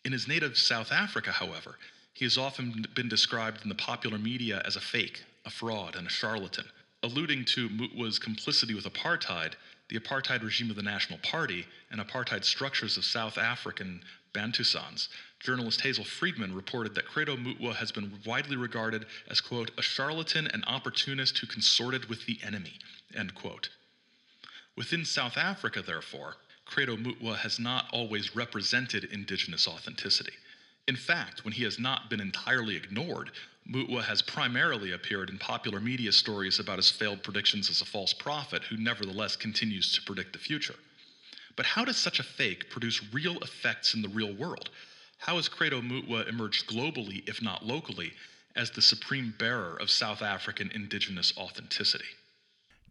In 0.04 0.12
his 0.12 0.26
native 0.26 0.58
South 0.58 0.90
Africa, 0.90 1.30
however, 1.32 1.78
he 2.14 2.24
has 2.24 2.38
often 2.38 2.86
been 2.94 3.08
described 3.08 3.62
in 3.62 3.68
the 3.68 3.74
popular 3.74 4.18
media 4.18 4.62
as 4.64 4.76
a 4.76 4.80
fake, 4.80 5.22
a 5.44 5.50
fraud, 5.50 5.96
and 5.96 6.06
a 6.06 6.10
charlatan. 6.10 6.66
Alluding 7.02 7.44
to 7.46 7.68
Mutwa's 7.68 8.18
complicity 8.18 8.74
with 8.74 8.84
apartheid, 8.84 9.54
the 9.88 9.98
apartheid 9.98 10.42
regime 10.42 10.70
of 10.70 10.76
the 10.76 10.82
National 10.82 11.18
Party, 11.20 11.66
and 11.90 12.00
apartheid 12.00 12.44
structures 12.44 12.96
of 12.96 13.04
South 13.04 13.38
African 13.38 14.02
Bantustans, 14.32 15.08
journalist 15.40 15.80
Hazel 15.80 16.04
Friedman 16.04 16.54
reported 16.54 16.94
that 16.94 17.06
Credo 17.06 17.36
Mutwa 17.36 17.74
has 17.74 17.92
been 17.92 18.20
widely 18.24 18.56
regarded 18.56 19.06
as, 19.28 19.40
quote, 19.40 19.70
a 19.76 19.82
charlatan 19.82 20.46
and 20.46 20.64
opportunist 20.66 21.38
who 21.38 21.46
consorted 21.46 22.08
with 22.08 22.24
the 22.26 22.38
enemy, 22.42 22.78
end 23.14 23.34
quote. 23.34 23.68
Within 24.76 25.04
South 25.04 25.36
Africa, 25.36 25.82
therefore, 25.82 26.36
Credo 26.64 26.96
Mutwa 26.96 27.36
has 27.36 27.58
not 27.58 27.86
always 27.92 28.34
represented 28.34 29.04
indigenous 29.04 29.68
authenticity. 29.68 30.32
In 30.88 30.96
fact, 30.96 31.44
when 31.44 31.52
he 31.52 31.64
has 31.64 31.78
not 31.78 32.08
been 32.08 32.20
entirely 32.20 32.76
ignored, 32.76 33.30
Mutwa 33.70 34.02
has 34.02 34.22
primarily 34.22 34.92
appeared 34.92 35.30
in 35.30 35.38
popular 35.38 35.78
media 35.78 36.10
stories 36.10 36.58
about 36.58 36.78
his 36.78 36.90
failed 36.90 37.22
predictions 37.22 37.70
as 37.70 37.80
a 37.80 37.84
false 37.84 38.12
prophet 38.12 38.64
who 38.64 38.76
nevertheless 38.76 39.36
continues 39.36 39.92
to 39.92 40.02
predict 40.02 40.32
the 40.32 40.38
future. 40.38 40.74
But 41.56 41.66
how 41.66 41.84
does 41.84 41.96
such 41.96 42.18
a 42.18 42.24
fake 42.24 42.70
produce 42.70 43.12
real 43.12 43.38
effects 43.38 43.94
in 43.94 44.02
the 44.02 44.08
real 44.08 44.32
world? 44.32 44.70
How 45.18 45.36
has 45.36 45.48
Credo 45.48 45.80
Mutwa 45.80 46.28
emerged 46.28 46.66
globally, 46.66 47.28
if 47.28 47.40
not 47.42 47.64
locally, 47.64 48.14
as 48.56 48.70
the 48.70 48.82
supreme 48.82 49.34
bearer 49.38 49.76
of 49.76 49.90
South 49.90 50.22
African 50.22 50.70
indigenous 50.72 51.32
authenticity? 51.36 52.04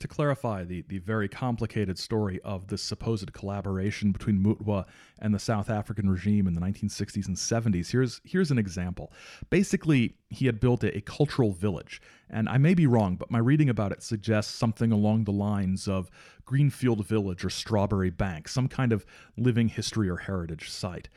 To 0.02 0.08
clarify 0.08 0.64
the, 0.64 0.84
the 0.88 0.98
very 0.98 1.30
complicated 1.30 2.00
story 2.00 2.40
of 2.44 2.66
this 2.66 2.82
supposed 2.82 3.32
collaboration 3.34 4.12
between 4.12 4.44
Mutwa 4.44 4.86
and 5.20 5.32
the 5.32 5.38
South 5.38 5.70
African 5.70 6.10
regime 6.10 6.48
in 6.48 6.56
the 6.56 6.60
1960s 6.60 7.28
and 7.28 7.38
70s, 7.38 7.92
here's, 7.92 8.20
here's 8.24 8.50
an 8.50 8.58
example. 8.58 9.14
Basically, 9.52 10.16
he 10.32 10.48
had 10.48 10.60
built 10.60 10.84
a, 10.84 10.98
a 10.98 11.02
cultural 11.02 11.52
village, 11.52 12.02
and 12.32 12.50
I 12.50 12.58
may 12.58 12.74
be 12.74 12.88
wrong, 12.88 13.16
but 13.16 13.30
my 13.30 13.38
reading 13.38 13.70
about 13.70 13.92
it 13.92 14.02
suggests 14.02 14.52
something 14.52 14.92
along 14.92 15.26
the 15.26 15.32
lines 15.32 15.88
of 15.88 16.10
Greenfield 16.46 17.06
Village 17.06 17.46
or 17.46 17.50
Strawbery 17.50 18.12
Banke, 18.12 18.50
some 18.50 18.68
kind 18.68 18.92
of 18.92 19.06
living 19.38 19.68
history 19.68 20.10
or 20.10 20.18
heritage 20.18 20.72
site. 20.72 21.10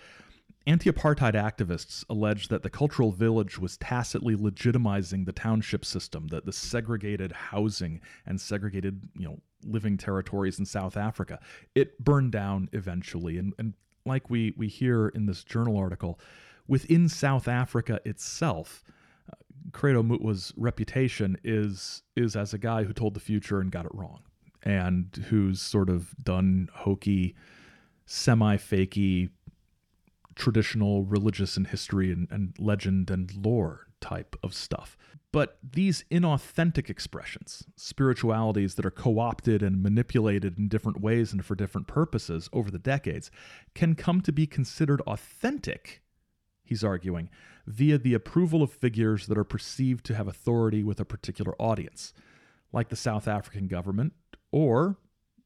Anti 0.67 0.91
apartheid 0.91 1.35
activists 1.35 2.05
alleged 2.09 2.49
that 2.49 2.63
the 2.63 2.71
cultural 2.71 3.13
village 3.13 3.59
was 3.59 3.77
tacitly 3.77 4.35
legitimizing 4.35 5.27
the 5.27 5.33
township 5.33 5.85
system, 5.85 6.29
that 6.29 6.47
the 6.47 6.53
segregated 6.53 7.33
housing 7.33 8.01
and 8.25 8.41
segregated, 8.41 9.03
you 9.15 9.27
know, 9.27 9.39
living 9.63 9.99
territories 9.99 10.59
in 10.59 10.65
South 10.65 10.97
Africa. 10.97 11.39
It 11.75 12.03
burned 12.03 12.33
down 12.33 12.71
eventually. 12.73 13.37
And, 13.37 13.53
and 13.59 13.75
like 14.07 14.31
we, 14.31 14.55
we 14.57 14.69
hear 14.69 15.09
in 15.09 15.27
this 15.27 15.45
journal 15.45 15.77
article, 15.77 16.19
within 16.67 17.11
South 17.11 17.47
Africa 17.47 18.01
itself, 18.07 18.83
uh, 19.31 19.37
Credo 19.73 20.03
Mutwa's 20.03 20.55
reputation 20.57 21.37
is 21.45 22.03
is 22.17 22.37
as 22.37 22.55
a 22.55 22.59
guy 22.59 22.85
who 22.85 22.95
told 22.95 23.13
the 23.13 23.21
future 23.21 23.61
and 23.61 23.71
got 23.71 23.85
it 23.85 23.95
wrong, 23.95 24.23
and 24.63 25.27
who's 25.29 25.61
sort 25.61 25.91
of 25.91 26.15
done 26.23 26.71
hokey, 26.73 27.35
semi-fakey 28.07 29.29
traditional 30.35 31.05
religious 31.05 31.57
and 31.57 31.67
history 31.67 32.11
and, 32.13 32.29
and 32.31 32.55
legend 32.59 33.11
and 33.11 33.35
lore 33.35 33.89
type 34.01 34.37
of 34.43 34.55
stuff. 34.55 34.97
But 35.33 35.59
these 35.63 36.05
inauthentic 36.13 36.89
expressions, 36.89 37.65
spiritualities 37.75 38.77
that 38.77 38.87
are 38.87 38.91
co 38.91 39.19
opted 39.19 39.63
and 39.63 39.83
manipulated 39.83 40.59
in 40.59 40.69
different 40.69 41.01
ways 41.01 41.33
and 41.33 41.45
for 41.45 41.57
different 41.57 41.89
purposes 41.89 42.49
over 42.53 42.71
the 42.71 42.79
decades, 42.79 43.31
can 43.75 43.97
come 43.97 44.21
to 44.21 44.33
be 44.33 44.47
considered 44.47 45.01
authentic, 45.09 46.03
he's 46.63 46.85
arguing, 46.85 47.31
via 47.67 47.99
the 47.99 48.15
approval 48.15 48.63
of 48.63 48.71
figures 48.71 49.27
that 49.27 49.39
are 49.39 49.43
perceived 49.43 50.05
to 50.07 50.15
have 50.15 50.29
authority 50.29 50.85
with 50.85 51.01
a 51.01 51.05
particular 51.05 51.55
audience, 51.59 52.13
like 52.73 52.91
the 52.91 52.95
South 52.97 53.27
African 53.27 53.67
government, 53.67 54.13
or, 54.53 54.99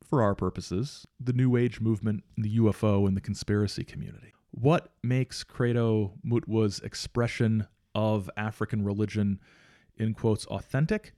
for 0.05 0.22
our 0.22 0.34
purposes, 0.34 1.07
the 1.18 1.32
New 1.32 1.57
Age 1.57 1.80
movement, 1.80 2.24
the 2.36 2.59
UFO, 2.59 3.07
and 3.07 3.16
the 3.16 3.22
conspiracy 3.22 3.84
community. 3.84 4.34
What 4.51 4.92
makes 5.03 5.44
Credo 5.44 6.14
Mutwa's 6.24 6.80
expression 6.80 7.66
of 7.94 8.30
African 8.36 8.84
religion, 8.84 9.40
in 9.96 10.14
quotes, 10.14 10.46
authentic? 10.46 11.12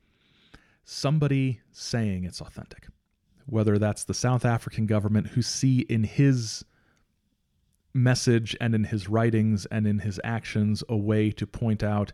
Somebody 0.84 1.60
saying 1.72 2.24
it's 2.24 2.40
authentic. 2.40 2.88
Whether 3.46 3.78
that's 3.78 4.04
the 4.04 4.14
South 4.14 4.44
African 4.44 4.86
government 4.86 5.28
who 5.28 5.42
see 5.42 5.80
in 5.80 6.04
his 6.04 6.64
message 7.92 8.56
and 8.60 8.74
in 8.74 8.84
his 8.84 9.08
writings 9.08 9.66
and 9.66 9.86
in 9.86 10.00
his 10.00 10.20
actions 10.22 10.84
a 10.88 10.96
way 10.96 11.30
to 11.32 11.46
point 11.46 11.82
out 11.82 12.12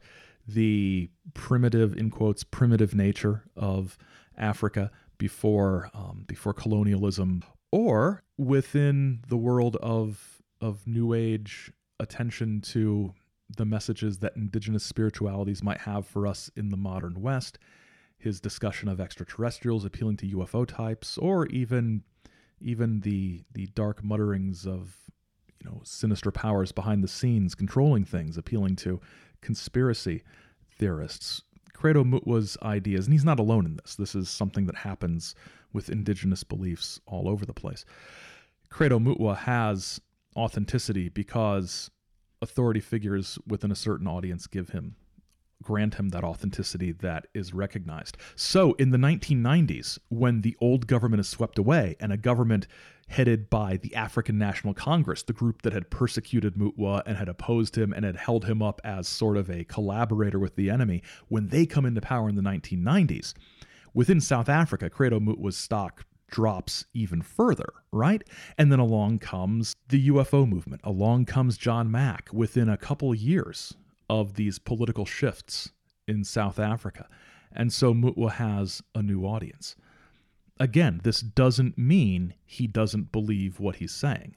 the 0.48 1.10
primitive, 1.34 1.96
in 1.96 2.10
quotes, 2.10 2.44
primitive 2.44 2.94
nature 2.94 3.44
of 3.56 3.98
Africa 4.36 4.90
before 5.18 5.90
um, 5.94 6.24
before 6.26 6.52
colonialism, 6.52 7.42
or 7.72 8.22
within 8.36 9.20
the 9.28 9.36
world 9.36 9.76
of 9.76 10.35
of 10.60 10.86
New 10.86 11.14
Age 11.14 11.72
attention 11.98 12.60
to 12.60 13.14
the 13.54 13.64
messages 13.64 14.18
that 14.18 14.36
indigenous 14.36 14.84
spiritualities 14.84 15.62
might 15.62 15.80
have 15.82 16.06
for 16.06 16.26
us 16.26 16.50
in 16.56 16.70
the 16.70 16.76
modern 16.76 17.20
West, 17.20 17.58
his 18.18 18.40
discussion 18.40 18.88
of 18.88 19.00
extraterrestrials 19.00 19.84
appealing 19.84 20.16
to 20.16 20.26
UFO 20.36 20.66
types, 20.66 21.18
or 21.18 21.46
even 21.46 22.02
even 22.60 23.00
the 23.00 23.44
the 23.52 23.66
dark 23.68 24.02
mutterings 24.02 24.66
of 24.66 24.96
you 25.60 25.70
know 25.70 25.80
sinister 25.84 26.30
powers 26.30 26.72
behind 26.72 27.04
the 27.04 27.08
scenes 27.08 27.54
controlling 27.54 28.04
things, 28.04 28.36
appealing 28.36 28.76
to 28.76 29.00
conspiracy 29.40 30.22
theorists. 30.78 31.42
Credo 31.72 32.04
Mutwa's 32.04 32.56
ideas, 32.62 33.06
and 33.06 33.12
he's 33.12 33.24
not 33.24 33.38
alone 33.38 33.66
in 33.66 33.76
this. 33.76 33.96
This 33.96 34.14
is 34.14 34.30
something 34.30 34.64
that 34.66 34.76
happens 34.76 35.34
with 35.74 35.90
indigenous 35.90 36.42
beliefs 36.42 36.98
all 37.06 37.28
over 37.28 37.44
the 37.44 37.52
place. 37.52 37.84
Credo 38.70 38.98
Mutwa 38.98 39.36
has 39.36 40.00
authenticity 40.36 41.08
because 41.08 41.90
authority 42.42 42.80
figures 42.80 43.38
within 43.46 43.70
a 43.70 43.76
certain 43.76 44.06
audience 44.06 44.46
give 44.46 44.70
him 44.70 44.96
grant 45.62 45.94
him 45.94 46.10
that 46.10 46.24
authenticity 46.24 46.92
that 46.92 47.26
is 47.34 47.54
recognized. 47.54 48.16
So 48.34 48.74
in 48.74 48.90
the 48.90 48.98
1990s, 48.98 49.98
when 50.08 50.42
the 50.42 50.56
old 50.60 50.86
government 50.86 51.20
is 51.20 51.28
swept 51.28 51.58
away 51.58 51.96
and 51.98 52.12
a 52.12 52.16
government 52.16 52.66
headed 53.08 53.48
by 53.48 53.78
the 53.78 53.94
African 53.94 54.36
National 54.36 54.74
Congress, 54.74 55.22
the 55.22 55.32
group 55.32 55.62
that 55.62 55.72
had 55.72 55.90
persecuted 55.90 56.54
Mutwa 56.54 57.02
and 57.06 57.16
had 57.16 57.28
opposed 57.28 57.76
him 57.76 57.92
and 57.92 58.04
had 58.04 58.16
held 58.16 58.44
him 58.44 58.62
up 58.62 58.80
as 58.84 59.08
sort 59.08 59.36
of 59.36 59.48
a 59.48 59.64
collaborator 59.64 60.38
with 60.38 60.56
the 60.56 60.70
enemy, 60.70 61.02
when 61.28 61.48
they 61.48 61.66
come 61.66 61.86
into 61.86 62.00
power 62.00 62.28
in 62.28 62.34
the 62.34 62.42
1990s, 62.42 63.32
within 63.94 64.20
South 64.20 64.48
Africa, 64.48 64.90
Credo 64.90 65.20
Mutwa's 65.20 65.56
stock 65.56 66.04
drops 66.28 66.84
even 66.92 67.22
further, 67.22 67.72
right? 67.92 68.22
And 68.58 68.70
then 68.70 68.78
along 68.78 69.20
comes 69.20 69.74
the 69.88 70.08
UFO 70.08 70.48
movement. 70.48 70.80
Along 70.84 71.24
comes 71.24 71.56
John 71.56 71.90
Mack 71.90 72.28
within 72.32 72.68
a 72.68 72.76
couple 72.76 73.14
years 73.14 73.74
of 74.08 74.34
these 74.34 74.58
political 74.58 75.04
shifts 75.04 75.72
in 76.06 76.24
South 76.24 76.58
Africa. 76.58 77.08
And 77.52 77.72
so 77.72 77.94
Mutwa 77.94 78.32
has 78.32 78.82
a 78.94 79.02
new 79.02 79.24
audience. 79.24 79.76
Again, 80.58 81.00
this 81.02 81.20
doesn't 81.20 81.76
mean 81.76 82.34
he 82.44 82.66
doesn't 82.66 83.12
believe 83.12 83.60
what 83.60 83.76
he's 83.76 83.94
saying 83.94 84.36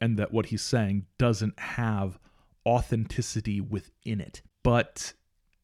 and 0.00 0.18
that 0.18 0.32
what 0.32 0.46
he's 0.46 0.62
saying 0.62 1.06
doesn't 1.18 1.58
have 1.58 2.18
authenticity 2.66 3.60
within 3.60 4.20
it. 4.20 4.42
But 4.62 5.14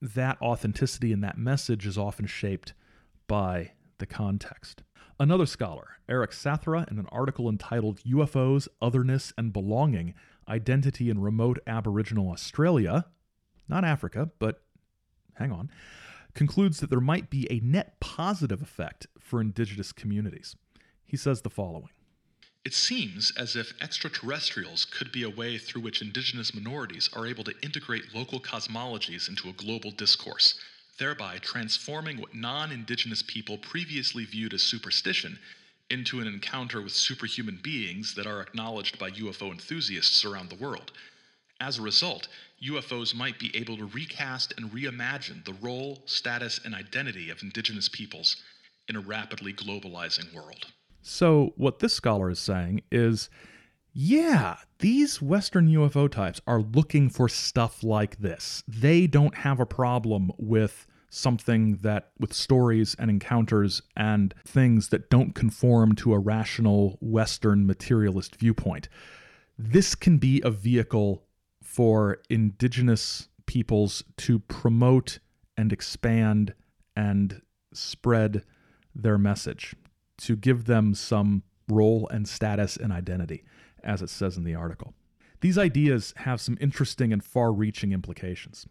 that 0.00 0.40
authenticity 0.40 1.12
and 1.12 1.22
that 1.24 1.38
message 1.38 1.86
is 1.86 1.98
often 1.98 2.26
shaped 2.26 2.72
by 3.26 3.72
the 3.98 4.06
context. 4.06 4.82
Another 5.20 5.44
scholar, 5.44 5.98
Eric 6.08 6.30
Sathra, 6.30 6.90
in 6.90 6.98
an 6.98 7.06
article 7.12 7.50
entitled 7.50 8.00
UFOs, 8.04 8.68
Otherness, 8.80 9.34
and 9.36 9.52
Belonging 9.52 10.14
Identity 10.48 11.10
in 11.10 11.20
Remote 11.20 11.58
Aboriginal 11.66 12.30
Australia, 12.30 13.04
not 13.68 13.84
Africa, 13.84 14.30
but 14.38 14.62
hang 15.34 15.52
on, 15.52 15.70
concludes 16.32 16.80
that 16.80 16.88
there 16.88 17.02
might 17.02 17.28
be 17.28 17.46
a 17.50 17.60
net 17.60 18.00
positive 18.00 18.62
effect 18.62 19.08
for 19.18 19.42
indigenous 19.42 19.92
communities. 19.92 20.56
He 21.04 21.18
says 21.18 21.42
the 21.42 21.50
following 21.50 21.90
It 22.64 22.72
seems 22.72 23.30
as 23.36 23.56
if 23.56 23.74
extraterrestrials 23.82 24.86
could 24.86 25.12
be 25.12 25.24
a 25.24 25.28
way 25.28 25.58
through 25.58 25.82
which 25.82 26.00
indigenous 26.00 26.54
minorities 26.54 27.10
are 27.12 27.26
able 27.26 27.44
to 27.44 27.54
integrate 27.62 28.14
local 28.14 28.40
cosmologies 28.40 29.28
into 29.28 29.50
a 29.50 29.52
global 29.52 29.90
discourse 29.90 30.58
thereby 31.00 31.38
transforming 31.38 32.20
what 32.20 32.34
non 32.34 32.70
indigenous 32.70 33.24
people 33.26 33.58
previously 33.58 34.24
viewed 34.24 34.54
as 34.54 34.62
superstition 34.62 35.36
into 35.90 36.20
an 36.20 36.28
encounter 36.28 36.80
with 36.80 36.92
superhuman 36.92 37.58
beings 37.60 38.14
that 38.14 38.26
are 38.26 38.40
acknowledged 38.40 38.98
by 38.98 39.10
UFO 39.10 39.50
enthusiasts 39.50 40.24
around 40.24 40.50
the 40.50 40.64
world. 40.64 40.92
As 41.60 41.78
a 41.78 41.82
result, 41.82 42.28
UFOs 42.62 43.14
might 43.14 43.38
be 43.38 43.50
able 43.56 43.76
to 43.76 43.86
recast 43.86 44.54
and 44.56 44.70
reimagine 44.70 45.44
the 45.44 45.54
role, 45.54 46.02
status, 46.06 46.60
and 46.64 46.74
identity 46.74 47.30
of 47.30 47.42
indigenous 47.42 47.88
peoples 47.88 48.36
in 48.86 48.94
a 48.94 49.00
rapidly 49.00 49.52
globalizing 49.52 50.32
world. 50.32 50.66
So, 51.02 51.54
what 51.56 51.78
this 51.80 51.94
scholar 51.94 52.30
is 52.30 52.38
saying 52.38 52.82
is 52.92 53.30
yeah, 53.92 54.58
these 54.78 55.20
Western 55.20 55.66
UFO 55.68 56.08
types 56.08 56.40
are 56.46 56.60
looking 56.60 57.10
for 57.10 57.28
stuff 57.28 57.82
like 57.82 58.18
this. 58.18 58.62
They 58.68 59.08
don't 59.08 59.38
have 59.38 59.58
a 59.58 59.66
problem 59.66 60.30
with 60.38 60.86
something 61.10 61.76
that 61.82 62.12
with 62.18 62.32
stories 62.32 62.96
and 62.98 63.10
encounters 63.10 63.82
and 63.96 64.32
things 64.46 64.88
that 64.88 65.10
don't 65.10 65.34
conform 65.34 65.94
to 65.96 66.14
a 66.14 66.18
rational 66.18 66.96
Western 67.00 67.66
materialist 67.66 68.36
viewpoint. 68.36 68.88
This 69.58 69.94
can 69.94 70.16
be 70.16 70.40
a 70.42 70.50
vehicle 70.50 71.24
for 71.62 72.18
indigenous 72.30 73.28
peoples 73.46 74.04
to 74.16 74.38
promote 74.38 75.18
and 75.56 75.72
expand 75.72 76.54
and 76.96 77.42
spread 77.74 78.44
their 78.94 79.18
message, 79.18 79.74
to 80.18 80.36
give 80.36 80.64
them 80.64 80.94
some 80.94 81.42
role 81.68 82.08
and 82.10 82.28
status 82.28 82.76
and 82.76 82.92
identity, 82.92 83.44
as 83.82 84.02
it 84.02 84.10
says 84.10 84.36
in 84.36 84.44
the 84.44 84.54
article. 84.54 84.94
These 85.40 85.58
ideas 85.58 86.14
have 86.18 86.40
some 86.40 86.58
interesting 86.60 87.12
and 87.12 87.22
far 87.22 87.52
reaching 87.52 87.92
implications 87.92 88.66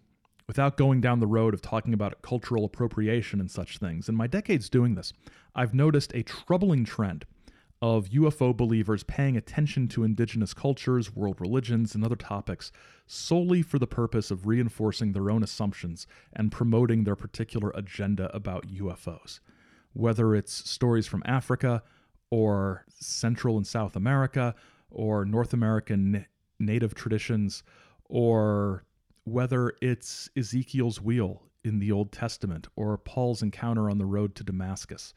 without 0.49 0.77
going 0.77 0.99
down 0.99 1.19
the 1.19 1.27
road 1.27 1.53
of 1.53 1.61
talking 1.61 1.93
about 1.93 2.23
cultural 2.23 2.65
appropriation 2.65 3.39
and 3.39 3.51
such 3.51 3.77
things. 3.77 4.09
In 4.09 4.15
my 4.15 4.25
decades 4.25 4.67
doing 4.67 4.95
this, 4.95 5.13
I've 5.53 5.75
noticed 5.75 6.11
a 6.15 6.23
troubling 6.23 6.85
trend 6.85 7.27
of 7.83 8.09
UFO 8.09 8.57
believers 8.57 9.03
paying 9.03 9.37
attention 9.37 9.87
to 9.89 10.03
indigenous 10.03 10.55
cultures, 10.55 11.15
world 11.15 11.39
religions, 11.39 11.93
and 11.93 12.03
other 12.03 12.15
topics 12.15 12.71
solely 13.05 13.61
for 13.61 13.77
the 13.77 13.85
purpose 13.85 14.31
of 14.31 14.47
reinforcing 14.47 15.11
their 15.11 15.29
own 15.29 15.43
assumptions 15.43 16.07
and 16.33 16.51
promoting 16.51 17.03
their 17.03 17.15
particular 17.15 17.69
agenda 17.75 18.35
about 18.35 18.67
UFOs. 18.69 19.41
Whether 19.93 20.33
it's 20.33 20.67
stories 20.67 21.05
from 21.05 21.21
Africa, 21.27 21.83
or 22.31 22.85
Central 22.99 23.55
and 23.55 23.67
South 23.67 23.95
America, 23.95 24.55
or 24.89 25.25
North 25.25 25.53
American 25.53 26.25
native 26.57 26.95
traditions, 26.95 27.61
or 28.05 28.83
whether 29.23 29.73
it's 29.81 30.29
Ezekiel's 30.35 31.01
wheel 31.01 31.43
in 31.63 31.79
the 31.79 31.91
Old 31.91 32.11
Testament, 32.11 32.67
or 32.75 32.97
Paul's 32.97 33.41
encounter 33.41 33.89
on 33.89 33.97
the 33.97 34.05
road 34.05 34.35
to 34.35 34.43
Damascus, 34.43 35.13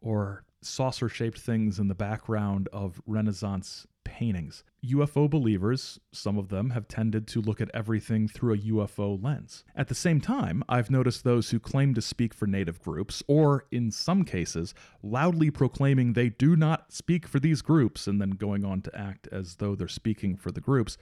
or 0.00 0.44
saucer 0.62 1.08
shaped 1.08 1.38
things 1.38 1.78
in 1.78 1.88
the 1.88 1.94
background 1.94 2.68
of 2.72 3.00
Renaissance 3.06 3.86
paintings. 4.04 4.64
UFO 4.84 5.28
believers, 5.28 5.98
some 6.12 6.38
of 6.38 6.48
them, 6.48 6.70
have 6.70 6.86
tended 6.86 7.26
to 7.28 7.40
look 7.40 7.60
at 7.60 7.70
everything 7.72 8.28
through 8.28 8.54
a 8.54 8.58
UFO 8.58 9.22
lens. 9.22 9.64
At 9.74 9.88
the 9.88 9.94
same 9.94 10.20
time, 10.20 10.62
I've 10.68 10.90
noticed 10.90 11.24
those 11.24 11.50
who 11.50 11.58
claim 11.58 11.94
to 11.94 12.02
speak 12.02 12.34
for 12.34 12.46
native 12.46 12.80
groups, 12.80 13.22
or 13.26 13.64
in 13.70 13.90
some 13.90 14.24
cases, 14.24 14.74
loudly 15.02 15.50
proclaiming 15.50 16.12
they 16.12 16.28
do 16.28 16.54
not 16.54 16.92
speak 16.92 17.26
for 17.26 17.40
these 17.40 17.62
groups 17.62 18.06
and 18.06 18.20
then 18.20 18.30
going 18.30 18.64
on 18.64 18.82
to 18.82 18.96
act 18.96 19.26
as 19.32 19.56
though 19.56 19.74
they're 19.74 19.88
speaking 19.88 20.36
for 20.36 20.52
the 20.52 20.60
groups, 20.60 20.98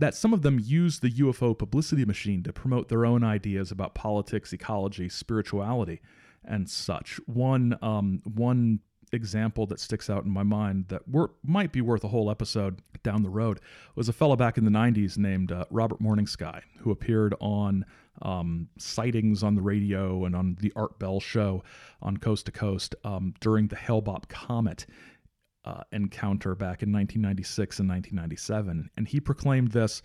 that 0.00 0.14
some 0.14 0.32
of 0.32 0.42
them 0.42 0.58
use 0.58 0.98
the 0.98 1.10
UFO 1.10 1.56
publicity 1.56 2.04
machine 2.04 2.42
to 2.42 2.52
promote 2.52 2.88
their 2.88 3.06
own 3.06 3.22
ideas 3.22 3.70
about 3.70 3.94
politics, 3.94 4.52
ecology, 4.52 5.08
spirituality, 5.08 6.00
and 6.44 6.68
such. 6.68 7.20
One 7.26 7.78
um, 7.82 8.22
one 8.24 8.80
example 9.12 9.66
that 9.66 9.80
sticks 9.80 10.08
out 10.08 10.24
in 10.24 10.30
my 10.30 10.42
mind 10.42 10.86
that 10.88 11.06
wor- 11.08 11.32
might 11.42 11.72
be 11.72 11.80
worth 11.80 12.04
a 12.04 12.08
whole 12.08 12.30
episode 12.30 12.80
down 13.02 13.22
the 13.22 13.30
road 13.30 13.60
was 13.96 14.08
a 14.08 14.12
fellow 14.12 14.36
back 14.36 14.56
in 14.56 14.64
the 14.64 14.70
90s 14.70 15.18
named 15.18 15.50
uh, 15.50 15.64
Robert 15.70 16.00
Morning 16.00 16.26
Sky, 16.26 16.62
who 16.78 16.90
appeared 16.90 17.34
on 17.40 17.84
um, 18.22 18.68
sightings 18.78 19.42
on 19.42 19.54
the 19.54 19.62
radio 19.62 20.24
and 20.24 20.36
on 20.36 20.56
the 20.60 20.72
Art 20.76 20.98
Bell 20.98 21.18
show 21.20 21.64
on 22.02 22.18
Coast 22.18 22.46
to 22.46 22.52
Coast 22.52 22.94
um, 23.04 23.34
during 23.40 23.68
the 23.68 23.76
Hale-Bopp 23.76 24.28
comet 24.28 24.86
uh, 25.64 25.82
encounter 25.92 26.54
back 26.54 26.82
in 26.82 26.92
1996 26.92 27.80
and 27.80 27.88
1997. 27.88 28.90
And 28.96 29.08
he 29.08 29.20
proclaimed 29.20 29.72
this, 29.72 30.02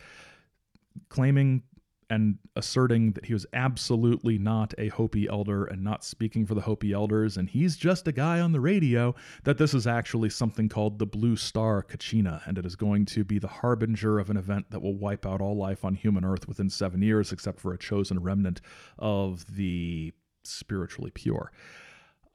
claiming 1.10 1.64
and 2.10 2.38
asserting 2.56 3.14
that 3.14 3.26
he 3.26 3.34
was 3.34 3.46
absolutely 3.54 4.38
not 4.38 4.74
a 4.78 4.90
Hopi 4.90 5.28
elder 5.28 5.66
and 5.66 5.84
not 5.84 6.04
speaking 6.04 6.46
for 6.46 6.54
the 6.54 6.62
Hopi 6.62 6.94
elders, 6.94 7.38
and 7.38 7.50
he's 7.50 7.76
just 7.76 8.08
a 8.08 8.12
guy 8.12 8.40
on 8.40 8.52
the 8.52 8.60
radio, 8.60 9.16
that 9.44 9.58
this 9.58 9.74
is 9.74 9.88
actually 9.88 10.30
something 10.30 10.70
called 10.70 11.00
the 11.00 11.06
Blue 11.06 11.36
Star 11.36 11.82
Kachina, 11.84 12.46
and 12.46 12.58
it 12.58 12.66
is 12.66 12.76
going 12.76 13.06
to 13.06 13.24
be 13.24 13.40
the 13.40 13.48
harbinger 13.48 14.20
of 14.20 14.30
an 14.30 14.38
event 14.38 14.70
that 14.70 14.82
will 14.82 14.96
wipe 14.96 15.26
out 15.26 15.42
all 15.42 15.58
life 15.58 15.84
on 15.84 15.96
human 15.96 16.24
Earth 16.24 16.48
within 16.48 16.70
seven 16.70 17.02
years, 17.02 17.32
except 17.32 17.60
for 17.60 17.74
a 17.74 17.78
chosen 17.78 18.22
remnant 18.22 18.62
of 19.00 19.56
the 19.56 20.14
spiritually 20.44 21.12
pure. 21.12 21.52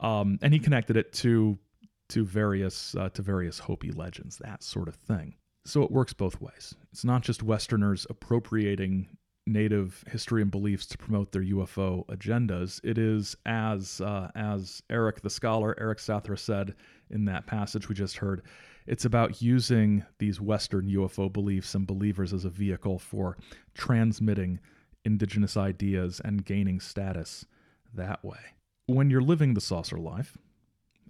Um, 0.00 0.38
and 0.42 0.52
he 0.52 0.58
connected 0.58 0.96
it 0.96 1.12
to 1.14 1.58
to 2.10 2.24
various 2.24 2.94
uh, 2.94 3.08
to 3.10 3.22
various 3.22 3.58
Hopi 3.58 3.92
legends, 3.92 4.38
that 4.38 4.62
sort 4.62 4.88
of 4.88 4.94
thing. 4.94 5.34
So 5.66 5.82
it 5.82 5.90
works 5.90 6.12
both 6.12 6.40
ways. 6.40 6.74
It's 6.92 7.04
not 7.04 7.22
just 7.22 7.42
Westerners 7.42 8.06
appropriating 8.08 9.08
native 9.46 10.04
history 10.10 10.42
and 10.42 10.50
beliefs 10.50 10.86
to 10.86 10.98
promote 10.98 11.32
their 11.32 11.42
UFO 11.42 12.06
agendas. 12.06 12.80
It 12.84 12.98
is 12.98 13.36
as 13.46 14.00
uh, 14.00 14.30
as 14.34 14.82
Eric 14.90 15.22
the 15.22 15.30
scholar 15.30 15.74
Eric 15.78 15.98
Sathra 15.98 16.38
said 16.38 16.74
in 17.10 17.24
that 17.26 17.46
passage 17.46 17.88
we 17.88 17.94
just 17.94 18.16
heard. 18.16 18.42
It's 18.86 19.04
about 19.04 19.42
using 19.42 20.04
these 20.18 20.40
Western 20.40 20.88
UFO 20.88 21.32
beliefs 21.32 21.74
and 21.74 21.86
believers 21.86 22.32
as 22.32 22.44
a 22.44 22.50
vehicle 22.50 22.98
for 22.98 23.36
transmitting 23.74 24.58
indigenous 25.04 25.56
ideas 25.56 26.20
and 26.24 26.44
gaining 26.44 26.80
status 26.80 27.46
that 27.94 28.24
way. 28.24 28.38
When 28.86 29.10
you're 29.10 29.20
living 29.20 29.54
the 29.54 29.60
saucer 29.60 29.98
life, 29.98 30.36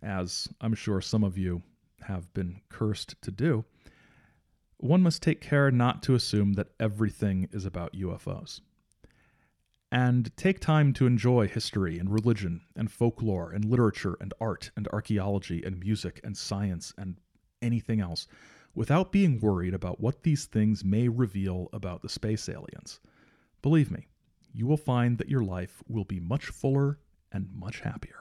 as 0.02 0.48
I'm 0.60 0.74
sure 0.74 1.00
some 1.00 1.24
of 1.24 1.36
you 1.38 1.62
have 2.02 2.32
been 2.34 2.60
cursed 2.68 3.20
to 3.22 3.30
do, 3.30 3.64
one 4.78 5.02
must 5.02 5.22
take 5.22 5.40
care 5.40 5.70
not 5.70 6.02
to 6.04 6.14
assume 6.14 6.54
that 6.54 6.72
everything 6.80 7.48
is 7.52 7.66
about 7.66 7.92
UFOs. 7.92 8.60
And 9.92 10.34
take 10.36 10.60
time 10.60 10.92
to 10.94 11.06
enjoy 11.06 11.48
history 11.48 11.98
and 11.98 12.10
religion 12.10 12.62
and 12.76 12.90
folklore 12.90 13.50
and 13.50 13.64
literature 13.64 14.16
and 14.20 14.32
art 14.40 14.70
and 14.76 14.88
archaeology 14.88 15.62
and 15.64 15.80
music 15.80 16.20
and 16.22 16.36
science 16.36 16.94
and 16.96 17.16
anything 17.60 18.00
else 18.00 18.26
without 18.74 19.12
being 19.12 19.40
worried 19.40 19.74
about 19.74 20.00
what 20.00 20.22
these 20.22 20.46
things 20.46 20.84
may 20.84 21.08
reveal 21.08 21.68
about 21.72 22.02
the 22.02 22.08
space 22.08 22.48
aliens. 22.48 23.00
Believe 23.62 23.90
me, 23.90 24.06
you 24.52 24.66
will 24.66 24.76
find 24.76 25.18
that 25.18 25.28
your 25.28 25.42
life 25.42 25.82
will 25.88 26.04
be 26.04 26.20
much 26.20 26.46
fuller 26.46 26.98
and 27.32 27.48
much 27.52 27.80
happier. 27.80 28.19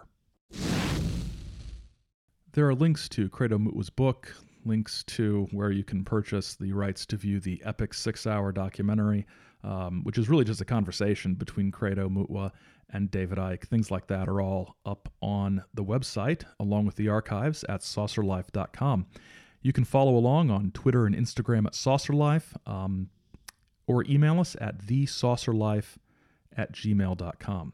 There 2.54 2.68
are 2.68 2.74
links 2.74 3.08
to 3.10 3.30
Credo 3.30 3.60
Mutwa's 3.60 3.92
book, 3.92 4.36
links 4.66 5.04
to 5.04 5.48
where 5.52 5.70
you 5.70 5.84
can 5.84 6.04
purchase 6.04 6.56
the 6.56 6.74
rights 6.74 7.06
to 7.08 7.16
view 7.16 7.40
the 7.40 7.62
epic 7.64 7.94
six 7.94 8.26
hour 8.26 8.52
documentary, 8.52 9.28
um, 9.64 10.04
which 10.04 10.18
is 10.18 10.30
really 10.30 10.46
just 10.46 10.60
a 10.60 10.66
conversation 10.66 11.36
between 11.36 11.72
Credo 11.72 12.10
Mutwa 12.10 12.52
and 12.90 13.12
David 13.12 13.38
Icke. 13.38 13.68
Things 13.68 13.92
like 13.92 14.08
that 14.08 14.28
are 14.28 14.42
all 14.42 14.78
up 14.84 15.12
on 15.22 15.64
the 15.76 15.84
website, 15.84 16.44
along 16.60 16.88
with 16.88 16.96
the 16.96 17.08
archives 17.08 17.64
at 17.70 17.82
saucerlife.com. 17.82 19.06
You 19.62 19.72
can 19.72 19.84
follow 19.84 20.16
along 20.16 20.50
on 20.50 20.72
Twitter 20.72 21.06
and 21.06 21.16
Instagram 21.16 21.68
at 21.68 21.74
saucerlife, 21.74 22.56
um, 22.66 23.10
or 23.86 24.04
email 24.06 24.40
us 24.40 24.56
at 24.60 24.80
thesaucerlife 24.80 25.98
at 26.58 26.72
gmail.com. 26.72 27.74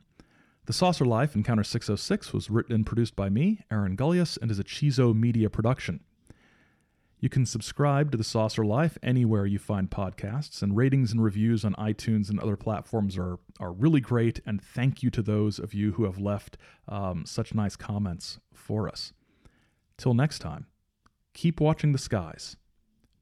The 0.66 0.74
Saucer 0.74 1.06
Life 1.06 1.36
Encounter 1.36 1.64
606 1.64 2.34
was 2.34 2.50
written 2.50 2.74
and 2.74 2.86
produced 2.88 3.16
by 3.16 3.30
me, 3.30 3.60
Aaron 3.70 3.96
Gulyas, 3.96 4.36
and 4.42 4.50
is 4.50 4.58
a 4.58 4.64
Chizo 4.64 5.16
media 5.16 5.48
production. 5.48 6.00
You 7.20 7.30
can 7.30 7.46
subscribe 7.46 8.12
to 8.12 8.18
The 8.18 8.24
Saucer 8.24 8.66
Life 8.66 8.98
anywhere 9.04 9.46
you 9.46 9.60
find 9.60 9.92
podcasts, 9.92 10.64
and 10.64 10.76
ratings 10.76 11.12
and 11.12 11.24
reviews 11.24 11.64
on 11.64 11.76
iTunes 11.76 12.32
and 12.32 12.40
other 12.40 12.56
platforms 12.56 13.16
are, 13.16 13.38
are 13.60 13.72
really 13.72 14.02
great, 14.02 14.40
and 14.44 14.60
thank 14.60 15.04
you 15.04 15.12
to 15.12 15.22
those 15.22 15.60
of 15.60 15.76
you 15.76 15.92
who 15.92 16.06
have 16.06 16.18
left 16.18 16.58
um, 16.88 17.28
such 17.28 17.54
nice 17.54 17.76
comments 17.76 18.40
for 18.52 18.90
us. 18.90 19.14
Till 20.00 20.16
next 20.16 20.40
time, 20.40 20.66
keep 21.36 21.62
watching 21.62 21.92
the 21.92 22.00
skies, 22.00 22.58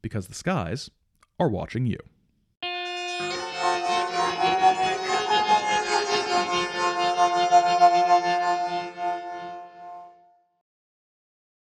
because 0.01 0.27
the 0.27 0.33
skies 0.33 0.89
are 1.37 1.49
watching 1.49 1.87
you. 1.87 1.99